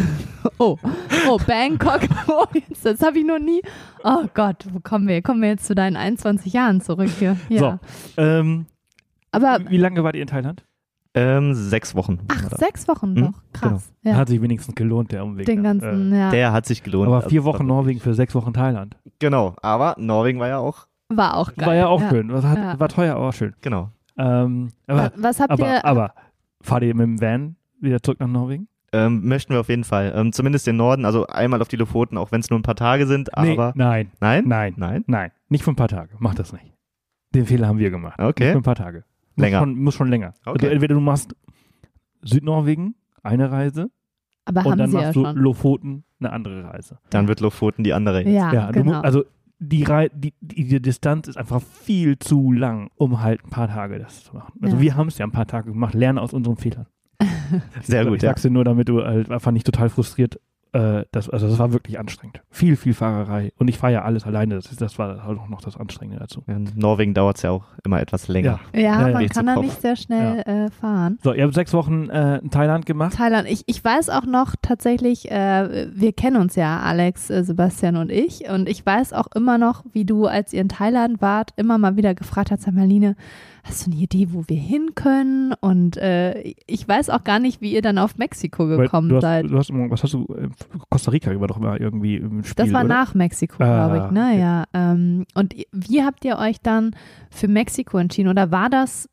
[0.59, 0.77] Oh,
[1.29, 1.99] oh, Bangkok.
[2.27, 3.61] Oh, jetzt, das habe ich noch nie.
[4.03, 5.21] Oh Gott, wo kommen wir?
[5.21, 7.37] Kommen wir jetzt zu deinen 21 Jahren zurück hier?
[7.49, 7.79] Ja.
[8.15, 8.65] Ähm,
[9.31, 10.63] Aber, wie lange wart ihr in Thailand?
[11.17, 12.19] Ähm, sechs Wochen.
[12.27, 13.33] ach, war sechs Wochen Mhm, noch.
[13.53, 13.91] Krass.
[14.03, 14.15] Ja.
[14.15, 15.45] Hat sich wenigstens gelohnt, der Umweg.
[15.45, 15.73] Den ja.
[15.73, 16.29] ganzen, Äh, ja.
[16.31, 17.07] Der hat sich gelohnt.
[17.07, 18.95] aber Also, vier war Wochen Norwegen für sechs Wochen Thailand.
[19.19, 21.67] Genau, aber Norwegen war ja auch, War auch geil.
[21.67, 22.31] War ja auch schön.
[22.31, 22.79] Was hat, Ja.
[22.79, 23.53] War teuer, aber schön.
[23.61, 23.89] genau.
[24.17, 25.85] Ähm, aber, Was habt aber, ihr?
[25.85, 26.13] aber
[26.61, 28.67] fahrt ihr mit dem Van wieder zurück nach Norwegen?
[28.93, 30.13] Ähm, möchten wir auf jeden Fall.
[30.15, 32.75] Ähm, zumindest den Norden, also einmal auf die Lofoten, auch wenn es nur ein paar
[32.75, 33.73] Tage sind, aber.
[33.75, 34.43] nein, Nein?
[34.47, 35.03] nein, Nein?
[35.07, 35.31] nein.
[35.49, 36.15] Nicht für ein paar Tage.
[36.19, 36.65] Mach das nicht.
[37.35, 38.17] Den Fehler haben wir gemacht.
[38.17, 38.51] Nicht Okay.
[38.53, 39.03] für ein paar Tage.
[39.37, 39.59] Muss Länger.
[39.59, 40.33] Schon, muss schon länger.
[40.45, 40.49] Okay.
[40.65, 41.35] Also entweder du machst
[42.21, 43.89] Südnorwegen eine Reise
[44.45, 45.35] aber und haben dann sie ja machst du schon.
[45.37, 46.99] Lofoten eine andere Reise.
[47.09, 48.23] Dann wird Lofoten die andere.
[48.27, 48.85] Ja, Ja, genau.
[48.93, 49.23] musst, also
[49.59, 53.67] die, Rei die, die, die Distanz ist einfach viel zu lang, um halt ein paar
[53.67, 54.53] Tage das zu machen.
[54.61, 54.81] Also Ja.
[54.81, 56.87] wir haben es ja ein paar Tage gemacht, lernen aus unseren Fehlern.
[57.81, 58.29] Sehr ich gut, ja.
[58.29, 60.39] sag's dir nur, damit du halt einfach nicht total frustriert.
[60.77, 62.41] Äh, das, also das war wirklich anstrengend.
[62.51, 63.51] Viel, viel Fahrerei.
[63.57, 64.55] Und ich fahre ja alles alleine.
[64.55, 66.43] Das, ist, das war halt auch noch das Anstrengende dazu.
[66.45, 68.59] In Norwegen dauert es ja auch immer etwas länger.
[68.73, 68.79] Ja.
[68.79, 69.13] ja, ja, ja.
[69.13, 71.17] man kann da nicht sehr schnell äh, fahren.
[71.23, 73.13] So, ihr habt sechs Wochen äh, in Thailand gemacht.
[73.15, 77.95] Thailand, ich, ich weiß auch noch tatsächlich, äh, wir kennen uns ja, Alex, äh, Sebastian
[77.95, 81.53] und ich, und ich weiß auch immer noch, wie du, als ihr in Thailand wart,
[81.55, 83.15] immer mal wieder gefragt hast, sag mal, Line,
[83.67, 85.53] hast du eine Idee, wo wir hin können?
[85.59, 89.21] Und äh, ich weiß auch gar nicht, wie ihr dann auf Mexiko gekommen du hast,
[89.21, 89.45] seid.
[89.49, 90.25] du hast, was hast du?
[90.35, 90.49] äh,
[90.89, 92.65] Costa Rica war doch immer irgendwie im Spiel.
[92.65, 92.89] Das war oder?
[92.93, 94.63] nach Mexiko, Ah, glaube ich, ne?
[94.63, 94.63] okay.
[94.73, 96.95] Ähm, und wie habt ihr euch dann
[97.29, 98.29] für Mexiko entschieden?
[98.29, 99.09] Oder war das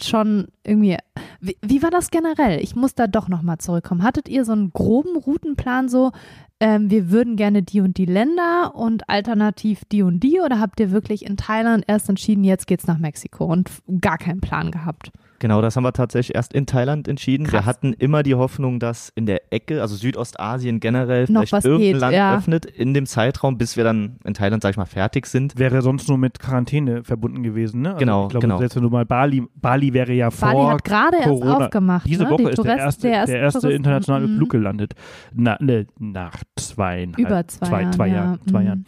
[0.00, 0.96] schon irgendwie,
[1.40, 2.60] wie, wie war das generell?
[2.62, 4.02] Ich muss da doch nochmal zurückkommen.
[4.02, 6.12] Hattet ihr so einen groben Routenplan, so,
[6.60, 10.40] ähm, wir würden gerne die und die Länder und alternativ die und die?
[10.40, 13.70] Oder habt ihr wirklich in Thailand erst entschieden, jetzt geht's nach Mexiko und
[14.00, 15.10] gar keinen Plan gehabt?
[15.42, 17.46] Genau, das haben wir tatsächlich erst in Thailand entschieden.
[17.46, 17.66] Wir Krass.
[17.66, 21.92] hatten immer die Hoffnung, dass in der Ecke, also Südostasien generell, Noch vielleicht was irgendein
[21.94, 22.36] geht, Land ja.
[22.36, 25.58] öffnet in dem Zeitraum, bis wir dann in Thailand, sag ich mal, fertig sind.
[25.58, 27.88] Wäre sonst nur mit Quarantäne verbunden gewesen, ne?
[27.88, 28.58] Also Genau, ich glaube, genau.
[28.58, 32.06] selbst wenn du mal Bali, Bali wäre ja vor Bali hat gerade erst aufgemacht.
[32.06, 32.30] Diese ne?
[32.30, 34.36] Woche Die ist der Tourist- erste, der erste, Touristen- internationale Mhm.
[34.36, 34.94] Flug gelandet.
[35.34, 37.92] Na, ne, nach zweieinhalb, Über zwei, zwei, Jahren.
[37.92, 38.14] zwei ja.
[38.14, 38.40] Jahren.
[38.48, 38.66] Zwei Mhm.
[38.66, 38.84] Jahren.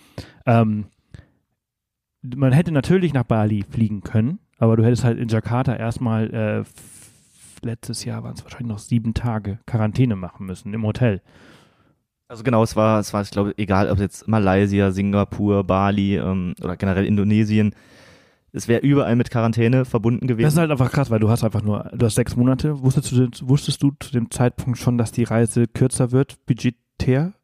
[0.46, 0.84] Ähm,
[2.36, 6.64] man hätte natürlich nach Bali fliegen können, aber du hättest halt in Jakarta erstmal äh,
[7.64, 11.22] letztes Jahr waren es wahrscheinlich noch sieben Tage Quarantäne machen müssen im Hotel.
[12.28, 16.54] Also genau, es war, es war, ich glaube, egal, ob jetzt Malaysia, Singapur, Bali ähm,
[16.62, 17.74] oder generell Indonesien,
[18.52, 20.44] es wäre überall mit Quarantäne verbunden gewesen.
[20.44, 22.82] Das ist halt einfach krass, weil du hast einfach nur, du hast sechs Monate.
[22.82, 26.83] Wusstest du, wusstest du zu dem Zeitpunkt schon, dass die Reise kürzer wird, budgetär?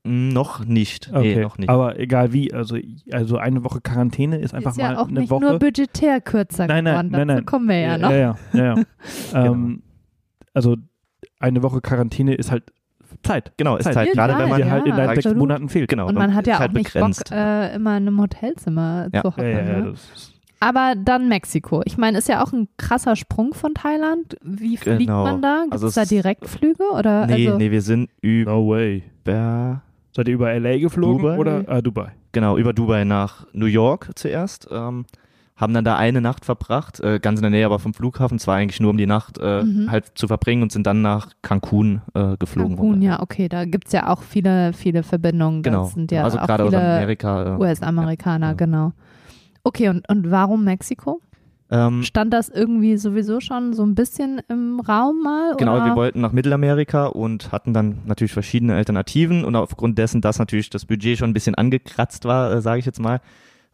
[0.04, 1.10] Mm, noch nicht.
[1.12, 1.68] Okay, Nee, noch nicht.
[1.68, 2.76] aber egal wie, also,
[3.12, 5.42] also eine Woche Quarantäne ist einfach ist ja mal auch eine nicht Woche.
[5.44, 7.08] nur budgetär kürzer Nein, nein, geworden.
[7.10, 7.46] nein, Dazu nein.
[7.46, 8.10] kommen wir ja noch.
[8.10, 8.74] Ja, ja, ja.
[8.76, 8.84] ja.
[9.46, 9.82] ähm,
[10.54, 10.76] also
[11.40, 12.64] eine Woche Quarantäne ist halt
[13.22, 13.52] Zeit.
[13.58, 13.96] genau, ist Zeit.
[13.96, 15.34] halt, gerade wenn man ja, halt in deinen sechs.
[15.34, 15.90] Monaten fehlt.
[15.90, 17.28] genau, Und man hat ja auch halt nicht begrenzt.
[17.28, 19.20] Bock, äh, immer in einem Hotelzimmer Ja.
[19.22, 19.42] zu Ja, hocken.
[19.50, 19.90] ja, ja, ne?
[19.90, 20.29] das ist,
[20.60, 21.80] Aber dann Mexiko.
[21.86, 24.36] Ich meine, ist ja auch ein krasser Sprung von Thailand.
[24.42, 25.24] Wie fliegt Genau.
[25.24, 25.60] man da?
[25.62, 26.84] Gibt Also es da Direktflüge?
[26.92, 29.02] Oder nee, also, nee, wir sind über, no way.
[30.12, 31.38] Seid ihr über LA geflogen Dubai?
[31.38, 32.12] oder ah, Dubai?
[32.32, 34.68] genau, über Dubai nach New York zuerst.
[34.70, 35.06] Ähm,
[35.56, 38.56] haben dann da eine Nacht verbracht, äh, ganz in der Nähe aber vom Flughafen, zwar
[38.56, 39.90] eigentlich nur um die Nacht äh, Mhm.
[39.90, 42.76] halt zu verbringen und sind dann nach Cancun äh, geflogen.
[42.76, 45.62] Cancun, ja, okay, da gibt es ja auch viele, viele Verbindungen.
[45.62, 47.56] Genau, Das sind ja also auch gerade aus Amerika.
[47.56, 48.52] Äh, US-Amerikaner, Ja.
[48.54, 48.92] genau.
[49.62, 51.20] Okay, und, und warum Mexiko?
[51.70, 55.54] ähm, Stand das irgendwie sowieso schon so ein bisschen im Raum mal?
[55.56, 55.86] Genau, oder?
[55.86, 60.70] wir wollten nach Mittelamerika und hatten dann natürlich verschiedene Alternativen und aufgrund dessen, dass natürlich
[60.70, 63.20] das Budget schon ein bisschen angekratzt war, äh, sage ich jetzt mal,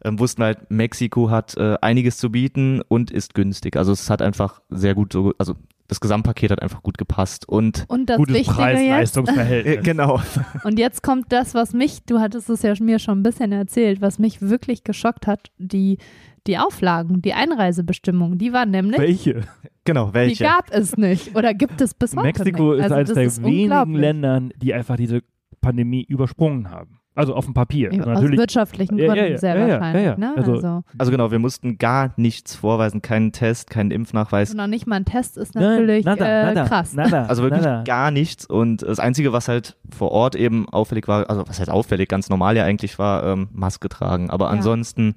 [0.03, 3.75] ähm, wussten wir halt, Mexiko hat äh, einiges zu bieten und ist günstig.
[3.77, 5.55] Also es hat einfach sehr gut so, also
[5.87, 9.79] das Gesamtpaket hat einfach gut gepasst und Und das Gutes Preis-Leistungsverhältnis.
[9.83, 10.21] genau.
[10.63, 14.01] und jetzt kommt das, was mich, du hattest es ja mir schon ein bisschen erzählt,
[14.01, 15.97] was mich wirklich geschockt hat, die,
[16.45, 19.41] die Auflagen, die Einreisebestimmungen, die waren nämlich, Welche?
[19.85, 20.43] Genau, die welche?
[20.43, 22.79] gab es nicht oder gibt es bis heute Mexiko nicht.
[22.79, 23.93] ist Also eines der ist wenigen.
[23.93, 25.21] Ländern, die einfach diese
[25.61, 26.96] Pandemie übersprungen haben.
[27.17, 27.91] Also auf dem Papier.
[27.91, 28.39] Ja, Also aus natürlich.
[28.39, 30.03] wirtschaftlichen Ja, ja, Gründen ja, sehr ja, ja, wahrscheinlich.
[30.05, 30.17] ja, ja.
[30.17, 30.33] Ne?
[30.37, 34.85] Also- Also, Also genau, wir mussten gar nichts vorweisen, keinen Test, keinen Impfnachweis, noch nicht
[34.87, 36.93] mal ein Test ist Nein, natürlich nada, äh, nada, krass.
[36.93, 37.83] Nada, also wirklich nada.
[37.83, 41.69] gar nichts und das Einzige, was halt vor Ort eben auffällig war, also was heißt
[41.71, 44.51] auffällig, ganz normal ja eigentlich war, ähm, Maske tragen, aber Ja.
[44.51, 45.15] ansonsten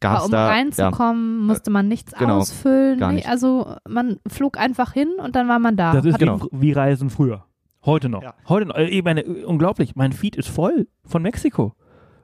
[0.00, 3.14] gab es um da, ja, reinzukommen, musste man nichts genau, ausfüllen.
[3.14, 3.28] nicht.
[3.28, 5.92] also man flog einfach hin und dann war man da.
[5.92, 6.40] Das ist genau.
[6.52, 7.44] wie Reisen früher.
[7.84, 8.22] Heute noch.
[8.22, 8.34] Ja.
[8.48, 8.76] Heute noch.
[8.76, 9.96] Äh, Ich meine, äh, unglaublich.
[9.96, 11.74] Mein Feed ist voll von Mexiko.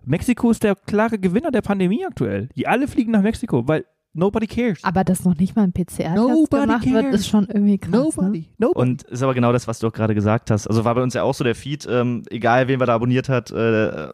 [0.04, 2.48] Mexiko ist der klare Gewinner der Pandemie aktuell.
[2.56, 4.84] Die alle fliegen nach Mexiko, weil nobody cares.
[4.84, 7.20] Aber dass noch nicht mal ein PCR-Test Nobody gemacht wird, cares.
[7.20, 7.92] ist schon irgendwie krass.
[7.92, 7.98] Ne?
[7.98, 8.48] Nobody.
[8.58, 8.80] Nobody.
[8.90, 10.66] Und ist aber genau das, was du auch gerade gesagt hast.
[10.66, 13.28] Also war bei uns ja auch so der Feed, ähm, egal wen wir da abonniert
[13.28, 14.08] hat, äh,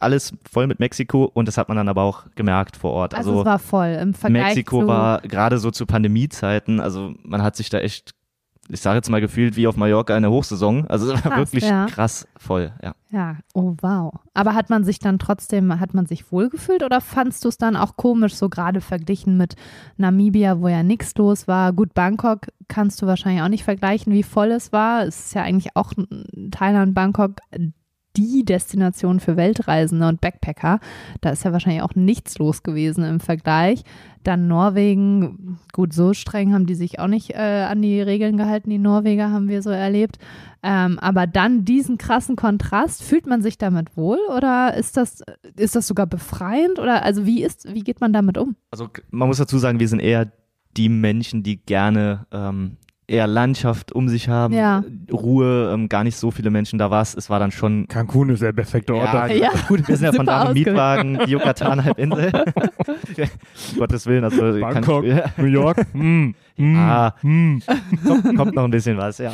[0.00, 3.14] alles voll mit Mexiko und das hat man dann aber auch gemerkt vor Ort.
[3.14, 7.14] Also, Also, es war voll im Vergleich Mexiko zu, war gerade so zu Pandemiezeiten, also
[7.24, 8.14] man hat sich da echt,
[8.68, 10.86] ich sage jetzt mal gefühlt wie auf Mallorca in der Hochsaison.
[10.88, 11.86] Also es war Krass, wirklich ja.
[11.86, 12.94] krass voll, ja.
[13.10, 14.12] Ja, oh wow.
[14.34, 17.76] Aber hat man sich dann trotzdem, hat man sich wohlgefühlt oder fandst du es dann
[17.76, 19.56] auch komisch, so gerade verglichen mit
[19.96, 21.72] Namibia, wo ja nichts los war?
[21.72, 25.04] Gut, Bangkok kannst du wahrscheinlich auch nicht vergleichen, wie voll es war.
[25.04, 25.92] Es ist ja eigentlich auch
[26.50, 27.36] Thailand, Bangkok
[28.16, 30.80] die Destination für Weltreisende und Backpacker.
[31.20, 33.84] Da ist ja wahrscheinlich auch nichts los gewesen im Vergleich.
[34.24, 38.70] Dann Norwegen, gut, so streng haben die sich auch nicht äh, an die Regeln gehalten,
[38.70, 40.18] die Norweger haben wir so erlebt.
[40.62, 45.22] Ähm, aber dann diesen krassen Kontrast, fühlt man sich damit wohl oder ist das,
[45.56, 46.80] ist das sogar befreiend?
[46.80, 48.56] Oder also wie ist, wie geht man damit um?
[48.72, 50.32] Also man muss dazu sagen, wir sind eher
[50.76, 52.76] die Menschen, die gerne ähm,
[53.08, 54.84] eher Landschaft um sich haben, Ja.
[55.10, 57.14] Ruhe, ähm, gar nicht so viele Menschen da war es.
[57.14, 59.12] Es war dann schon Cancun ist der perfekte Ort.
[59.12, 59.26] Ja.
[59.28, 59.50] Ja.
[59.68, 60.66] Gut, wir sind ja von da mit ausgewählt.
[60.66, 62.32] Mietwagen, die Yucatan-Halbinsel.
[63.78, 65.78] Gottes Willen, also Bangkok, ich, New York.
[65.92, 67.14] Hm, hm, Ah.
[67.20, 67.62] hm.
[68.06, 69.32] kommt, kommt noch ein bisschen was, ja.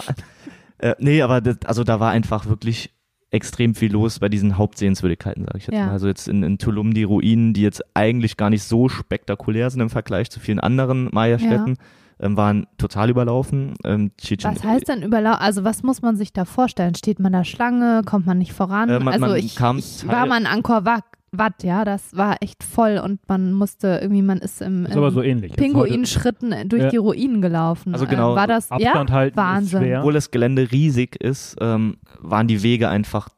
[0.79, 2.93] Äh, nee, aber das, also da war einfach wirklich
[3.31, 5.87] extrem viel los bei diesen Hauptsehenswürdigkeiten, sage ich jetzt Ja.
[5.87, 5.93] mal.
[5.93, 9.81] Also jetzt in, in Tulum die Ruinen, die jetzt eigentlich gar nicht so spektakulär sind
[9.81, 11.77] im Vergleich zu vielen anderen Maya-Städten,
[12.25, 13.75] ähm, waren total überlaufen.
[13.85, 14.11] Ähm,
[14.43, 15.33] Was heißt denn überlau?
[15.35, 16.95] Also was muss man sich da vorstellen?
[16.95, 18.03] Steht man da Schlange?
[18.05, 18.89] Kommt man nicht voran?
[18.89, 21.05] Äh, man- also man ich, kam ich war mal in Angkor Wat,
[21.37, 25.21] Wat, ja, das war echt voll und man musste irgendwie, man ist im, im so
[25.57, 26.89] Pinguinschritten durch Ja.
[26.91, 27.93] die Ruinen gelaufen.
[27.93, 29.81] Also genau, Äh, war das Abstand ja, halten Wahnsinn.
[29.81, 29.99] ist schwer.
[30.01, 33.29] Obwohl das Gelände riesig ist, ähm, waren die Wege einfach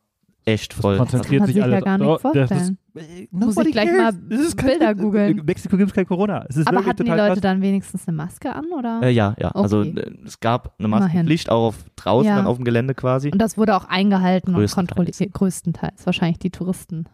[0.44, 0.96] echt voll.
[0.98, 2.78] konzentriert Kann man sich sich alle ja gar nicht Oh, das vorstellen.
[2.97, 5.39] Ist, Muss ich gleich mal Das ist kein- Bilder googeln.
[5.39, 6.44] In Mexiko gibt es kein Corona.
[6.48, 7.40] Es ist Aber hatten die Leute krass.
[7.40, 9.01] dann wenigstens eine Maske an oder?
[9.02, 9.48] Äh, ja, ja.
[9.51, 9.94] Also Okay.
[10.01, 10.89] äh, es gab eine.
[10.89, 12.36] Maskenpflicht auch auf draußen Ja.
[12.36, 13.31] dann auf dem Gelände quasi.
[13.31, 15.16] und das wurde auch eingehalten und kontrolliert.
[15.32, 16.06] Größtenteils.
[16.06, 17.05] Wahrscheinlich die Touristen.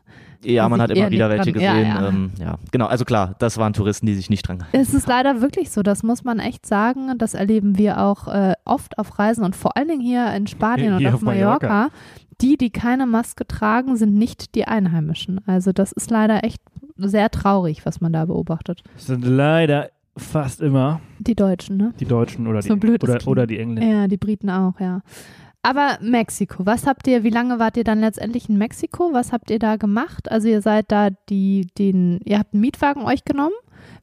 [0.45, 1.87] Ja, die man hat immer wieder welche dran- ja, gesehen.
[1.89, 2.09] ja.
[2.09, 2.87] Ähm, ja, genau.
[2.87, 5.83] Also klar, das waren Touristen, die sich nicht dran gehalten Es ist leider wirklich so,
[5.83, 7.17] das muss man echt sagen.
[7.19, 10.97] Das erleben wir auch äh, oft auf Reisen und vor allen Dingen hier in Spanien
[10.99, 11.67] Hier und auf, auf Mallorca.
[11.69, 11.95] Mallorca.
[12.41, 15.41] Die, die keine Maske tragen, sind nicht die Einheimischen.
[15.47, 16.61] Also das ist leider echt
[16.97, 18.83] sehr traurig, was man da beobachtet.
[18.97, 21.95] Es sind leider fast immer Die Deutschen, ne?
[22.01, 23.89] die Deutschen oder die, So blöd es oder, oder die Engländer.
[24.03, 25.01] Ja, die Briten auch, ja.
[25.63, 29.13] Aber Mexiko, was habt ihr, wie lange wart ihr dann letztendlich in Mexiko?
[29.13, 30.31] Was habt ihr da gemacht?
[30.31, 33.55] Also ihr seid da die, den, ihr habt einen Mietwagen euch genommen.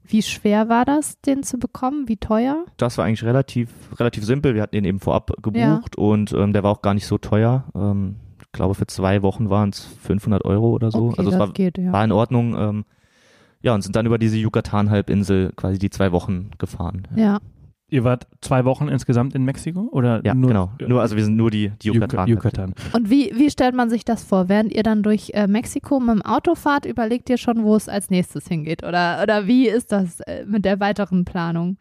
[0.03, 2.07] Wie schwer war das, den zu bekommen?
[2.07, 2.65] Wie teuer?
[2.77, 3.69] Das war eigentlich relativ,
[3.99, 4.55] relativ simpel.
[4.55, 7.65] Wir hatten den eben vorab gebucht und ähm, der war auch gar nicht so teuer.
[7.75, 11.09] Ähm, ich glaube, für zwei Wochen waren es 500 Euro oder so.
[11.09, 11.91] Okay, also es das war, geht, ja.
[11.91, 12.55] war in Ordnung.
[12.57, 12.85] Ähm,
[13.61, 17.07] ja, und sind dann über diese Yucatan-Halbinsel quasi die zwei Wochen gefahren.
[17.15, 17.39] ja.
[17.91, 19.89] Ihr wart zwei Wochen insgesamt in Mexiko?
[19.91, 20.71] Oder Ja, nur, genau.
[20.87, 22.27] Nur, also wir sind nur die, die Yucatan.
[22.27, 22.75] Yucatan.
[22.93, 24.47] Und wie, wie stellt man sich das vor?
[24.47, 27.89] Während ihr dann durch äh, Mexiko mit dem Auto fahrt, überlegt ihr schon, wo es
[27.89, 28.83] als nächstes hingeht?
[28.83, 31.77] Oder, oder wie ist das äh, mit der weiteren Planung?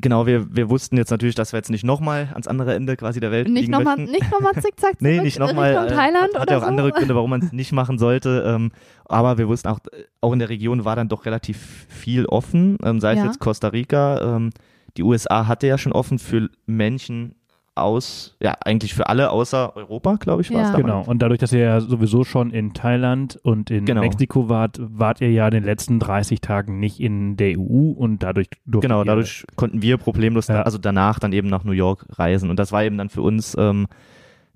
[0.00, 3.18] Genau, wir, wir wussten jetzt natürlich, dass wir jetzt nicht nochmal ans andere Ende quasi
[3.18, 5.76] der Welt Nicht fliegen nochmal nicht noch mal zickzack Nee, zurück nicht nochmal.
[5.76, 6.68] Richtung Thailand hat oder ja auch so?
[6.68, 8.44] andere Gründe, warum man es nicht machen sollte.
[8.46, 8.70] Ähm,
[9.06, 9.80] aber wir wussten auch,
[10.20, 13.24] auch in der Region war dann doch relativ viel offen, ähm, sei es Ja.
[13.24, 14.36] jetzt Costa Rica.
[14.36, 14.50] Ähm,
[14.96, 17.34] die USA hatte ja schon offen für Menschen
[17.76, 20.76] aus, ja, eigentlich für alle außer Europa, glaube ich, war es Ja.
[20.76, 20.82] damals.
[21.04, 21.10] Genau.
[21.10, 24.00] Und dadurch, dass ihr ja sowieso schon in Thailand und in Genau.
[24.02, 28.22] Mexiko wart, wart ihr ja in den letzten 30 Tagen nicht in der EU und
[28.22, 30.62] dadurch durftet Genau, dadurch konnten wir problemlos, Ja.
[30.62, 32.50] also danach dann eben nach New York reisen.
[32.50, 33.86] Und das war eben dann für uns, ähm,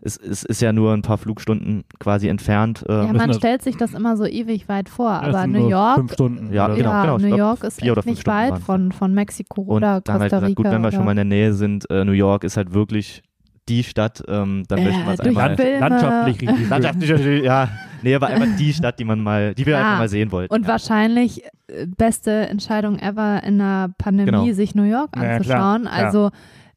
[0.00, 2.84] es, es ist ja nur ein paar Flugstunden quasi entfernt.
[2.88, 5.96] Ja, Ähm, müssen man stellt sich das immer so ewig weit vor, aber New York,
[5.96, 6.52] Fünf Stunden.
[6.52, 7.18] Ja, genau, ja, genau.
[7.18, 10.30] New glaub, York ist echt nicht Stunden weit von, von Mexiko und oder dann halt
[10.30, 10.62] Costa gesagt, Rica.
[10.62, 13.22] gut, wenn wir schon mal in der Nähe sind, äh, New York ist halt wirklich
[13.68, 15.56] die Stadt, ähm, dann Äh, möchten wir es durch einmal.
[15.56, 15.78] Filme.
[15.80, 16.68] landschaftlich richtig.
[16.68, 17.68] Landschaftlich natürlich, ja.
[18.02, 20.52] Nee, aber einfach die Stadt, die man mal, die wir Ah, einfach mal sehen wollten.
[20.52, 20.68] Und ja.
[20.68, 24.52] wahrscheinlich äh, beste Entscheidung ever in der Pandemie, Genau.
[24.52, 25.84] sich New York Ja, klar, anzuschauen.
[25.84, 25.90] ja.
[25.90, 26.30] Also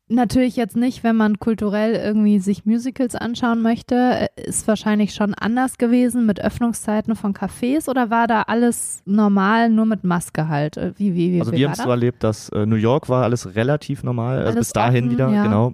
[0.10, 5.78] natürlich jetzt nicht, wenn man kulturell irgendwie sich Musicals anschauen möchte, ist wahrscheinlich schon anders
[5.78, 10.78] gewesen mit Öffnungszeiten von Cafés oder war da alles normal, nur mit Maske halt?
[10.78, 13.10] Äh, Wie, wie, wie, Also wie wir haben es so erlebt, dass äh, New York
[13.10, 15.44] war alles relativ normal, also bis dahin offen, wieder, ja.
[15.44, 15.74] genau.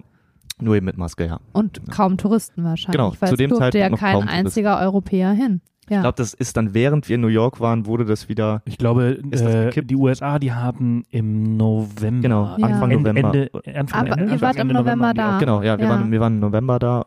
[0.60, 1.39] Nur eben mit Maske, ja.
[1.51, 4.80] Und kaum Touristen wahrscheinlich, Genau, weil zu es dem durfte ja Zeitpunkt noch kein einziger
[4.80, 5.61] Europäer hin.
[5.89, 5.97] Ja.
[5.97, 8.77] Ich glaube, das ist dann, während wir in New York waren, wurde das wieder, Ich
[8.77, 12.22] glaube, äh, die USA, die haben im November.
[12.22, 12.65] genau, Ja.
[12.68, 13.34] Anfang Ende, November.
[13.34, 15.38] Ende, Anfang, Aber Ende, ihr Anfang, wart im Ende November die da.
[15.39, 15.91] Genau, ja, wir, Ja.
[15.91, 17.05] Waren, wir waren im November da.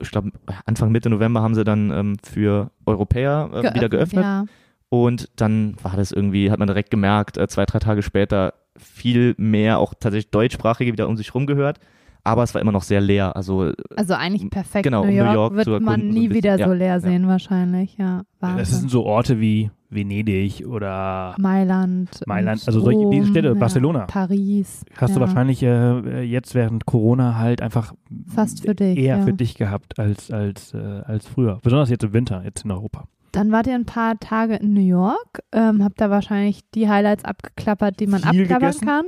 [0.00, 0.30] Ich glaube,
[0.66, 4.24] Anfang Mitte November haben sie dann ähm, für Europäer äh, wieder geöffnet.
[4.24, 4.44] Ja.
[4.88, 9.34] Und dann war das irgendwie, hat man direkt gemerkt, äh, zwei, drei Tage später viel
[9.38, 11.78] mehr auch tatsächlich Deutschsprachige wieder um sich rum gehört.
[12.24, 13.34] Aber es war immer noch sehr leer.
[13.34, 14.84] Also, Also eigentlich perfekt.
[14.84, 16.34] Genau, New um York, New York zu wird man so nie bisschen.
[16.34, 17.00] wieder so leer ja.
[17.00, 18.22] sehen wahrscheinlich, ja.
[18.40, 22.08] Das sind so Orte wie Venedig oder Mailand.
[22.26, 24.06] Mailand, also solche- diese Rom, Städte, ja, Barcelona.
[24.06, 24.84] Paris.
[24.96, 27.92] hast ja, du wahrscheinlich äh, jetzt während Corona halt einfach
[28.32, 29.24] Fast für dich, eher ja.
[29.24, 31.58] für dich gehabt als, als, äh, als früher.
[31.62, 33.04] Besonders jetzt im Winter, jetzt in Europa.
[33.32, 37.24] Dann wart ihr ein paar Tage in New York, ähm, habt da wahrscheinlich die Highlights
[37.24, 38.86] abgeklappert, die man Viel abklappern gegessen?
[38.86, 39.04] kann.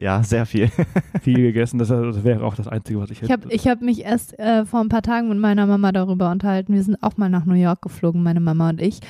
[0.00, 0.70] Ja, sehr viel.
[1.22, 4.04] Viel gegessen, das, das wäre auch das Einzige, was ich Ich habe ich hab mich
[4.04, 6.72] erst äh, vor ein paar Tagen mit meiner Mama darüber unterhalten.
[6.72, 9.00] Wir sind auch mal nach New York geflogen, meine Mama und ich.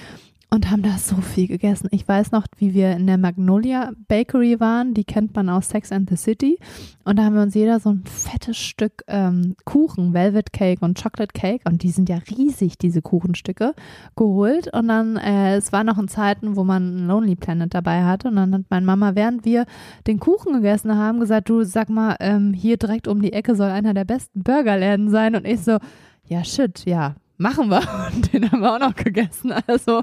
[0.52, 1.89] Und haben da so viel gegessen.
[1.93, 4.94] Ich weiß noch, wie wir in der Magnolia Bakery waren.
[4.94, 6.59] Die kennt man aus Sex and the City.
[7.05, 11.01] Und da haben wir uns jeder so ein fettes Stück ähm, Kuchen, Velvet Cake und
[11.01, 11.62] Chocolate Cake.
[11.68, 13.74] Und die sind ja riesig, diese Kuchenstücke,
[14.16, 14.74] geholt.
[14.74, 18.27] Und dann, äh, es war noch in Zeiten, wo man Lonely Planet dabei hatte.
[18.27, 19.66] Und dann hat meine Mama, während wir
[20.09, 23.70] den Kuchen gegessen haben, gesagt, du sag mal, ähm, hier direkt um die Ecke soll
[23.70, 25.36] einer der besten Burgerläden sein.
[25.36, 25.78] Und ich so,
[26.27, 27.83] ja shit, ja, machen wir.
[28.15, 29.53] Und den haben wir auch noch gegessen.
[29.67, 30.03] Also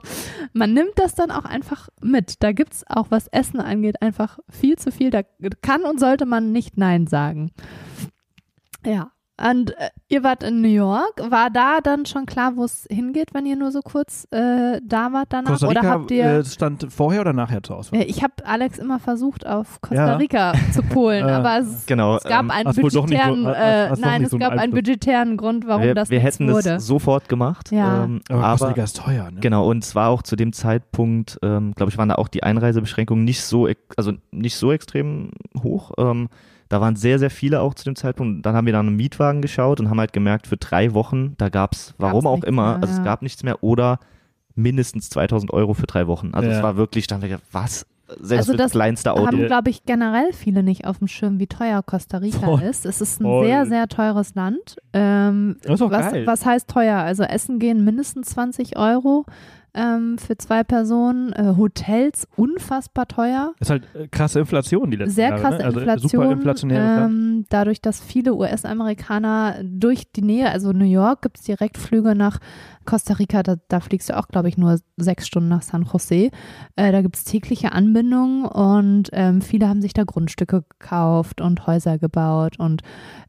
[0.53, 2.43] man nimmt das dann auch einfach mit.
[2.43, 5.11] Da gibt es auch, was Essen angeht, einfach viel zu viel.
[5.11, 5.21] Da
[5.61, 7.51] kann und sollte man nicht Nein sagen.
[8.85, 9.11] Ja.
[9.39, 11.21] Und äh, ihr wart in New York.
[11.29, 15.13] War da dann schon klar, wo es hingeht, wenn ihr nur so kurz äh, da
[15.13, 15.51] wart danach?
[15.51, 16.25] Costa Oder Rica habt ihr.
[16.25, 18.01] äh, stand vorher oder nachher zur Auswahl?
[18.07, 20.15] Ich habe Alex immer versucht, auf Costa Ja.
[20.15, 22.17] Rica zu polen, Äh, aber es, Genau.
[22.17, 24.37] es gab ähm, einen doch nicht budgetären, hast- äh, hast doch nein, nicht es so
[24.39, 24.77] gab einen Einfluss.
[24.79, 26.69] budgetären Grund, warum wir, das wir nichts hätten wurde.
[26.75, 27.71] es sofort gemacht.
[27.71, 28.05] Ja.
[28.05, 29.39] Ähm, aber, Costa aber Rica ist teuer, ne?
[29.39, 33.23] Genau, und zwar auch zu dem Zeitpunkt, ähm, glaube ich, waren da auch die Einreisebeschränkungen
[33.23, 35.29] nicht so, also nicht so extrem
[35.61, 35.91] hoch.
[35.99, 36.29] Ähm,
[36.69, 38.45] da waren sehr, sehr viele auch zu dem Zeitpunkt.
[38.45, 41.49] Dann haben wir dann einen Mietwagen geschaut und haben halt gemerkt, für drei Wochen, da
[41.49, 42.99] gab es, warum auch nichts immer, mehr, also ja.
[42.99, 43.99] es gab nichts mehr oder
[44.55, 46.31] mindestens 2000 Euro für drei Wochen.
[46.33, 46.57] Also Ja.
[46.57, 47.85] es war wirklich, dann haben wir gedacht, was?
[48.21, 49.27] Selbst Also das das kleinste Auto.
[49.27, 52.61] haben, glaube ich, generell viele nicht auf dem Schirm, wie teuer Costa Rica Voll.
[52.61, 52.85] ist.
[52.85, 53.45] Es ist ein Voll.
[53.45, 54.77] sehr, sehr teures Land.
[54.93, 56.25] Ähm, Das ist auch was, geil.
[56.25, 56.97] was heißt teuer?
[56.99, 59.25] Also Essen gehen mindestens 20 Euro
[59.77, 61.31] ähm, für zwei Personen.
[61.33, 63.53] Äh, Hotels unfassbar teuer.
[63.59, 65.41] Das ist halt äh, krasse Inflation die letzten Sehr Jahre.
[65.41, 65.65] krasse ne?
[65.65, 66.09] also Inflation.
[66.09, 67.11] Super inflationäres Land.
[67.13, 72.39] ähm, dadurch, dass viele US-Amerikaner durch die Nähe, also New York, gibt es Direktflüge nach
[72.85, 76.31] Costa Rica, da, da fliegst du auch, glaube ich, nur sechs Stunden nach San Jose.
[76.75, 81.67] Äh, da gibt es tägliche Anbindungen und ähm, viele haben sich da Grundstücke gekauft und
[81.67, 82.81] Häuser gebaut und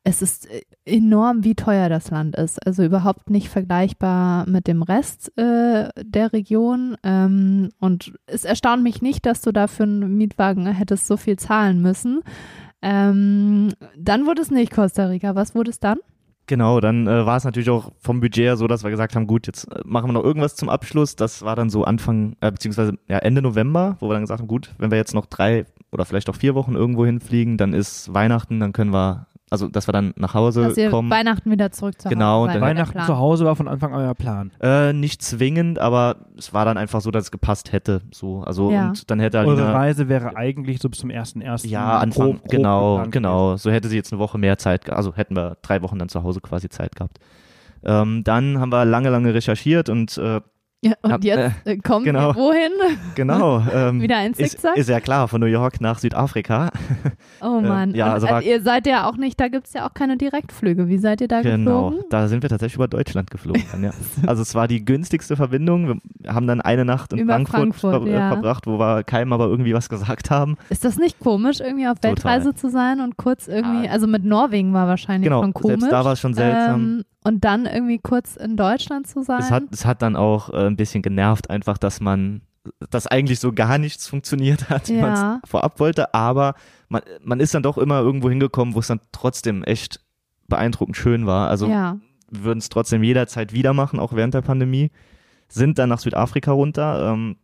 [0.04, 2.64] es ist äh, enorm, wie teuer das Land ist.
[2.66, 6.96] Also überhaupt nicht vergleichbar mit dem Rest äh, der Region.
[7.02, 11.38] Ähm, und es erstaunt mich nicht, dass du da für einen Mietwagen hättest so viel
[11.38, 12.22] zahlen müssen.
[12.82, 15.34] Ähm, dann wurde es nicht Costa Rica.
[15.34, 15.98] Was wurde es dann?
[16.48, 19.26] Genau, dann äh, war es natürlich auch vom Budget her so, dass wir gesagt haben,
[19.26, 21.14] gut, jetzt äh, machen wir noch irgendwas zum Abschluss.
[21.14, 24.48] Das war dann so Anfang, äh, beziehungsweise ja, Ende November, wo wir dann gesagt haben,
[24.48, 28.14] gut, wenn wir jetzt noch drei oder vielleicht auch vier Wochen irgendwo hinfliegen, dann ist
[28.14, 31.10] Weihnachten, dann können wir, also dass wir dann nach Hause Dass ihr kommen.
[31.10, 33.68] Weihnachten wieder zurück zu Genau, Hause seid, dann- war der Weihnachten zu Hause war von
[33.68, 34.50] Anfang an euer Plan.
[34.60, 38.02] Äh, nicht zwingend, aber es war dann einfach so, dass es gepasst hätte.
[38.12, 38.88] So, also Ja.
[38.88, 41.66] und dann hätte Eure Alina, Reise wäre eigentlich so bis zum 1.1.
[41.68, 43.56] ja Anfang, grob- grob genau, geplant genau.
[43.56, 46.22] So hätte sie jetzt eine Woche mehr Zeit, also hätten wir drei Wochen dann zu
[46.22, 47.18] Hause quasi Zeit gehabt.
[47.84, 50.40] Ähm, dann haben wir lange, lange recherchiert und äh,
[50.80, 52.30] Ja, und Hab- jetzt äh, kommt genau.
[52.30, 52.70] ihr wohin?
[53.16, 53.60] genau.
[53.74, 54.76] Ähm, Wieder ein ist, Zickzack?
[54.76, 56.70] ist ja klar, von New York nach Südafrika.
[57.40, 57.94] oh Mann.
[57.96, 59.92] ja, und, also äh, war- ihr seid ja auch nicht, da gibt es ja auch
[59.94, 60.86] keine Direktflüge.
[60.86, 62.04] Wie seid ihr da Genau, geflogen?
[62.10, 63.64] da sind wir tatsächlich über Deutschland geflogen.
[63.82, 63.90] Ja.
[64.28, 66.00] Also es war die günstigste Verbindung.
[66.20, 68.28] Wir haben dann eine Nacht in Über Frankfurt, Frankfurt, ver äh, ja.
[68.28, 70.56] verbracht, wo wir keinem aber irgendwie was gesagt haben.
[70.70, 72.10] Ist das nicht komisch, irgendwie auf Total.
[72.12, 73.90] Weltreise zu sein und kurz irgendwie, Ja.
[73.90, 75.80] also mit Norwegen war wahrscheinlich Genau, schon komisch.
[75.80, 76.80] selbst da war es schon seltsam.
[76.80, 79.40] Ähm, und dann irgendwie kurz in Deutschland zu sein.
[79.40, 82.40] Es hat, es hat dann auch äh, ein bisschen genervt, einfach, dass man,
[82.90, 85.00] dass eigentlich so gar nichts funktioniert hat, wie Ja.
[85.02, 86.54] man es vorab wollte, aber
[86.88, 90.00] man, man ist dann doch immer irgendwo hingekommen, wo es dann trotzdem echt
[90.48, 91.48] beeindruckend schön war.
[91.50, 91.98] Also ja.
[92.30, 94.90] wir würden es trotzdem jederzeit wieder machen, auch während der Pandemie.
[95.50, 97.12] Sind dann nach Südafrika runter.
[97.12, 97.36] Ähm,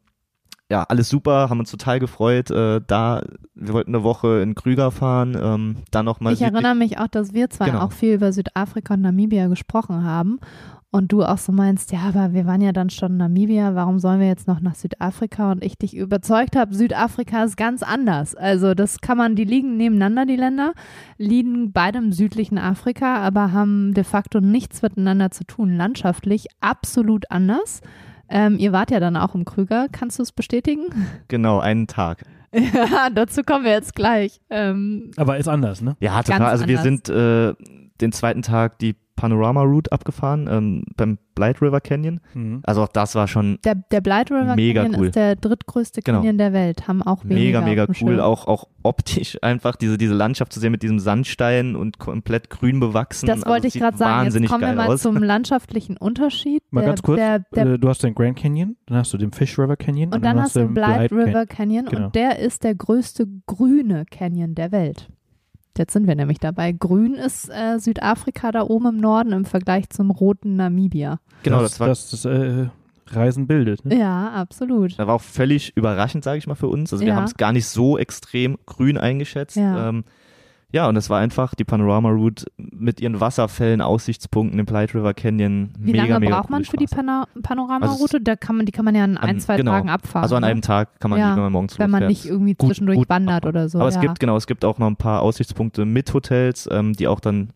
[0.74, 2.50] ja, alles super, haben uns total gefreut.
[2.50, 3.22] Äh, da,
[3.54, 7.32] wir wollten eine Woche in Krüger fahren, ähm, dann nochmal Ich erinnere mich auch, dass
[7.32, 7.82] wir zwei Genau.
[7.82, 10.40] auch viel über Südafrika und Namibia gesprochen haben.
[10.90, 14.00] Und du auch so meinst, ja, aber wir waren ja dann schon in Namibia, warum
[14.00, 15.52] sollen wir jetzt noch nach Südafrika?
[15.52, 18.34] Und ich dich überzeugt habe, Südafrika ist ganz anders.
[18.34, 20.72] Also das kann man, die liegen nebeneinander, die Länder,
[21.18, 25.76] liegen beide im südlichen Afrika, aber haben de facto nichts miteinander zu tun.
[25.76, 27.80] Landschaftlich absolut anders.
[28.28, 30.86] Ähm, ihr wart ja dann auch im Krüger, kannst du es bestätigen?
[31.28, 32.22] genau einen Tag.
[32.52, 34.40] ja, dazu kommen wir jetzt gleich.
[34.50, 35.96] Ähm, Aber ist anders, ne?
[36.00, 36.38] Ja, total.
[36.38, 37.00] Ganz Also wir anders.
[37.04, 37.54] sind äh,
[38.00, 42.20] den zweiten Tag die Panorama Route abgefahren ähm, beim Blight River Canyon.
[42.34, 42.60] Mhm.
[42.64, 45.06] Also auch das war schon Der, der Blight River Mega Canyon cool.
[45.08, 46.18] ist der drittgrößte Genau.
[46.18, 46.86] Canyon der Welt.
[46.88, 47.94] Haben auch mega, mega cool.
[47.94, 48.20] Schirm.
[48.20, 52.80] Auch, auch optisch einfach diese, diese Landschaft zu sehen mit diesem Sandstein und komplett grün
[52.80, 53.26] bewachsen.
[53.26, 54.10] Das wollte also, ich gerade sagen.
[54.10, 55.02] Jetzt Wahnsinnig kommen wir mal aus.
[55.02, 56.62] zum landschaftlichen Unterschied.
[56.70, 59.18] Mal der, ganz kurz, Der, der, äh, du hast den Grand Canyon, dann hast du
[59.18, 60.10] den Fish River Canyon
[65.78, 66.72] Jetzt sind wir nämlich dabei.
[66.72, 71.18] Grün ist äh, Südafrika da oben im Norden im Vergleich zum roten Namibia.
[71.42, 72.66] Genau, das, das war, das, das äh,
[73.08, 73.84] Reisen bildet.
[73.84, 73.98] Ne?
[73.98, 74.98] Ja, absolut.
[74.98, 76.92] das war auch völlig überraschend, sage ich mal, für uns.
[76.92, 77.16] Also wir Ja.
[77.16, 79.56] haben es gar nicht so extrem grün eingeschätzt.
[79.56, 79.88] Ja.
[79.88, 80.04] Ähm,
[80.74, 85.14] ja, und es war einfach die Panorama Route mit ihren Wasserfällen, Aussichtspunkten im Blight River
[85.14, 85.70] Canyon.
[85.78, 86.86] Wie mega, lange mega braucht man für die.
[86.86, 88.02] Pana Panoramaroute?
[88.02, 89.70] Also Da kann man, die kann man ja in ein, zwei genau.
[89.70, 90.24] Tagen abfahren.
[90.24, 90.48] Also an ne?
[90.48, 92.98] einem Tag kann man Ja, die, wenn man morgens wenn man nicht irgendwie Gut- zwischendurch
[92.98, 93.78] gut wandert oder so.
[93.78, 93.94] Aber ja.
[93.94, 97.20] es gibt, genau, es gibt auch noch ein paar Aussichtspunkte mit Hotels, ähm, die auch
[97.20, 97.50] dann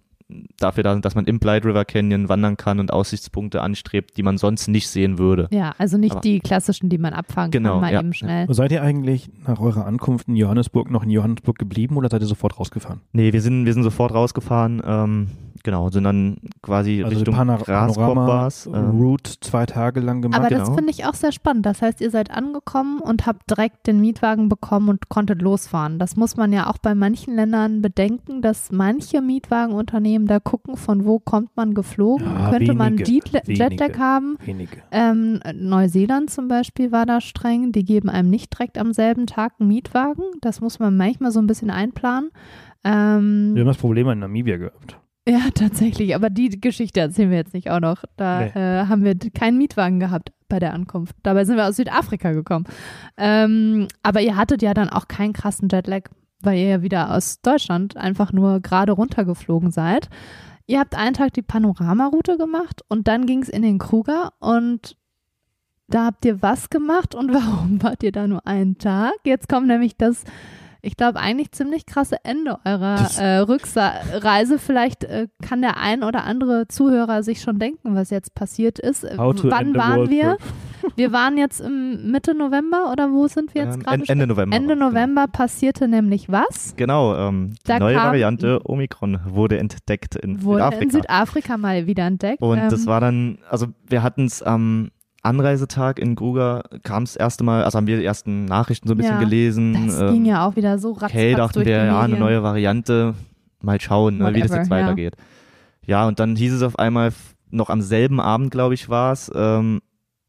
[0.58, 4.22] dafür da sind, dass man im Blight River Canyon wandern kann und Aussichtspunkte anstrebt, die
[4.22, 5.48] man sonst nicht sehen würde.
[5.50, 8.00] ja, also nicht Aber- die klassischen, die man abfahren Genau, kann, mal ja.
[8.00, 8.46] eben schnell.
[8.52, 12.26] Seid ihr eigentlich nach eurer Ankunft in Johannesburg noch in Johannesburg geblieben oder seid ihr
[12.26, 13.00] sofort rausgefahren?
[13.12, 15.28] Nee, wir sind, wir sind sofort rausgefahren, ähm,
[15.62, 20.00] genau, sind dann quasi Also Richtung die Pana Graskop Panorama war's, ähm, Route zwei Tage
[20.00, 20.40] lang gemacht.
[20.40, 20.74] Aber das genau.
[20.76, 21.66] finde ich auch sehr spannend.
[21.66, 25.98] Das heißt, ihr seid angekommen und habt direkt den Mietwagen bekommen und konntet losfahren.
[25.98, 31.04] Das muss man ja auch bei manchen Ländern bedenken, dass manche Mietwagenunternehmen da gucken, von
[31.04, 32.26] wo kommt man geflogen.
[32.26, 33.64] Ja, Könnte man wenige, Jetla- wenige.
[33.74, 34.36] Jetlag haben?
[34.44, 34.78] Wenige.
[34.90, 37.72] Ähm, Neuseeland zum Beispiel war da streng.
[37.72, 40.24] Die geben einem nicht direkt am selben Tag einen Mietwagen.
[40.40, 42.30] Das muss man manchmal so ein bisschen einplanen.
[42.84, 44.98] Ähm, Wir haben das Problem in Namibia gehabt.
[45.28, 46.14] Ja, tatsächlich.
[46.14, 48.04] Aber die Geschichte erzählen wir jetzt nicht auch noch.
[48.16, 48.46] Da Nee.
[48.54, 51.14] äh, haben wir keinen Mietwagen gehabt bei der Ankunft.
[51.22, 52.64] Dabei sind wir aus Südafrika gekommen.
[53.16, 56.04] Ähm, aber ihr hattet ja dann auch keinen krassen Jetlag,
[56.40, 60.08] weil ihr ja wieder aus Deutschland einfach nur gerade runtergeflogen seid.
[60.66, 64.96] Ihr habt einen Tag die Panoramaroute gemacht und dann ging es in den Kruger und
[65.88, 69.14] da habt ihr was gemacht und warum wart ihr da nur einen Tag?
[69.24, 70.24] Jetzt kommt nämlich das,
[70.82, 74.58] ich glaube, eigentlich ziemlich krasse Ende eurer äh, Rückreise.
[74.58, 79.04] Vielleicht äh, kann der ein oder andere Zuhörer sich schon denken, was jetzt passiert ist.
[79.04, 80.36] Äh, Wann waren wir?
[80.94, 84.04] Wir waren jetzt im Mitte November oder wo sind wir jetzt ähm, gerade?
[84.06, 84.56] Ende, November.
[84.56, 84.88] Ende genau.
[84.90, 86.74] November passierte nämlich was?
[86.76, 90.82] Genau, ähm, die Da neue kam- Variante Omikron wurde entdeckt in Wurde Südafrika.
[90.84, 92.40] in Südafrika mal wieder entdeckt.
[92.40, 94.90] Und Ähm, das war dann, also wir hatten es am
[95.28, 98.96] Anreisetag in Gruger, kam es erste Mal, also haben wir die ersten Nachrichten so ein
[98.96, 99.86] bisschen Ja, gelesen.
[99.86, 102.42] das ähm, ging ja auch wieder so ratzfatz Okay, dachten durch wir, ja, eine neue
[102.42, 103.14] Variante,
[103.62, 104.76] mal schauen, ne, wie das Whatever, jetzt ja.
[104.76, 105.14] weitergeht.
[105.86, 106.06] Ja.
[106.08, 107.12] und dann hieß es auf einmal,
[107.50, 109.80] noch am selben Abend, glaube ich, war es, ähm,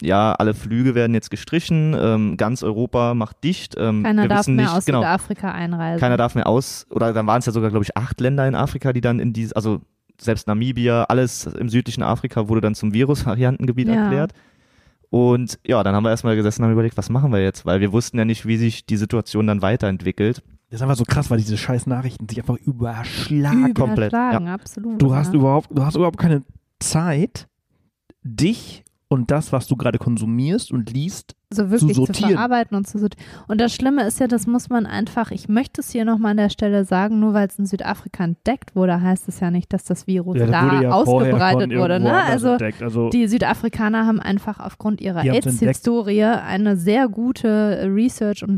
[0.01, 3.75] ja, alle Flüge werden jetzt gestrichen, ähm, ganz Europa macht dicht.
[3.77, 5.99] Ähm, Keiner darf mehr nicht, aus genau, Südafrika einreisen.
[5.99, 8.55] keiner darf mehr aus, oder dann waren es ja sogar, glaube ich, acht Länder in
[8.55, 9.81] Afrika, die dann in diese, also
[10.21, 14.03] selbst Namibia, alles im südlichen Afrika wurde dann zum Virusvariantengebiet Ja.
[14.03, 14.31] erklärt.
[15.09, 17.65] Und ja, dann haben wir erstmal gesessen und haben überlegt, was machen wir jetzt?
[17.65, 20.43] Weil wir wussten ja nicht, wie sich die Situation dann weiterentwickelt.
[20.69, 23.73] Das ist einfach so krass, weil diese scheiß Nachrichten sich einfach überschlagen.
[23.73, 25.01] komplett, Überschlagen, absolut.
[25.01, 25.39] Du hast ja.
[25.39, 26.43] überhaupt, du hast überhaupt keine
[26.79, 27.47] Zeit,
[28.23, 32.33] dich und das, was du gerade konsumierst und liest, so wirklich zu, sortieren.
[32.33, 33.25] verarbeiten und zu sortieren.
[33.47, 36.37] Und das Schlimme ist ja, das muss man einfach, ich möchte es hier nochmal an
[36.37, 39.83] der Stelle sagen, nur weil es in Südafrika entdeckt wurde, heißt es ja nicht, dass
[39.83, 40.95] das Virus Ja, das da wurde ja vorher
[41.33, 41.93] ausgebreitet von wurde.
[41.95, 42.23] irgendwo Ne?
[42.23, 42.83] Also entdeckt.
[42.83, 45.23] also die Südafrikaner haben einfach aufgrund ihrer.
[45.23, 48.57] AIDS-Historie eine sehr gute Research- und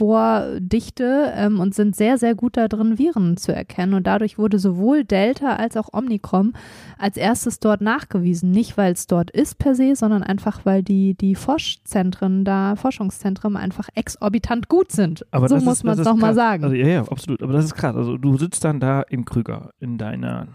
[0.00, 3.94] Labordichte ähm, und sind sehr, sehr gut darin, Viren zu erkennen.
[3.94, 6.54] Und dadurch wurde sowohl Delta als auch Omikron
[6.98, 8.50] als erstes dort nachgewiesen.
[8.50, 13.56] Nicht, weil es dort ist per se, sondern einfach, weil die, die Forschzentren da, Forschungszentren
[13.56, 15.26] einfach exorbitant gut sind.
[15.30, 16.36] aber so das muss ist, man es ist doch mal krass.
[16.36, 16.64] sagen.
[16.64, 17.42] Also, ja, ja, absolut.
[17.42, 17.94] Aber das ist krass.
[17.94, 20.48] Also du sitzt dann da im Krüger in deiner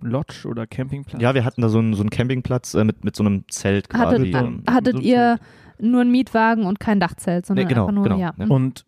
[0.00, 1.20] Lodge oder Campingplatz.
[1.20, 3.88] Ja, wir hatten da so einen, so einen Campingplatz äh, mit, mit so einem Zelt
[3.88, 4.32] quasi.
[4.32, 5.38] hattet ähm, hattet so ihr
[5.80, 8.32] nur ein Mietwagen und kein Dachzelt, sondern Nee, genau, einfach nur, genau, ja.
[8.36, 8.50] Mhm.
[8.50, 8.84] Und,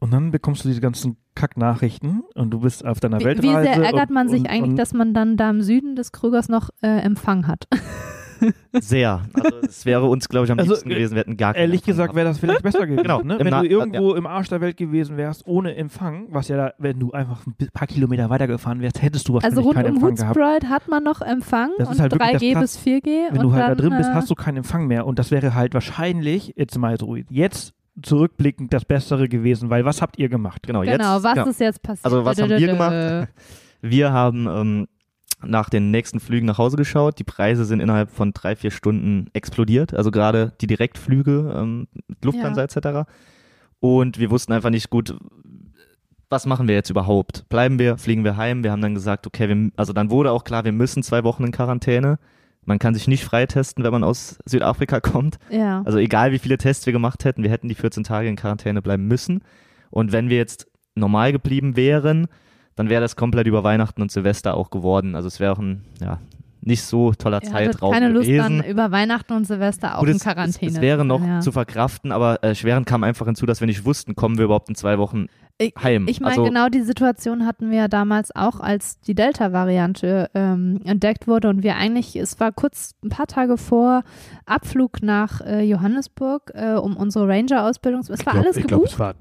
[0.00, 3.48] und dann bekommst du diese ganzen Kacknachrichten und du bist auf deiner Wie, Weltreise.
[3.48, 5.96] wie sehr ärgert und, man sich und, eigentlich, und, dass man dann da im Süden
[5.96, 7.66] des Krügers noch äh, Empfang hat?
[8.72, 9.22] Sehr.
[9.32, 11.80] Also es wäre uns, glaube ich, am Also, liebsten gewesen, wir hätten gar keinen Ehrlich
[11.80, 13.02] Empfang gesagt wäre das vielleicht besser gewesen.
[13.02, 13.38] Genau, ne?
[13.38, 16.72] Wenn Na- du irgendwo im Arsch der Welt gewesen wärst, ohne Empfang, was ja da,
[16.76, 20.08] wenn du einfach ein paar Kilometer weitergefahren wärst, hättest du wahrscheinlich Also rund keinen um
[20.08, 20.36] Empfang gehabt.
[20.36, 23.04] Hootspray hat man noch Empfang Das ist und halt wirklich 3G das bis 4G.
[23.30, 25.06] Wenn und du halt dann, da drin bist, äh, hast du keinen Empfang mehr.
[25.06, 30.02] Und das wäre halt wahrscheinlich, jetzt mal so, jetzt zurückblickend das Bessere gewesen, weil was
[30.02, 30.62] habt ihr gemacht?
[30.62, 31.46] Genau, Genau, jetzt, was genau.
[31.48, 32.04] ist jetzt passiert?
[32.04, 33.28] Also, was haben wir gemacht?
[33.82, 34.88] Wir haben ähm,
[35.44, 37.18] nach den nächsten Flügen nach Hause geschaut.
[37.18, 39.94] Die Preise sind innerhalb von drei, vier Stunden explodiert.
[39.94, 43.08] Also gerade die Direktflüge, ähm, mit Lufthansa etc.
[43.78, 45.14] Und wir wussten einfach nicht gut,
[46.28, 47.48] was machen wir jetzt überhaupt?
[47.48, 48.64] Bleiben wir, fliegen wir heim?
[48.64, 51.44] Wir haben dann gesagt, okay, wir, also dann wurde auch klar, wir müssen zwei Wochen
[51.44, 52.18] in Quarantäne.
[52.66, 55.38] Man kann sich nicht freitesten, wenn man aus Südafrika kommt.
[55.50, 55.82] Ja.
[55.84, 58.82] Also egal, wie viele Tests wir gemacht hätten, wir hätten die 14 Tage in Quarantäne
[58.82, 59.42] bleiben müssen.
[59.90, 60.66] Und wenn wir jetzt
[60.96, 62.26] normal geblieben wären,
[62.74, 65.14] dann wäre das komplett über Weihnachten und Silvester auch geworden.
[65.14, 66.20] Also es wäre auch ein, ja,
[66.66, 68.58] nicht so toller hattet Zeitraum keine Lust gewesen.
[68.58, 70.70] dann über Weihnachten und Silvester auch Gut, in Quarantäne.
[70.70, 71.40] es, es wäre noch ja.
[71.40, 74.68] zu verkraften, aber äh, schwerend kam einfach hinzu, dass wir nicht wussten, kommen wir überhaupt
[74.68, 75.26] in zwei Wochen
[75.58, 76.06] Ich- heim.
[76.08, 80.80] Ich meine, also, genau die Situation hatten wir ja damals auch, als die Delta-Variante ähm,
[80.84, 84.02] entdeckt wurde und wir eigentlich, es war kurz ein paar Tage vor
[84.44, 88.00] Abflug nach äh, Johannesburg, äh, um unsere Ranger-Ausbildung.
[88.00, 89.14] Es war glaub- alles ich glaub, gebucht, es war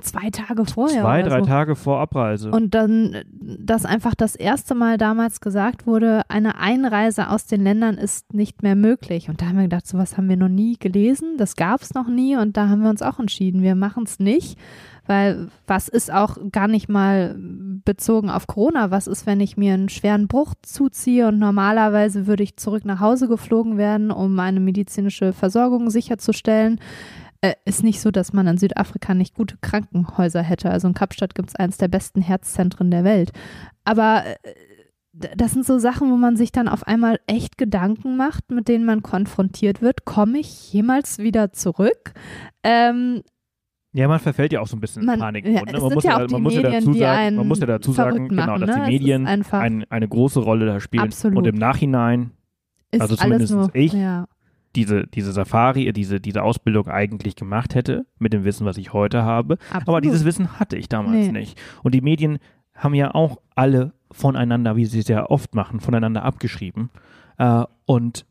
[0.00, 1.02] zwei Tage vorher.
[1.02, 1.46] zwei, drei so.
[1.46, 2.50] Tage vor Abreise.
[2.50, 7.96] Und dann, dass einfach das erste Mal damals gesagt wurde, eine Einreise aus den Ländern
[7.96, 9.28] ist nicht mehr möglich.
[9.28, 12.08] Und da haben wir gedacht, sowas haben wir noch nie gelesen, das gab es noch
[12.08, 14.58] nie und da haben wir uns auch entschieden, wir machen es nicht.
[15.06, 18.92] Weil was ist auch gar nicht mal bezogen auf Corona?
[18.92, 23.00] Was ist, wenn ich mir einen schweren Bruch zuziehe und normalerweise würde ich zurück nach
[23.00, 26.78] Hause geflogen werden, um meine medizinische Versorgung sicherzustellen?
[27.42, 30.70] Äh, ist nicht so, dass man in Südafrika nicht gute Krankenhäuser hätte.
[30.70, 33.32] Also in Kapstadt gibt es eines der besten Herzzentren der Welt.
[33.84, 34.54] Aber äh,
[35.12, 38.84] das sind so Sachen, wo man sich dann auf einmal echt Gedanken macht, mit denen
[38.84, 40.04] man konfrontiert wird.
[40.04, 42.12] Komme ich jemals wieder zurück?
[42.62, 43.22] Ähm,
[43.92, 45.44] ja, man verfällt ja auch so ein bisschen in Panik.
[45.46, 45.80] ja, ne?
[45.80, 47.66] man, muss ja ja, auch die man muss ja Medien, dazu sagen, man muss ja
[47.66, 48.84] dazu sagen, genau, dass ne?
[48.84, 51.04] die Medien ein, eine große Rolle da spielen.
[51.04, 51.38] Absolut.
[51.38, 52.30] Und im Nachhinein
[52.92, 53.92] ist Also zumindest nur, ich.
[53.92, 54.28] Ja.
[54.76, 58.92] Diese, diese Safari, äh, diese, diese Ausbildung eigentlich gemacht hätte, mit dem Wissen, was ich
[58.92, 59.54] heute habe.
[59.70, 59.88] Absolut.
[59.88, 61.32] Aber dieses Wissen hatte ich damals Nee.
[61.32, 61.60] nicht.
[61.82, 62.38] Und die Medien
[62.74, 66.90] haben ja auch alle voneinander, wie sie es ja oft machen, voneinander abgeschrieben.
[67.38, 68.26] Äh, und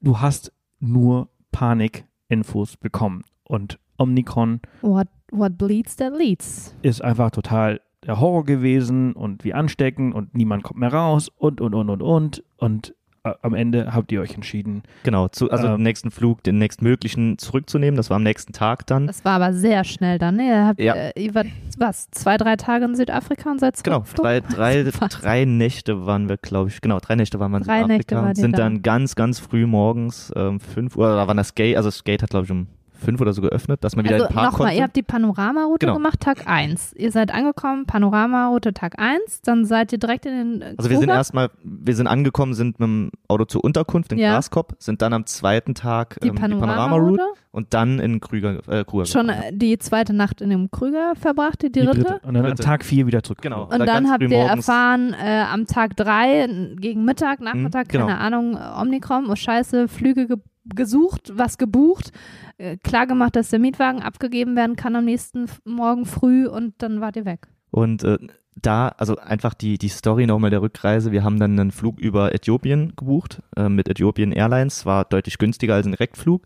[0.00, 3.24] du hast nur Panik-Infos bekommen.
[3.44, 6.74] Und Omnicron what, what bleeds, that leads.
[6.82, 11.60] ist einfach total der Horror gewesen und wie ansteckend und niemand kommt mehr raus und,
[11.60, 12.44] und, und, und, und.
[12.58, 16.58] Und am Ende habt ihr euch entschieden, genau, zu, also ähm, den nächsten Flug, den
[16.58, 17.96] nächstmöglichen zurückzunehmen.
[17.96, 19.06] Das war am nächsten Tag dann.
[19.06, 20.36] Das war aber sehr schnell dann.
[20.36, 20.46] Ne?
[20.48, 20.94] Ihr habt, Ja.
[20.94, 21.46] äh, ihr wart,
[21.78, 26.36] was, zwei, drei Tage in Südafrika und seid Genau, drei, drei, drei Nächte waren wir,
[26.36, 28.22] glaube ich, genau, drei Nächte waren wir in Drei Südafrika.
[28.22, 28.58] Nächte ihr sind da.
[28.58, 32.22] dann ganz, ganz früh morgens, ähm, fünf Uhr, da war das Gate, also das Gate
[32.22, 32.66] hat, glaube ich, um
[32.98, 34.76] fünf oder so geöffnet, dass man wieder Also in den Park nochmal, konnte.
[34.78, 35.96] ihr habt die Panoramaroute Genau.
[35.98, 36.92] gemacht, Tag 1.
[36.96, 40.96] Ihr seid angekommen, Panoramaroute Tag 1, dann seid ihr direkt in den äh, Also wir
[40.98, 41.14] sind Kruger.
[41.18, 44.30] erstmal, wir sind angekommen, sind mit dem Auto zur Unterkunft in Ja.
[44.30, 47.22] Glaskop, sind dann am zweiten Tag die ähm, die Panorama-Route Panoramaroute.
[47.52, 49.06] und dann in Krüger, äh, Kruger.
[49.06, 49.42] Schon gefahren.
[49.44, 52.00] äh, die zweite Nacht in dem Krüger verbracht, die die dritte.
[52.02, 52.14] dritte.
[52.26, 52.62] Und dann an Dritte.
[52.64, 53.38] Tag vier wieder zurück.
[53.42, 53.64] Genau.
[53.64, 57.88] Und Da dann ganz habt ihr erfahren, äh, am Tag drei, n- gegen Mittag, Nachmittag,
[57.88, 58.06] genau.
[58.06, 60.36] keine Ahnung, äh, Omnicom, oh scheiße, Flüge ge
[60.74, 62.12] gesucht, was gebucht,
[62.58, 67.00] äh, klar gemacht, dass der Mietwagen abgegeben werden kann am nächsten Morgen früh und dann
[67.00, 67.48] wart ihr weg.
[67.70, 68.18] Und äh,
[68.62, 71.12] da, also einfach die, die Story nochmal der Rückreise.
[71.12, 75.74] Wir haben dann einen Flug über Äthiopien gebucht, äh, mit Äthiopien Airlines, war deutlich günstiger
[75.74, 76.42] als ein Direktflug.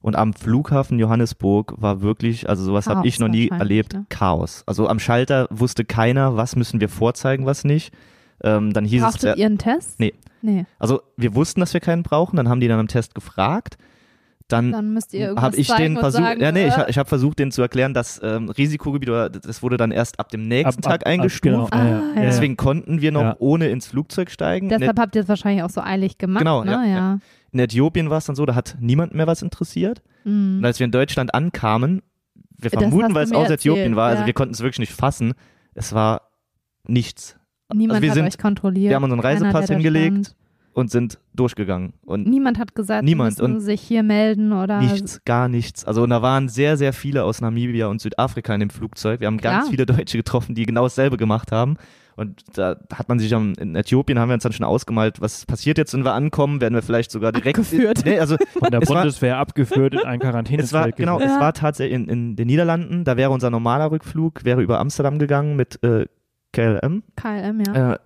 [0.00, 4.04] Und am Flughafen Johannesburg war wirklich, also sowas habe ich noch nie erlebt, ne?
[4.10, 4.62] Chaos.
[4.66, 7.94] Also am Schalter wusste keiner, was müssen wir vorzeigen, was nicht.
[8.42, 10.00] Ähm, dann hieß es, Brauchtet ihr einen Test?
[10.00, 10.12] Nee.
[10.42, 10.66] Nee.
[10.78, 13.78] also wir wussten, dass wir keinen brauchen, dann haben die dann am Test gefragt.
[14.48, 16.84] Dann Dann müsst ihr irgendwas habe ich zeigen den versucht, sagen, ja nee, ich, äh,
[16.90, 20.28] ich habe versucht, denen zu erklären, dass ähm, Risikogebiet oder das wurde dann erst ab
[20.28, 21.72] dem nächsten Ab- ab- Tag eingestuft.
[21.72, 22.20] ab- genau, Ah, ja.
[22.22, 23.36] Deswegen konnten wir noch Ja.
[23.38, 24.68] ohne ins Flugzeug steigen.
[24.68, 26.72] Deshalb habt ihr es wahrscheinlich auch so eilig gemacht, Genau, ne?
[26.72, 26.94] ja, Ja.
[26.94, 27.18] ja.
[27.52, 30.02] in Äthiopien war es dann so, da hat niemand mehr was interessiert.
[30.24, 30.58] Mhm.
[30.58, 32.02] Und als wir in Deutschland ankamen,
[32.58, 35.32] wir vermuten, weil es aus Äthiopien erzählt, war, also wir konnten es wirklich nicht fassen.
[35.74, 36.20] Es war
[36.86, 37.36] nichts.
[37.74, 38.90] Niemand wir hat sind- euch kontrolliert.
[38.90, 40.34] wir haben unseren Keiner, Reisepass da hingelegt.
[40.76, 41.92] Und sind durchgegangen.
[42.04, 43.36] Und Niemand hat gesagt, Niemand.
[43.36, 45.84] sie müssen Und sich hier melden oder nichts, gar nichts.
[45.84, 49.20] Also und da waren sehr, sehr viele aus Namibia und Südafrika in dem Flugzeug.
[49.20, 49.70] Wir haben ganz Klar.
[49.70, 51.76] viele Deutsche getroffen, die genau dasselbe gemacht haben.
[52.16, 55.46] Und da hat man sich am, in Äthiopien haben wir uns dann schon ausgemalt, was
[55.46, 58.02] passiert jetzt, wenn wir ankommen, werden wir vielleicht sogar direkt Abgeführt.
[58.04, 60.96] Nee, also Von der Es war- Bundeswehr abgeführt in ein Quarantänezelt.
[60.96, 61.34] genau, gesetzt.
[61.36, 65.20] es war tatsächlich in, in den Niederlanden, da wäre unser normaler Rückflug, wäre über Amsterdam
[65.20, 66.06] gegangen mit äh,
[66.54, 67.02] KLM.
[67.16, 67.92] KLM, ja.
[67.92, 67.98] Äh,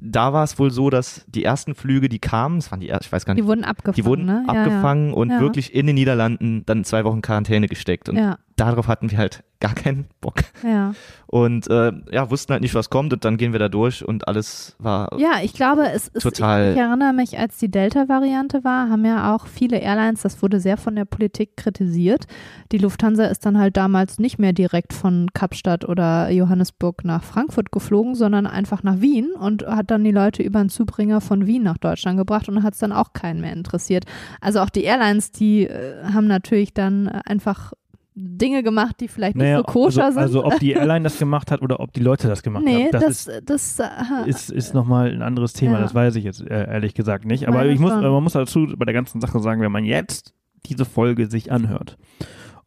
[0.00, 3.06] da war es wohl so, dass die ersten Flüge, die kamen, das waren die ersten,
[3.06, 4.44] ich weiß gar nicht, die wurden abgefangen, die wurden ne?
[4.46, 5.40] Ja, abgefangen und Ja.
[5.40, 8.08] wirklich in den Niederlanden dann zwei Wochen Quarantäne gesteckt.
[8.08, 10.36] Und Ja, darauf hatten wir halt gar keinen Bock.
[10.62, 10.92] ja.
[11.26, 14.28] Und äh, ja, wussten halt nicht, was kommt und dann gehen wir da durch und
[14.28, 16.70] alles war Ja, ich glaube, es ist, Total.
[16.70, 20.60] Ich, ich erinnere mich, als die Delta-Variante war, haben ja auch viele Airlines, das wurde
[20.60, 22.26] sehr von der Politik kritisiert.
[22.72, 27.72] Die Lufthansa ist dann halt damals nicht mehr direkt von Kapstadt oder Johannesburg nach Frankfurt
[27.72, 31.62] geflogen, sondern einfach nach Wien und hat dann die Leute über einen Zubringer von Wien
[31.62, 34.04] nach Deutschland gebracht und hat es dann auch keinen mehr interessiert.
[34.40, 37.72] Also auch die Airlines, die äh, haben natürlich dann einfach
[38.20, 40.22] Dinge gemacht, die vielleicht nicht Naja, so koscher also, sind.
[40.22, 42.90] also ob die Airline das gemacht hat oder ob die Leute das gemacht nee, haben.
[42.92, 43.86] das, ist, das, äh,
[44.28, 45.80] ist, ist nochmal ein anderes Thema, Ja.
[45.80, 47.46] das weiß ich jetzt äh, ehrlich gesagt nicht.
[47.46, 48.02] Aber Meine ich muss, schon.
[48.02, 50.34] man muss dazu bei der ganzen Sache sagen, wenn man jetzt
[50.66, 51.96] diese Folge sich anhört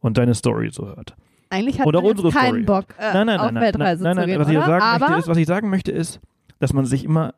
[0.00, 1.14] und deine Story so hört.
[1.50, 2.80] eigentlich hat Oder man unsere keinen Story.
[2.80, 4.66] Bock, äh, nein, nein, auf nein, nein, Weltreise nein, zu nein, gehen, was ich oder?
[4.66, 6.20] sagen Aber möchte ist, was ich sagen möchte ist,
[6.60, 7.34] dass man sich immer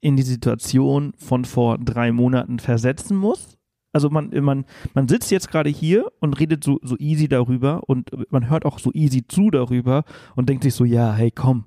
[0.00, 3.57] in die Situation von vor drei Monaten versetzen muss.
[3.92, 8.10] Also man, man, man sitzt jetzt gerade hier und redet so, so easy darüber und
[8.30, 10.04] man hört auch so easy zu darüber
[10.36, 11.64] und denkt sich so, ja, hey, komm,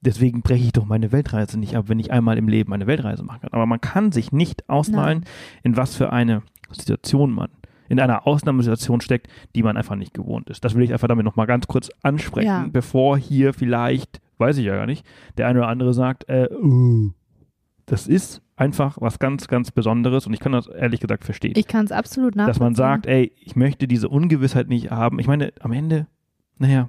[0.00, 3.22] deswegen breche ich doch meine Weltreise nicht ab, wenn ich einmal im Leben eine Weltreise
[3.22, 3.52] machen kann.
[3.52, 5.24] Aber man kann sich nicht ausmalen,
[5.62, 6.42] in was für eine
[6.72, 7.50] Situation man
[7.88, 10.64] in einer Ausnahmesituation steckt, die man einfach nicht gewohnt ist.
[10.64, 12.66] Das will ich einfach damit nochmal ganz kurz ansprechen, Ja.
[12.72, 15.06] bevor hier vielleicht, weiß ich ja gar nicht,
[15.36, 17.10] der eine oder andere sagt, äh, uh,
[17.84, 21.52] das ist einfach was ganz, ganz Besonderes und ich kann das ehrlich gesagt verstehen.
[21.56, 22.52] ich kann es absolut nachvollziehen.
[22.52, 25.18] dass man sagt, ey, ich möchte diese Ungewissheit nicht haben.
[25.18, 26.06] Ich meine, am Ende,
[26.58, 26.88] naja,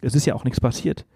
[0.00, 1.06] es ist ja auch nichts passiert.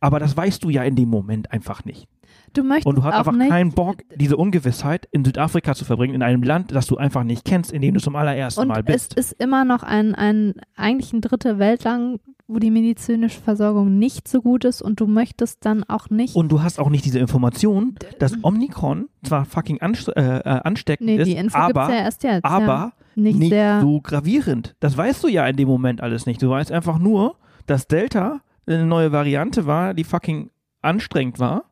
[0.00, 2.08] Aber das weißt du ja in dem Moment einfach nicht.
[2.56, 5.84] Du möchtest Und du hast auch einfach nicht, keinen Bock, diese Ungewissheit in Südafrika zu
[5.84, 8.68] verbringen, in einem Land, das du einfach nicht kennst, in dem du zum allerersten und
[8.68, 9.14] Mal es bist.
[9.14, 14.28] ist immer noch ein, ein eigentlich ein dritte Welt lang, wo die medizinische Versorgung nicht
[14.28, 17.18] so gut ist und du möchtest dann auch nicht Und du hast auch nicht diese
[17.18, 22.44] Information, dass Omikron zwar fucking anst äh, äh, ansteckend nee, ist, aber, ja erst jetzt.
[22.44, 22.50] ja.
[22.50, 24.74] aber nicht, nicht sehr so gravierend.
[24.80, 26.42] Das weißt du ja in dem Moment alles nicht.
[26.42, 27.36] Du weißt einfach nur,
[27.66, 30.50] dass Delta eine neue Variante war, die fucking
[30.82, 31.64] anstrengend war.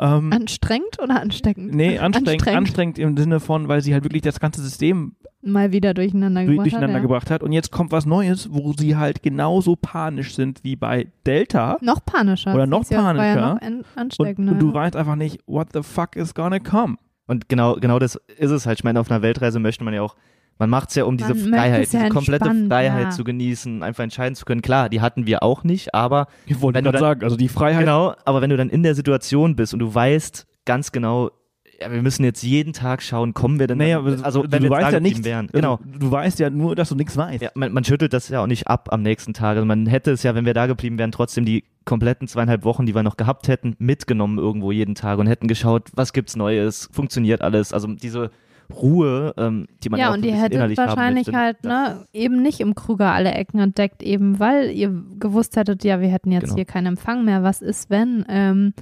[0.00, 1.74] Ähm, anstrengend oder ansteckend?
[1.74, 2.58] nee, anstrengend, anstrengend.
[2.58, 6.50] anstrengend im Sinne von, weil sie halt wirklich das ganze System Mal wieder durcheinander durch,
[6.50, 7.02] gebracht durcheinander hat, ja.
[7.02, 7.42] gebracht hat.
[7.44, 11.78] Und jetzt kommt was Neues, wo sie halt genauso panisch sind wie bei Delta.
[11.80, 12.54] Noch panischer.
[12.54, 13.54] Oder noch ist ja- War ja panischer.
[13.54, 14.52] noch an, Und, ansteckender.
[14.52, 16.96] und du weißt einfach nicht, what the fuck is gonna come.
[17.28, 18.78] Und genau, genau das ist es halt.
[18.80, 20.16] Ich meine, auf einer Weltreise möchte man ja auch,
[20.58, 23.10] man macht es ja, um diese Man Freiheit, ja diese komplette Freiheit ja.
[23.10, 24.62] zu genießen, einfach entscheiden zu können.
[24.62, 27.36] Klar, die hatten wir auch nicht, aber Ich wollte Wenn du gerade dann- sagen, also
[27.36, 27.80] die Freiheit.
[27.80, 31.30] genau, aber wenn du dann in der Situation bist und du weißt ganz genau,
[31.80, 34.68] ja, wir müssen jetzt jeden Tag schauen, kommen wir denn Naja, dann, also wenn du
[34.68, 35.18] wir weißt ja da nichts.
[35.18, 35.64] geblieben wären.
[35.64, 35.98] Also, Genau.
[36.00, 37.40] Du weißt ja nur, dass du nichts weißt.
[37.40, 39.54] Ja, man, man schüttelt das ja auch nicht ab am nächsten Tag.
[39.54, 42.84] Also man hätte es ja, wenn wir da geblieben wären, trotzdem die kompletten zweieinhalb Wochen,
[42.84, 46.88] die wir noch gehabt hätten, mitgenommen irgendwo jeden Tag und hätten geschaut, was gibt's Neues,
[46.92, 47.72] funktioniert alles.
[47.72, 48.32] Also diese
[48.74, 52.60] Ruhe, ähm, die man ja, auch und so ihr hättet wahrscheinlich halt ne, eben nicht
[52.60, 56.56] im Kruger alle Ecken entdeckt, eben weil ihr gewusst hättet, ja, wir hätten jetzt Genau.
[56.56, 57.42] hier keinen Empfang mehr.
[57.42, 58.24] Was ist, wenn?
[58.28, 58.74] Ähm,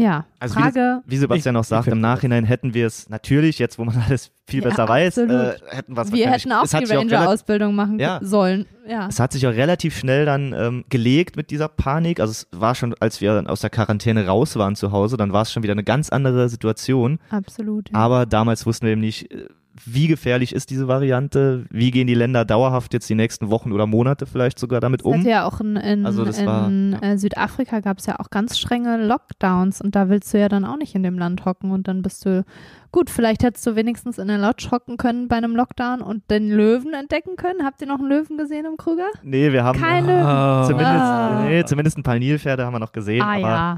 [0.00, 1.02] ja, Also wie Frage.
[1.06, 3.94] Wie Sebastian auch Ich- sagt, ich im Nachhinein hätten wir es natürlich, jetzt wo man
[4.06, 5.22] alles viel Ja, besser weiß, äh,
[5.70, 8.18] hätten wir es wir hätten auch es die auch Ranger-Ausbildung machen Ja.
[8.22, 8.66] sollen.
[8.88, 9.06] Ja.
[9.08, 12.18] Es hat sich auch relativ schnell dann ähm, gelegt mit dieser Panik.
[12.20, 15.32] Also es war schon, als wir dann aus der Quarantäne raus waren zu Hause, dann
[15.32, 17.18] war es schon wieder eine ganz andere Situation.
[17.30, 17.90] Absolut.
[17.90, 17.96] Ja.
[17.98, 19.46] Aber damals wussten wir eben nicht, äh,
[19.84, 23.86] wie gefährlich ist diese Variante, wie gehen die Länder dauerhaft jetzt die nächsten Wochen oder
[23.86, 25.14] Monate vielleicht sogar damit um.
[25.14, 26.98] hätte ja auch in, in, Also das in war- ja.
[27.12, 30.64] äh, Südafrika gab es ja auch ganz strenge Lockdowns und da willst du ja dann
[30.64, 32.44] auch nicht in dem Land hocken und dann bist du,
[32.92, 36.48] gut, vielleicht hättest du wenigstens in der Lodge hocken können bei einem Lockdown und den
[36.50, 37.64] Löwen entdecken können.
[37.64, 39.06] Habt ihr noch einen Löwen gesehen im Kruger?
[39.22, 40.26] Nee, wir haben Kein Löwen.
[40.26, 40.64] Ah.
[40.66, 41.42] zumindest, Ah.
[41.46, 43.76] nee, zumindest ein paar Nilpferde haben wir noch gesehen, ah aber ja.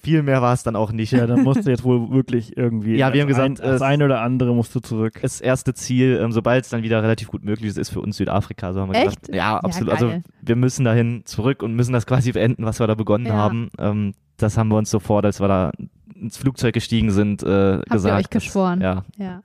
[0.00, 1.12] Viel mehr war es dann auch nicht.
[1.12, 2.96] Ja, dann musst du jetzt wohl wirklich irgendwie.
[2.96, 5.18] Ja, wir haben das gesagt, ein, das eine oder andere musst du zurück.
[5.22, 8.16] Das erste Ziel, ähm, sobald es dann wieder relativ gut möglich ist, ist für uns
[8.16, 8.72] Südafrika.
[8.72, 9.22] So haben wir Echt?
[9.22, 9.92] gesagt, ja, absolut.
[9.92, 10.22] also geil.
[10.42, 13.34] wir müssen dahin zurück und müssen das quasi beenden, was wir da begonnen Ja.
[13.34, 13.70] haben.
[13.78, 15.72] Ähm, das haben wir uns sofort, als wir da
[16.20, 18.14] ins Flugzeug gestiegen sind, äh, Habt gesagt.
[18.14, 18.80] ihr euch geschworen?
[18.80, 19.42] Das, ja, Ja.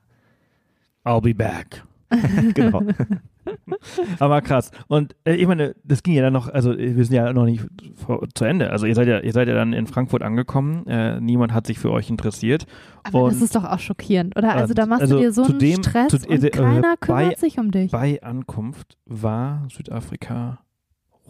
[1.06, 1.84] I'll be back.
[2.54, 2.82] genau.
[4.20, 4.72] Aber krass.
[4.88, 7.46] Und äh, ich meine, das ging ja dann noch, also äh, wir sind ja noch
[7.46, 7.64] nicht
[7.96, 8.70] vor, zu Ende.
[8.72, 10.86] Also ihr seid ja, ihr seid ja dann in Frankfurt angekommen.
[10.88, 12.66] Äh, niemand hat sich für euch interessiert.
[13.04, 14.56] Aber das Und- ist doch auch schockierend, oder?
[14.56, 16.96] Also da machst also du dir so einen dem- Stress zu- und äh, keiner bei-
[17.00, 17.92] kümmert sich um dich.
[17.92, 20.60] Bei Ankunft war Südafrika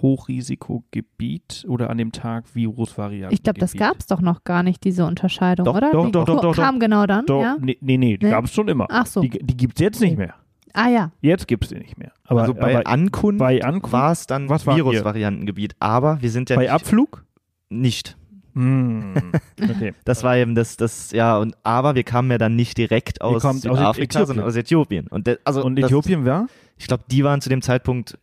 [0.01, 3.33] Hochrisikogebiet oder an dem Tag Virusvarianten.
[3.33, 5.91] Ich glaube, das gab es doch noch gar nicht, diese Unterscheidung, Doch, oder?
[5.91, 6.63] doch, Die doch, doch, doch, doch.
[6.63, 7.57] kam genau dann, Doch, ja?
[7.59, 8.31] nee, nee, nee, die Nee?
[8.31, 8.87] gab es schon immer.
[8.89, 9.21] Ach so.
[9.21, 10.35] Die, die gibt es jetzt nicht mehr.
[10.73, 11.11] Ah ja.
[11.21, 12.11] Jetzt gibt es die nicht mehr.
[12.23, 14.49] Aber, also bei aber Ankunft bei Ankunft, war es dann?
[14.49, 17.25] Virusvariantengebiet, aber wir sind ja bei nicht, Abflug?
[17.69, 18.17] nicht.
[18.53, 19.13] Hm.
[19.61, 19.93] Okay.
[20.05, 23.41] Das war eben das, das, ja, und aber wir kamen ja dann nicht direkt aus
[23.41, 24.25] kommt aus Südafrika, Äthiopien.
[24.25, 25.07] sondern aus Äthiopien.
[25.07, 26.47] Und, de, also Und Äthiopien war?
[26.77, 28.17] Ich glaube, die waren zu dem Zeitpunkt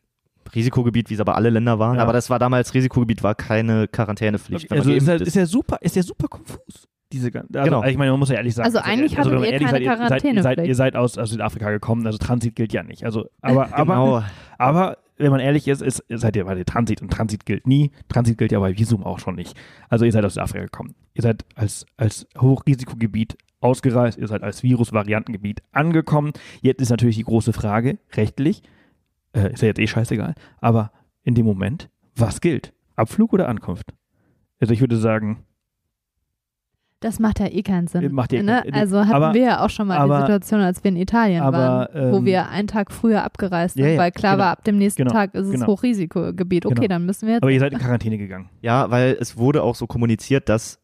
[0.54, 1.96] Risikogebiet, wie es aber alle Länder waren.
[1.96, 2.02] Ja.
[2.02, 4.70] Aber das war damals Risikogebiet, war keine Quarantänepflicht.
[4.70, 5.26] Also ist ja, ist.
[5.26, 6.85] ist ja super, ist ja super konfus.
[7.12, 7.84] Diese, also, Genau.
[7.84, 8.66] Ich meine, man muss ja ehrlich sagen.
[8.66, 11.18] Also eigentlich hattet wenn man ihr keine seid, ihr seid, ihr seid, ihr seid aus,
[11.18, 13.04] aus Südafrika gekommen, also Transit gilt ja nicht.
[13.04, 14.22] Also, aber, aber, genau.
[14.58, 17.90] aber wenn man ehrlich ist, ist seid ihr bei der Transit und Transit gilt nie.
[18.08, 19.56] Transit gilt ja bei Visum auch schon nicht.
[19.88, 20.94] Also ihr seid aus Südafrika gekommen.
[21.14, 26.32] Ihr seid als, als Hochrisikogebiet ausgereist, ihr seid als Virusvariantengebiet angekommen.
[26.60, 28.62] Jetzt ist natürlich die große Frage, rechtlich,
[29.32, 30.92] äh, ist ja jetzt eh scheißegal, aber
[31.22, 32.72] in dem Moment, was gilt?
[32.94, 33.94] Abflug oder Ankunft?
[34.60, 35.44] Also ich würde sagen,
[37.06, 38.12] Das macht ja eh keinen Sinn.
[38.12, 38.62] Macht ja ne?
[38.64, 40.96] keinen- Also hatten aber- wir ja auch schon mal aber- die Situation, als wir in
[40.96, 41.58] Italien aber,
[41.94, 44.52] waren, wo ähm, wir einen Tag früher abgereist sind, Ja, ja, weil klar genau, war,
[44.52, 45.66] ab dem nächsten genau, Tag ist es genau.
[45.68, 46.66] Hochrisikogebiet.
[46.66, 46.88] Okay, Genau.
[46.88, 47.42] dann müssen wir jetzt.
[47.42, 48.50] aber ihr seid in Quarantäne gegangen.
[48.60, 50.80] Ja, weil es wurde auch so kommuniziert, dass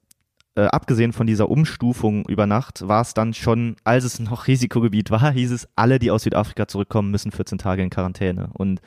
[0.54, 5.10] äh, abgesehen von dieser Umstufung über Nacht war es dann schon, als es noch Risikogebiet
[5.10, 8.50] war, hieß es, alle, die aus Südafrika zurückkommen, müssen 14 Tage in Quarantäne.
[8.52, 8.80] Und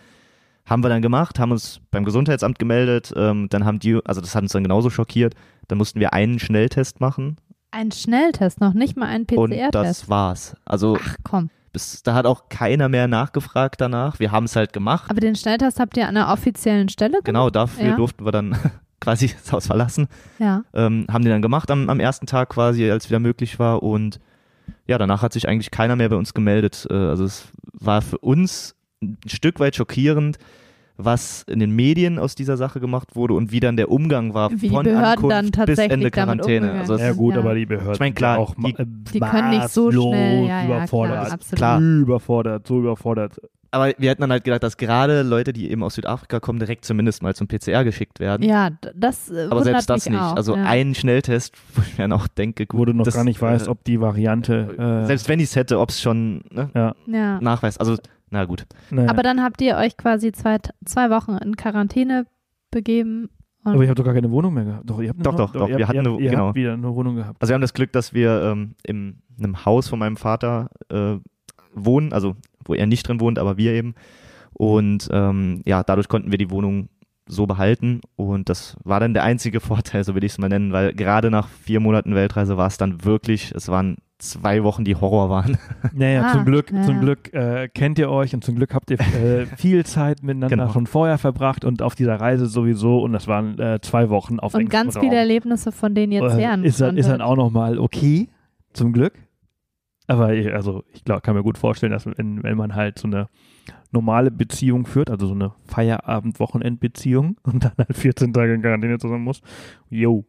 [0.67, 4.35] haben wir dann gemacht, haben uns beim Gesundheitsamt gemeldet, ähm, dann haben die, also das
[4.35, 5.33] hat uns dann genauso schockiert,
[5.67, 7.37] dann mussten wir einen Schnelltest machen
[7.71, 9.73] Ein Schnelltest, noch nicht mal ein und PCR-Test.
[9.73, 10.55] das war's.
[10.65, 11.49] Also Ach komm.
[11.73, 14.19] bis, da hat auch keiner mehr nachgefragt danach.
[14.19, 15.09] Wir haben es halt gemacht.
[15.09, 17.25] Aber den Schnelltest habt ihr an einer offiziellen Stelle gemacht?
[17.25, 17.95] Genau, dafür Ja.
[17.95, 18.57] durften wir dann
[19.01, 20.07] quasi das Haus verlassen.
[20.39, 20.63] Ja.
[20.73, 24.19] ähm, haben den dann gemacht am, am ersten Tag quasi, als wieder möglich war und
[24.87, 26.87] ja, danach hat sich eigentlich keiner mehr bei uns gemeldet.
[26.89, 30.37] Äh, also es war für uns ein Stück weit schockierend,
[30.97, 34.49] was in den Medien aus dieser Sache gemacht wurde und wie dann der Umgang war
[34.51, 36.71] Wie von Behörden Ankunft dann bis Ende Quarantäne.
[36.71, 36.97] Also.
[36.97, 37.41] Ja gut, Ja.
[37.41, 40.59] aber die Behörden Ich mein, klar, sind auch die- Die können nicht so schnell, ja,
[40.61, 41.19] ja, überfordert.
[41.25, 41.57] klar, absolut.
[41.57, 41.81] Klar.
[41.81, 43.41] Überfordert, so überfordert.
[43.71, 46.85] aber wir hätten dann halt gedacht, dass gerade Leute, die eben aus Südafrika kommen, direkt
[46.85, 48.41] zumindest mal zum PCR geschickt werden.
[48.47, 50.21] Ja, das äh, aber selbst das mich nicht.
[50.23, 50.63] Auch, also ja.
[50.63, 53.41] ein Schnelltest, wo ich mir dann auch denke, gut, Wo du noch das, gar nicht
[53.41, 55.01] weißt, äh, ob die Variante.
[55.03, 57.41] Äh, selbst wenn ich es hätte, ob es schon ne, ja, ja.
[57.41, 57.81] nachweist.
[57.81, 57.97] Also,
[58.29, 58.65] na gut.
[58.91, 59.09] naja.
[59.09, 62.25] Aber dann habt ihr euch quasi zwei, zwei Wochen in Quarantäne
[62.71, 63.29] begeben.
[63.63, 64.89] Und Aber ihr habt doch gar keine Wohnung mehr gehabt.
[64.89, 66.47] Doch, ihr habt Doch, eine, doch, doch, wir hatten ihr, eine- ihr genau.
[66.47, 67.41] habt wieder eine Wohnung gehabt.
[67.41, 71.15] Also wir haben das Glück, dass wir ähm, in einem Haus von meinem Vater äh,
[71.73, 73.95] wohnen, also wo er nicht drin wohnt, aber wir eben.
[74.53, 76.89] Und ähm, ja, dadurch konnten wir die Wohnung
[77.27, 80.71] so behalten und das war dann der einzige Vorteil, so will ich es mal nennen,
[80.71, 84.95] weil gerade nach vier Monaten Weltreise war es dann wirklich, es waren zwei Wochen, die
[84.95, 85.57] Horror waren.
[85.93, 86.99] Naja, Ah, zum Glück, ja, zum.
[87.01, 90.71] Glück äh, kennt ihr euch und zum Glück habt ihr äh, viel Zeit miteinander Genau.
[90.73, 94.53] schon vorher verbracht und auf dieser Reise sowieso und das waren äh, zwei Wochen auf
[94.53, 95.03] und ganz Raum.
[95.03, 98.29] viele Erlebnisse, von denen ihr Äh, zehren ist, dann, ist dann auch nochmal okay,
[98.73, 99.13] zum Glück.
[100.07, 103.07] Aber ich- also ich glaub, kann mir gut vorstellen, dass wenn, wenn man halt so
[103.07, 103.27] eine
[103.91, 109.23] normale Beziehung führt, also so eine Feierabend-Wochenend-Beziehung und dann halt 14 Tage in Quarantäne zusammen
[109.23, 109.41] muss,
[109.89, 110.25] yo.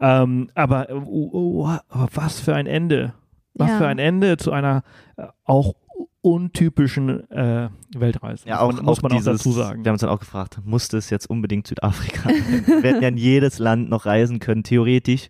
[0.00, 3.14] Ähm, aber oh, oh, aber was für ein Ende.
[3.54, 3.78] Was Ja.
[3.78, 4.82] für ein Ende zu einer
[5.16, 5.74] äh, auch
[6.20, 8.48] untypischen äh, Weltreise.
[8.48, 9.84] Ja, auch, muss man, muss auch man dieses, auch dazu sagen.
[9.84, 12.28] Wir haben uns dann auch gefragt, musste es jetzt unbedingt Südafrika?
[12.30, 15.28] wir hätten ja in jedes Land noch reisen können, theoretisch.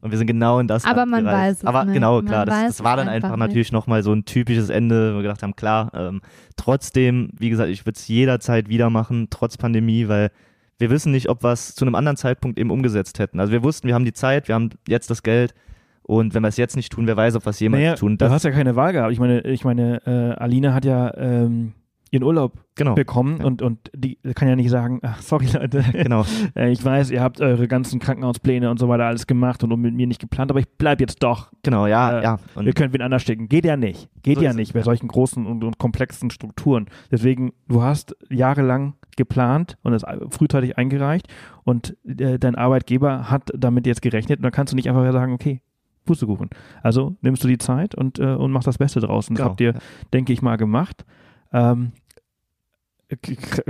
[0.00, 1.38] Und wir sind genau in das Aber Land man gereist.
[1.38, 1.94] weiß es Aber nicht.
[1.94, 5.12] genau, Man klar, das, das war dann einfach, einfach natürlich nochmal so ein typisches Ende,
[5.12, 6.22] wo wir gedacht haben, klar, ähm,
[6.56, 10.32] trotzdem, wie gesagt, ich würde es jederzeit wieder machen, trotz Pandemie, weil
[10.78, 13.38] wir wissen nicht, ob wir es zu einem anderen Zeitpunkt eben umgesetzt hätten.
[13.38, 15.54] Also wir wussten, wir haben die Zeit, wir haben jetzt das Geld
[16.02, 18.12] und wenn wir es jetzt nicht tun, wer weiß, ob wir es jemals naja, tun.
[18.12, 19.12] du Das, hast ja keine Wahl gehabt.
[19.12, 21.72] Ich meine, ich meine, äh, Alina hat ja ähm,
[22.10, 23.46] ihren Urlaub genau, bekommen Ja.
[23.46, 26.26] und, und die kann ja nicht sagen, ach sorry Leute, genau.
[26.54, 29.94] äh, ich weiß, ihr habt eure ganzen Krankenhauspläne und so weiter alles gemacht und mit
[29.94, 31.50] mir nicht geplant, aber ich bleib jetzt doch.
[31.62, 32.38] Genau, ja, Äh, ja.
[32.54, 33.48] Und Wir können wen anders schicken.
[33.48, 34.10] Geht ja nicht.
[34.22, 34.84] Geht So ja nicht bei ja.
[34.84, 36.86] solchen großen und, und komplexen Strukturen.
[37.10, 41.28] Deswegen, du hast jahrelang geplant und es frühzeitig eingereicht
[41.64, 45.32] und äh, dein Arbeitgeber hat damit jetzt gerechnet und dann kannst du nicht einfach sagen,
[45.32, 45.62] okay,
[46.04, 46.50] Pustekuchen.
[46.82, 49.28] Also nimmst du die Zeit und, äh, und machst das Beste draus.
[49.28, 49.80] Und das Genau, habt ihr, ja.
[50.12, 51.04] denke ich mal, gemacht.
[51.52, 51.92] Ähm,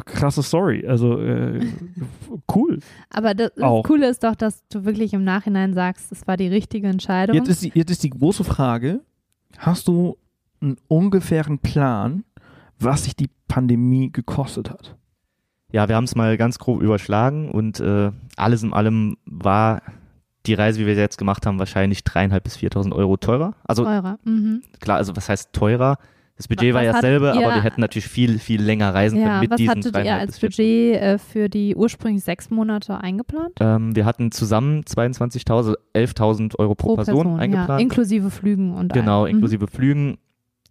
[0.04, 0.86] krasse Story.
[0.86, 1.66] Also äh,
[2.54, 2.78] cool.
[3.10, 3.82] Aber das, das Auch.
[3.84, 7.36] Coole ist doch, dass du wirklich im Nachhinein sagst, es war die richtige Entscheidung.
[7.36, 9.00] Jetzt ist, die, jetzt ist die große Frage,
[9.58, 10.16] hast du
[10.60, 12.24] einen ungefähren Plan,
[12.78, 14.96] was sich die Pandemie gekostet hat?
[15.72, 19.82] Ja, wir haben es mal ganz grob überschlagen und äh, alles in allem war
[20.46, 23.54] die Reise, wie wir sie jetzt gemacht haben, wahrscheinlich dreieinhalb bis 4.000 Euro teurer.
[23.64, 24.18] Also Eurer.
[24.24, 24.62] Mhm.
[24.80, 25.98] klar, also was heißt teurer?
[26.36, 29.28] Das Budget Was war ja dasselbe, aber wir hätten natürlich viel, viel länger reisen können
[29.34, 30.56] Ja, mit was diesen hattet ihr als bis 4.000.
[30.56, 33.52] Budget äh, für die ursprünglich sechs Monate eingeplant?
[33.60, 37.80] Ähm, wir hatten zusammen 22.000, 11.000 Euro pro, Person, ja, eingeplant.
[37.82, 39.32] inklusive Flügen und Genau, allem.
[39.32, 39.36] Mhm.
[39.36, 40.18] inklusive Flügen.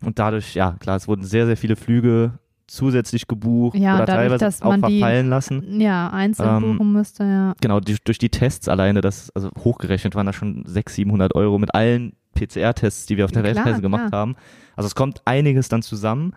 [0.04, 2.34] Und dadurch, ja, klar, es wurden sehr, sehr viele Flüge
[2.72, 5.80] zusätzlich gebucht Ja, oder dadurch, teilweise auch man die- verfallen lassen.
[5.82, 7.54] Ja, einzeln Ähm, buchen müsste, ja.
[7.62, 11.58] Genau, die, durch die Tests alleine, das, also hochgerechnet waren da schon 600, 700 Euro
[11.60, 14.22] mit allen PCR-Tests, die wir auf der Klar, Weltreise gemacht klar.
[14.22, 14.36] haben.
[14.76, 16.34] Also es kommt einiges dann zusammen.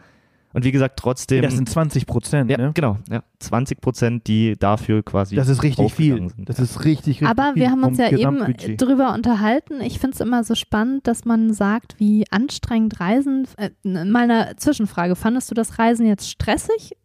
[0.54, 1.42] Und wie gesagt, trotzdem.
[1.42, 2.70] Das sind 20 Prozent, ja, ne?
[2.72, 5.34] genau, ja, 20 Prozent, die dafür quasi.
[5.34, 6.16] Das ist richtig viel.
[6.16, 6.48] sind.
[6.48, 9.80] Das ist richtig, richtig Aber viel wir haben uns ja eben drüber unterhalten.
[9.80, 13.48] Ich finde es immer so spannend, dass man sagt, wie anstrengend Reisen.
[13.56, 15.16] Äh, mal eine Zwischenfrage.
[15.16, 16.96] Fandest du das Reisen jetzt stressig?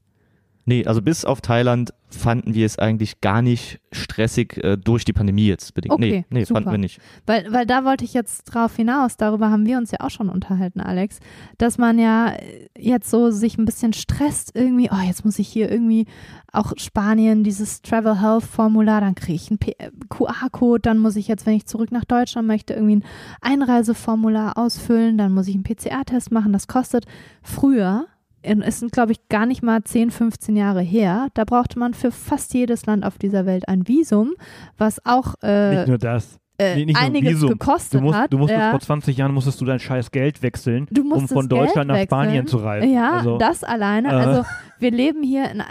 [0.65, 5.14] Nee, also bis auf Thailand fanden wir es eigentlich gar nicht stressig äh, durch die
[5.14, 5.94] Pandemie jetzt bedingt.
[5.94, 6.61] Okay, nee, nee super.
[6.61, 6.99] fanden wir nicht.
[7.26, 10.30] Weil, weil da wollte ich jetzt drauf hinaus, darüber haben wir uns ja auch schon
[10.30, 11.19] unterhalten, Alex,
[11.57, 12.34] dass man ja
[12.77, 16.06] jetzt so sich ein bisschen stresst irgendwie, oh, jetzt muss ich hier irgendwie
[16.52, 21.27] auch Spanien, dieses Travel Health Formular, dann kriege ich einen äh, QR-Code, dann muss ich
[21.27, 23.06] jetzt, wenn ich zurück nach Deutschland möchte, irgendwie ein
[23.41, 27.06] Einreiseformular ausfüllen, dann muss ich einen PCR-Test machen, das kostet
[27.44, 28.07] früher,
[28.41, 32.11] es sind glaube ich gar nicht mal 10, 15 Jahre her, da brauchte man für
[32.11, 34.34] fast jedes Land auf dieser Welt ein Visum,
[34.78, 36.40] was auch äh, Nicht nur das.
[36.57, 38.34] äh, Nee, einiges gekostet Du, musst, hat.
[38.34, 38.72] du musstest ja.
[38.72, 42.44] vor 20 Jahren musstest du dein scheiß Geld wechseln, um von Deutschland Geld nach Spanien
[42.44, 42.48] wechseln.
[42.48, 42.94] zu reisen.
[42.94, 44.10] Ja, also, das alleine.
[44.10, 44.11] äh.
[44.11, 44.45] Also
[44.80, 45.64] wir leben hier in, äh,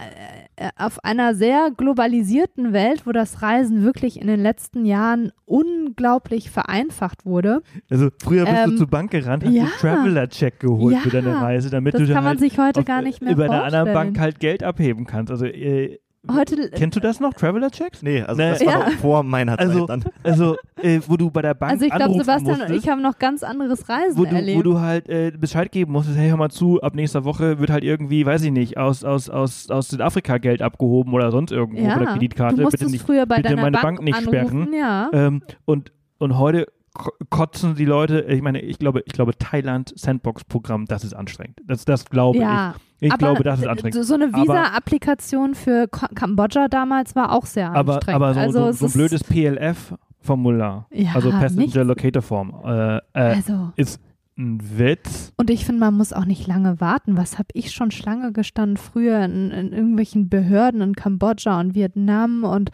[0.77, 7.25] auf einer sehr globalisierten Welt, wo das Reisen wirklich in den letzten Jahren unglaublich vereinfacht
[7.25, 7.63] wurde.
[7.91, 9.63] also früher bist Ähm, du zur Bank gerannt, hast ja.
[9.63, 12.59] einen Traveler-Check geholt Ja, für deine Reise, damit Das du kann dann man halt sich
[12.59, 13.79] heute auf- gar nicht mehr über einer vorstellen.
[13.89, 15.31] anderen Bank halt Geld abheben kannst.
[15.31, 15.99] Also äh,
[16.31, 18.03] Heute, kennst du das noch, Traveler-Checks?
[18.03, 18.51] Nee, also Nee.
[18.51, 18.97] das war Ja.
[19.01, 20.13] vor meiner Also, Zeit dann.
[20.23, 23.03] also äh, wo du bei der Bank also ich glaube, Sebastian und musstest, ich haben
[23.03, 24.59] noch ganz anderes Reisen wo du, erlebt.
[24.59, 27.71] wo du halt äh, Bescheid geben musstest, hey, hör mal zu, ab nächster Woche wird
[27.71, 31.83] halt irgendwie, weiß ich nicht, aus, aus, aus, aus Südafrika Geld abgehoben oder sonst irgendwo
[31.83, 32.57] ja, von der Kreditkarte.
[32.57, 34.75] du musstest bitte nicht, früher bei bitte deiner meine Bank, Bank nicht anrufen, sperren.
[34.79, 35.11] Ja.
[35.13, 39.93] ähm, und, und heute ko- kotzen die Leute, ich meine, ich glaube, ich glaube, Thailand
[39.97, 41.61] Sandbox-Programm, das ist anstrengend.
[41.67, 42.88] Das, das glaube ja, ich.
[43.01, 43.95] Ich aber glaube, das ist anstrengend.
[43.95, 48.17] So, so eine Aber- Visa-Applikation für Kambodscha damals war auch sehr aber, anstrengend.
[48.23, 51.85] aber so, also so, so ein blödes PLF-Formular, Ja, also Passenger.
[51.85, 54.01] Locator Form, äh, äh, Also, ist
[54.39, 55.33] ein Witz.
[55.37, 57.17] und ich finde, man muss auch nicht lange warten.
[57.17, 62.45] Was habe ich schon Schlange gestanden früher in, in irgendwelchen Behörden in Kambodscha und Vietnam
[62.45, 62.71] und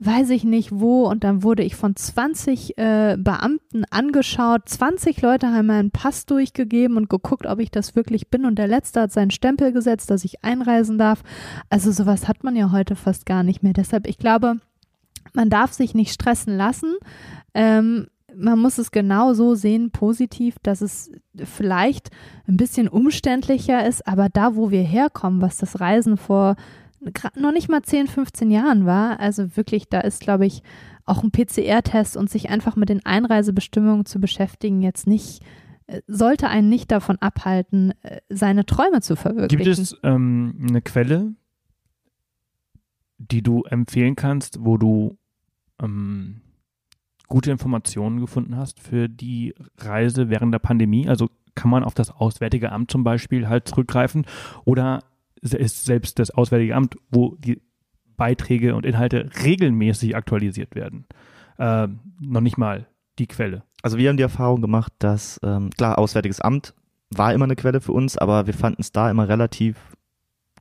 [0.00, 1.06] weiß ich nicht wo.
[1.06, 4.68] Und dann wurde ich von 20 äh, Beamten angeschaut.
[4.68, 8.44] 20 Leute haben meinen Pass durchgegeben und geguckt, ob ich das wirklich bin.
[8.44, 11.22] Und der Letzte hat seinen Stempel gesetzt, dass ich einreisen darf.
[11.70, 13.74] Also sowas hat man ja heute fast gar nicht mehr.
[13.74, 14.56] Deshalb, ich glaube,
[15.34, 16.94] man darf sich nicht stressen lassen.
[17.54, 18.06] Ähm,
[18.36, 22.10] man muss es genau so sehen, positiv, dass es vielleicht
[22.46, 26.56] ein bisschen umständlicher ist, aber da, wo wir herkommen, was das Reisen vor
[27.34, 30.62] noch nicht mal 10, 15 Jahren war, also wirklich, da ist, glaube ich,
[31.04, 35.42] auch ein PCR-Test und sich einfach mit den Einreisebestimmungen zu beschäftigen, jetzt nicht,
[35.88, 39.64] äh, sollte einen nicht davon abhalten, äh, seine Träume zu verwirklichen.
[39.64, 41.34] Gibt es ähm, eine Quelle,
[43.18, 45.18] die du empfehlen kannst, wo du
[45.80, 46.40] ähm,
[47.32, 51.08] gute Informationen gefunden hast für die Reise während der Pandemie?
[51.08, 54.26] Also kann man auf das Auswärtige Amt zum Beispiel halt zurückgreifen
[54.66, 55.02] oder
[55.40, 57.62] ist selbst das Auswärtige Amt, wo die
[58.18, 61.06] Beiträge und Inhalte regelmäßig aktualisiert werden,
[61.58, 62.86] ähm, noch nicht mal
[63.18, 63.62] die Quelle?
[63.82, 66.74] Also wir haben die Erfahrung gemacht, dass, ähm, klar, Auswärtiges Amt
[67.08, 69.78] war immer eine Quelle für uns, aber wir fanden es da immer relativ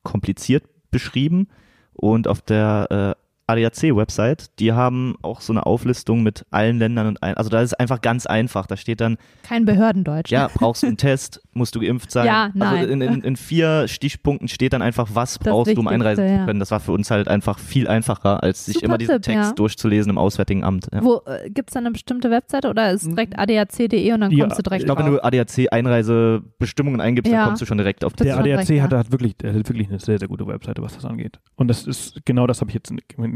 [0.03, 1.49] kompliziert beschrieben.
[1.91, 2.87] Und auf der
[3.17, 7.61] äh, ADAC-Website, die haben auch so eine Auflistung mit allen Ländern und ein, also da
[7.61, 8.65] ist es einfach ganz einfach.
[8.67, 10.31] Da steht dann, Kein Behördendeutsch.
[10.31, 12.25] ja, brauchst du einen Test, musst du geimpft sein.
[12.25, 12.79] Ja, nein.
[12.79, 16.25] Also in, in, in vier Stichpunkten steht dann einfach, was Das brauchst du, um einreisen
[16.25, 16.39] ja.
[16.39, 16.59] zu können.
[16.59, 19.49] Das war für uns halt einfach viel einfacher, als sich Super immer diesen Tipp, Text
[19.49, 19.53] ja.
[19.55, 20.87] durchzulesen im Auswärtigen Amt.
[20.93, 21.03] Ja.
[21.03, 24.45] Wo äh, gibt es da eine bestimmte Webseite oder ist direkt adac.de und dann Ja,
[24.45, 27.39] kommst du direkt Ich glaube, wenn du ADAC-Einreisebestimmungen eingibst, Ja.
[27.39, 28.83] dann kommst du schon direkt auf Das Der ADAC ja.
[28.83, 31.39] hat, hat, wirklich, hat wirklich eine sehr, sehr gute Webseite, was das angeht.
[31.55, 32.91] Und das ist, genau das habe ich jetzt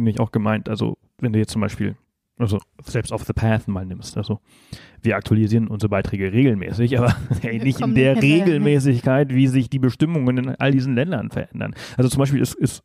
[0.06, 0.70] nicht auch gemeint.
[0.70, 1.96] Also, wenn du jetzt zum Beispiel,
[2.38, 4.40] also selbst auf The Path mal nimmst, also
[5.02, 8.22] wir aktualisieren unsere Beiträge regelmäßig, aber hey, nicht in der.
[8.22, 11.76] Regelmäßigkeit, wie sich die Bestimmungen in all diesen Ländern verändern.
[11.98, 12.82] Also zum Beispiel ist, ist,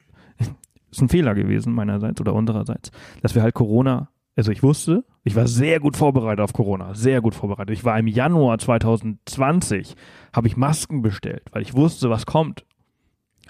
[0.91, 2.91] ist ein Fehler gewesen meinerseits oder unsererseits,
[3.23, 7.21] dass wir halt Corona also ich wusste, ich war sehr gut vorbereitet auf Corona, sehr
[7.21, 7.77] gut vorbereitet.
[7.77, 9.95] Ich war im Januar 2020,
[10.33, 12.65] habe ich Masken bestellt, weil ich wusste, was kommt.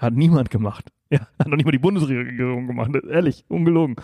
[0.01, 0.91] Hat niemand gemacht.
[1.11, 3.97] Ja, hat noch nicht mal die Bundesregierung gemacht, ehrlich, ungelogen.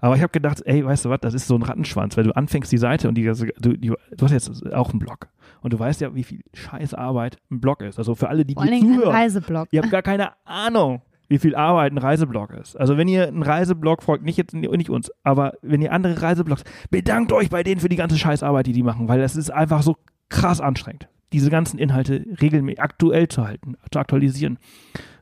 [0.00, 2.36] Aber ich habe gedacht, ey, weißt du was, das ist so ein Rattenschwanz, weil du
[2.36, 5.28] anfängst die Seite und die, du, die, du hast jetzt auch einen Blog.
[5.62, 7.98] Und du weißt ja, wie viel Scheißarbeit ein Blog ist.
[7.98, 9.16] Also für alle, die Vor allen dir Dingen ein zuhören.
[9.16, 9.68] Reiseblog.
[9.70, 12.76] Ihr habt gar keine Ahnung, wie viel Arbeit ein Reiseblog ist.
[12.76, 16.62] Also wenn ihr einen Reiseblog folgt, nicht jetzt nicht uns, aber wenn ihr andere Reiseblogs,
[16.90, 19.82] bedankt euch bei denen für die ganze Scheißarbeit, die die machen, weil das ist einfach
[19.82, 19.96] so
[20.28, 24.58] krass anstrengend, diese ganzen Inhalte regelmäßig aktuell zu halten, zu aktualisieren.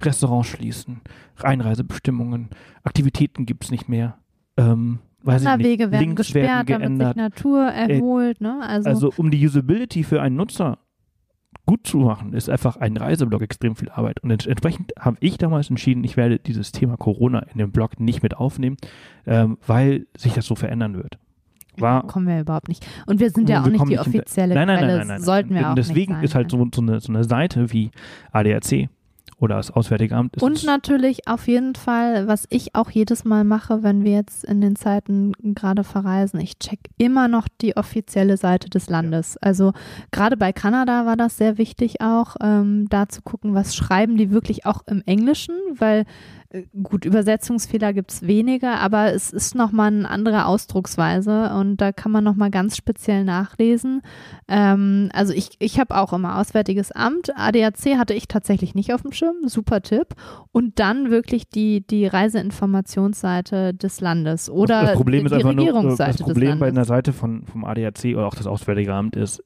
[0.03, 1.01] Restaurants schließen,
[1.43, 2.51] Einreisebestimmungen,
[2.83, 4.19] Aktivitäten gibt's nicht mehr.
[4.57, 5.45] Ähm, weiß.
[5.45, 7.17] Wanderwege werden Links gesperrt, werden damit sich geändert.
[7.17, 8.41] Natur erholt.
[8.41, 8.61] ne?
[8.63, 10.79] Also, Also um die Usability für einen Nutzer
[11.67, 14.21] gut zu machen, ist einfach ein Reiseblog extrem viel Arbeit.
[14.23, 17.99] Und ents entsprechend habe ich damals entschieden, ich werde dieses Thema Corona in dem Blog
[18.01, 18.77] nicht mit aufnehmen,
[19.27, 21.19] ähm, weil sich das so verändern wird.
[21.79, 22.87] War, kommen wir überhaupt nicht.
[23.07, 24.89] Und wir sind ja auch nicht die nicht offizielle nein, nein, Quelle.
[24.99, 25.23] nein, nein, nein.
[25.23, 26.25] Sollten wir Und auch deswegen nicht sein.
[26.25, 27.91] ist halt so, so, eine, so eine Seite wie
[28.33, 28.89] ADAC
[29.39, 30.43] oder das Auswärtige Amt.
[30.43, 34.61] Und natürlich auf jeden Fall, was ich auch jedes Mal mache, wenn wir jetzt in
[34.61, 39.35] den Zeiten gerade verreisen, ich check immer noch die offizielle Seite des Landes.
[39.35, 39.49] Ja.
[39.49, 39.73] Also
[40.11, 44.31] gerade bei Kanada war das sehr wichtig auch, ähm, da zu gucken, was schreiben die
[44.31, 46.05] wirklich auch im Englischen, weil
[46.85, 52.13] Gut, Übersetzungsfehler gibt es weniger, aber es ist nochmal eine andere Ausdrucksweise und da kann
[52.13, 54.03] man nochmal ganz speziell nachlesen.
[54.47, 57.37] Ähm, also ich, ich habe auch immer Auswärtiges Amt.
[57.37, 60.15] ADAC hatte ich tatsächlich nicht auf dem Schirm, super Tipp.
[60.53, 66.11] Und dann wirklich die, die Reiseinformationsseite des Landes oder das Problem die, ist die Regierungsseite
[66.11, 69.43] nur, das Problem bei einer Seite von, vom ADAC oder auch das Auswärtige Amt ist,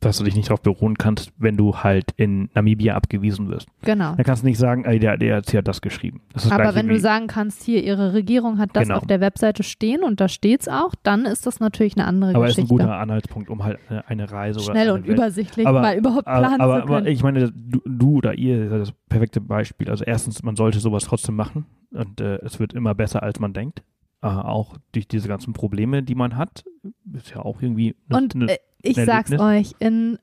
[0.00, 3.68] dass du dich nicht darauf beruhen kannst, wenn du halt in Namibia abgewiesen wirst.
[3.82, 4.14] Genau.
[4.14, 6.20] Dann kannst du nicht sagen, ey, der DRC hat das geschrieben.
[6.32, 8.98] Das Aber wenn du sagen kannst, hier, ihre Regierung hat das genau.
[8.98, 12.34] auf der Webseite stehen und da steht es auch, dann ist das natürlich eine andere
[12.34, 12.62] aber Geschichte.
[12.62, 15.16] Aber ist ein guter Anhaltspunkt, um halt eine Reise Schnell und Welt.
[15.16, 16.98] übersichtlich aber, mal überhaupt planen aber, zu können.
[16.98, 19.90] Aber ich meine, du, du oder ihr seid das perfekte Beispiel.
[19.90, 23.52] Also erstens, man sollte sowas trotzdem machen und äh, es wird immer besser, als man
[23.52, 23.82] denkt.
[24.20, 26.64] Äh, auch durch diese ganzen Probleme, die man hat,
[27.12, 27.94] ist ja auch irgendwie.
[28.08, 30.18] Eine, und äh, ich sag's euch, in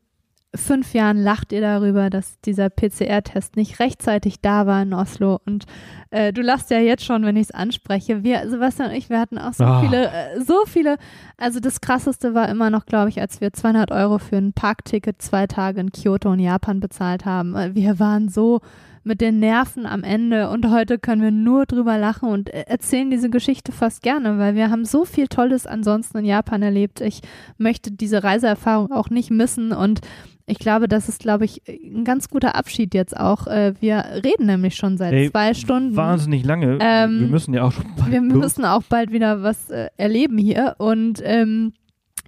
[0.55, 5.39] fünf Jahren lacht ihr darüber, dass dieser PCR-Test nicht rechtzeitig da war in Oslo.
[5.45, 5.65] Und
[6.11, 8.23] äh, du lachst ja jetzt schon, wenn ich es anspreche.
[8.23, 9.81] Wir, Sebastian und ich, wir hatten auch so oh.
[9.81, 10.97] viele, äh, so viele.
[11.37, 15.21] Also das Krasseste war immer noch, glaube ich, als wir 200 Euro für ein Parkticket
[15.21, 17.53] zwei Tage in Kyoto in Japan bezahlt haben.
[17.75, 18.61] Wir waren so
[19.05, 23.09] mit den Nerven am Ende und heute können wir nur drüber lachen und äh, erzählen
[23.11, 27.01] diese Geschichte fast gerne, weil wir haben so viel Tolles ansonsten in Japan erlebt.
[27.01, 27.21] Ich
[27.57, 30.01] möchte diese Reiseerfahrung auch nicht missen und
[30.47, 33.47] ich glaube, das ist, glaube ich, ein ganz guter Abschied jetzt auch.
[33.47, 35.95] Äh, wir reden nämlich schon seit Ey, zwei Stunden.
[35.95, 36.77] Wahnsinnig lange.
[36.81, 38.37] Ähm, wir müssen ja auch schon bald Wir los.
[38.37, 40.75] müssen auch bald wieder was äh, erleben hier.
[40.77, 41.73] Und ähm,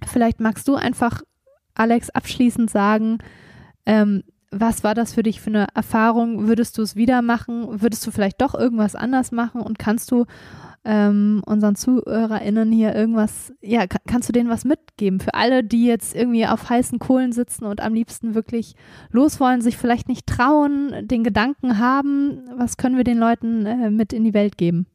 [0.06, 1.22] vielleicht magst du einfach,
[1.74, 3.18] Alex, abschließend sagen,
[3.86, 6.48] ähm, was war das für dich für eine Erfahrung?
[6.48, 7.82] Würdest du es wieder machen?
[7.82, 9.60] Würdest du vielleicht doch irgendwas anders machen?
[9.60, 10.24] Und kannst du
[10.84, 15.20] ähm, unseren ZuhörerInnen hier irgendwas, ja, kann, kannst du denen was mitgeben?
[15.20, 18.74] Für alle, die jetzt irgendwie auf heißen Kohlen sitzen und am liebsten wirklich
[19.10, 23.90] los wollen, sich vielleicht nicht trauen, den Gedanken haben, was können wir den Leuten äh,
[23.90, 24.86] mit in die Welt geben?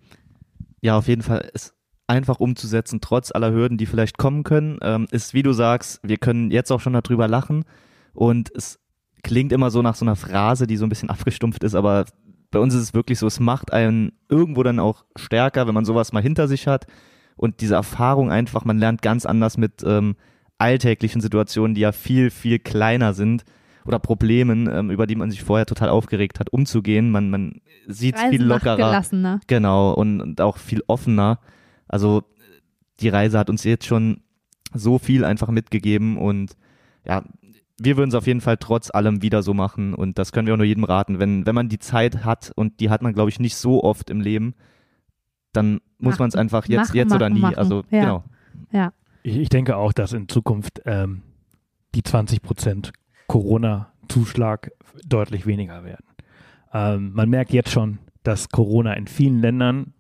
[0.81, 1.75] Ja, auf jeden Fall ist
[2.07, 6.17] einfach umzusetzen, trotz aller Hürden, die vielleicht kommen können, ähm, ist, wie du sagst, wir
[6.17, 7.65] können jetzt auch schon darüber lachen
[8.13, 8.79] und es
[9.23, 12.05] klingt immer so nach so einer Phrase, die so ein bisschen abgestumpft ist, aber
[12.51, 15.85] bei uns ist es wirklich so, es macht einen irgendwo dann auch stärker, wenn man
[15.85, 16.85] sowas mal hinter sich hat
[17.35, 20.15] und diese Erfahrung einfach, man lernt ganz anders mit ähm,
[20.57, 23.43] alltäglichen Situationen, die ja viel, viel kleiner sind
[23.85, 27.11] oder Problemen, ähm, über die man sich vorher total aufgeregt hat, umzugehen.
[27.11, 28.77] Man, man sieht es viel lockerer.
[29.47, 31.39] Genau, und, und auch viel offener.
[31.87, 32.23] Also
[32.99, 34.21] die Reise hat uns jetzt schon
[34.73, 36.55] so viel einfach mitgegeben und
[37.05, 37.23] ja,
[37.83, 40.53] wir würden es auf jeden Fall trotz allem wieder so machen und das können wir
[40.53, 41.19] auch nur jedem raten.
[41.19, 44.09] Wenn, wenn man die Zeit hat und die hat man, glaube ich, nicht so oft
[44.09, 44.55] im Leben,
[45.53, 47.39] dann muss man es einfach jetzt, machen, jetzt machen, oder nie.
[47.39, 47.55] Machen.
[47.55, 48.01] Also ja.
[48.01, 48.23] genau.
[48.71, 48.93] Ja.
[49.21, 51.21] Ich, ich, denke auch, dass in Zukunft ähm,
[51.95, 52.91] die 20 Prozent
[53.27, 54.71] Corona-Zuschlag
[55.05, 56.05] deutlich weniger werden.
[56.73, 59.93] Ähm, man merkt jetzt schon, dass Corona in vielen Ländern,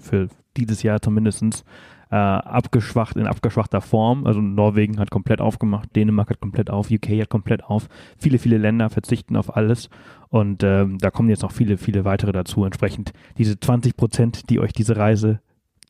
[0.00, 1.64] für dieses Jahr zumindest,
[2.10, 4.26] äh, abgeschwacht, in abgeschwachter Form.
[4.26, 7.88] Also Norwegen hat komplett aufgemacht, Dänemark hat komplett auf, UK hat komplett auf.
[8.18, 9.90] Viele, viele Länder verzichten auf alles.
[10.28, 12.64] Und ähm, da kommen jetzt noch viele, viele weitere dazu.
[12.64, 15.40] Entsprechend diese 20 Prozent, die euch diese Reise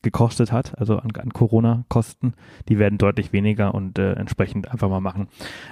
[0.02, 2.34] gekostet hat, also an, an Corona-Kosten,
[2.68, 5.28] die werden deutlich weniger und äh, entsprechend einfach mal machen.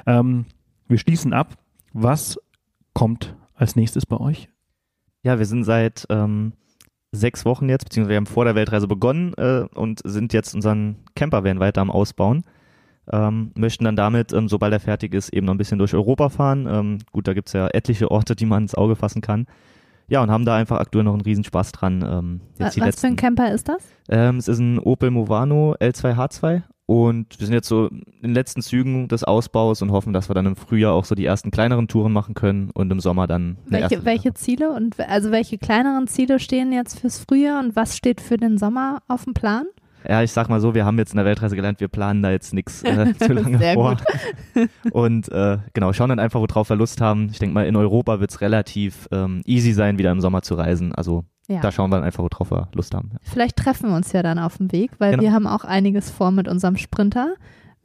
[0.07, 0.47] Ähm,
[0.89, 1.57] wir schließen ab.
[1.93, 2.39] Was
[2.93, 4.49] kommt als nächstes bei euch?
[5.23, 6.53] Ja, wir sind seit ähm,
[7.15, 10.97] sechs Wochen jetzt, beziehungsweise wir haben vor der Weltreise begonnen äh, und sind jetzt unseren
[11.15, 12.45] Campervan weiter am Ausbauen.
[13.11, 16.31] Ähm, möchten dann damit, ähm, sobald er fertig ist, eben noch ein bisschen durch Europa
[16.31, 16.67] fahren.
[16.71, 19.47] Ähm, gut, da gibt es ja etliche Orte, die man ins Auge fassen kann.
[20.09, 22.03] Ja, und haben da einfach aktuell noch einen Riesenspaß dran.
[22.07, 23.83] Ähm, was, für ein Camper ist das?
[24.09, 28.61] Ähm, es ist ein Opel Movano L2H2 und wir sind jetzt so in den letzten
[28.61, 31.89] Zügen des Ausbaus und hoffen, dass wir dann im Frühjahr auch so die ersten kleineren
[31.89, 33.57] Touren machen können und im Sommer dann.
[33.67, 38.21] Welche, welche Ziele und also welche kleineren Ziele stehen jetzt fürs Frühjahr und was steht
[38.21, 39.67] für den Sommer auf dem Plan?
[40.07, 42.31] Ja, ich sag mal so, wir haben jetzt in der Weltreise gelernt, wir planen da
[42.31, 43.97] jetzt nichts äh, zu lange Sehr vor.
[44.93, 47.29] Und äh, genau, schauen dann einfach, worauf wir Lust haben.
[47.33, 50.55] Ich denke mal, in Europa wird es relativ ähm, easy sein, wieder im Sommer zu
[50.57, 50.95] reisen.
[50.95, 51.61] Also ja.
[51.61, 53.13] Da schauen wir dann einfach, worauf wir Lust haben.
[53.23, 55.23] Vielleicht treffen wir uns ja dann auf dem Weg, weil genau.
[55.23, 57.35] wir haben auch einiges vor mit unserem Sprinter.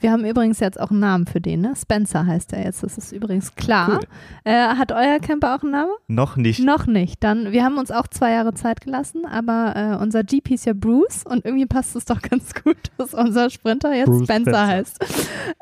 [0.02, 1.74] Wir haben übrigens jetzt auch einen Namen für den, ne?
[1.76, 3.96] Spencer heißt er jetzt, das ist übrigens klar.
[3.96, 4.00] Cool.
[4.46, 5.92] Äh, hat euer Camper auch einen Namen?
[6.08, 6.62] Noch nicht.
[6.62, 7.22] Noch nicht.
[7.22, 10.74] Dann, wir haben uns auch zwei Jahre Zeit gelassen, aber äh, unser GP ist ja
[10.74, 15.06] Bruce und irgendwie passt es doch ganz gut, dass unser Sprinter jetzt Spencer, Spencer, heißt.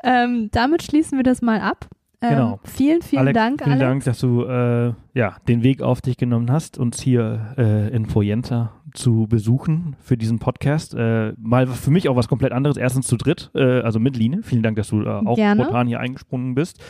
[0.04, 1.88] ähm, damit schließen wir das mal ab.
[2.20, 2.60] Ähm, Genau.
[2.64, 3.88] Vielen, vielen Alex, Dank, vielen Alex.
[3.88, 8.06] Dank, dass du äh, ja, den Weg auf dich genommen hast, uns hier äh, in
[8.06, 10.94] Foyenta zu besuchen für diesen Podcast.
[10.94, 12.76] Äh, mal für mich auch was komplett anderes.
[12.76, 14.42] Erstens zu dritt, äh, also mit Line.
[14.42, 15.62] Vielen Dank, dass du äh, auch Gerne.
[15.62, 16.82] spontan hier eingesprungen bist.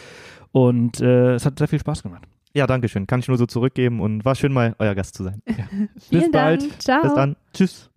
[0.53, 2.23] Und äh, es hat sehr viel Spaß gemacht.
[2.55, 3.07] Ja, danke schön.
[3.07, 5.43] Kann ich nur so zurückgeben und war schön mal euer Gast zu sein.
[6.09, 6.63] Vielen bald.
[6.63, 6.81] Dank.
[6.81, 7.03] Ciao.
[7.03, 7.37] Bis dann.
[7.53, 7.91] Tschüss.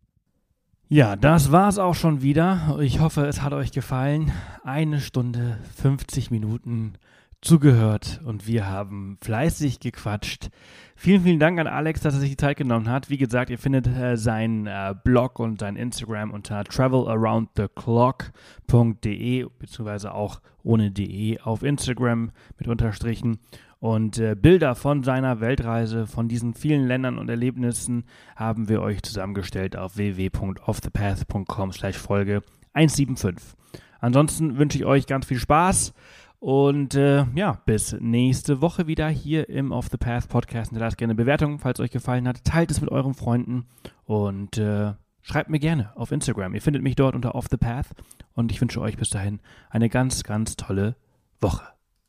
[0.90, 2.78] Ja, das war's auch schon wieder.
[2.82, 4.34] Ich hoffe, es hat euch gefallen.
[4.66, 6.96] Eine Stunde, 50 Minuten
[7.42, 10.50] zugehört und wir haben fleißig gequatscht.
[10.96, 13.10] Vielen, vielen Dank an Alex, dass er sich die Zeit genommen hat.
[13.10, 20.40] Wie gesagt, ihr findet äh, seinen äh, Blog und sein Instagram unter travelaroundtheclock.de beziehungsweise auch
[20.64, 23.40] ohne de auf Instagram mit Unterstrichen.
[23.80, 28.04] Und äh, Bilder von seiner Weltreise, von diesen vielen Ländern und Erlebnissen
[28.36, 32.44] haben wir euch zusammengestellt auf www.offthepath.com slash Folge
[32.74, 33.58] 175.
[34.00, 35.96] Ansonsten wünsche ich euch ganz viel Spaß
[36.42, 40.72] und äh, ja, bis nächste Woche wieder hier im Off the Path Podcast.
[40.72, 42.44] Hinterlasst gerne Bewertungen, falls es euch gefallen hat.
[42.44, 43.68] Teilt es mit euren Freunden
[44.06, 46.56] und äh, schreibt mir gerne auf Instagram.
[46.56, 47.90] Ihr findet mich dort unter Off the Path
[48.34, 49.40] und ich wünsche euch bis dahin
[49.70, 50.96] eine ganz, ganz tolle
[51.40, 51.64] Woche.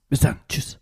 [0.08, 0.40] Bis dann.
[0.48, 0.81] Tschüss.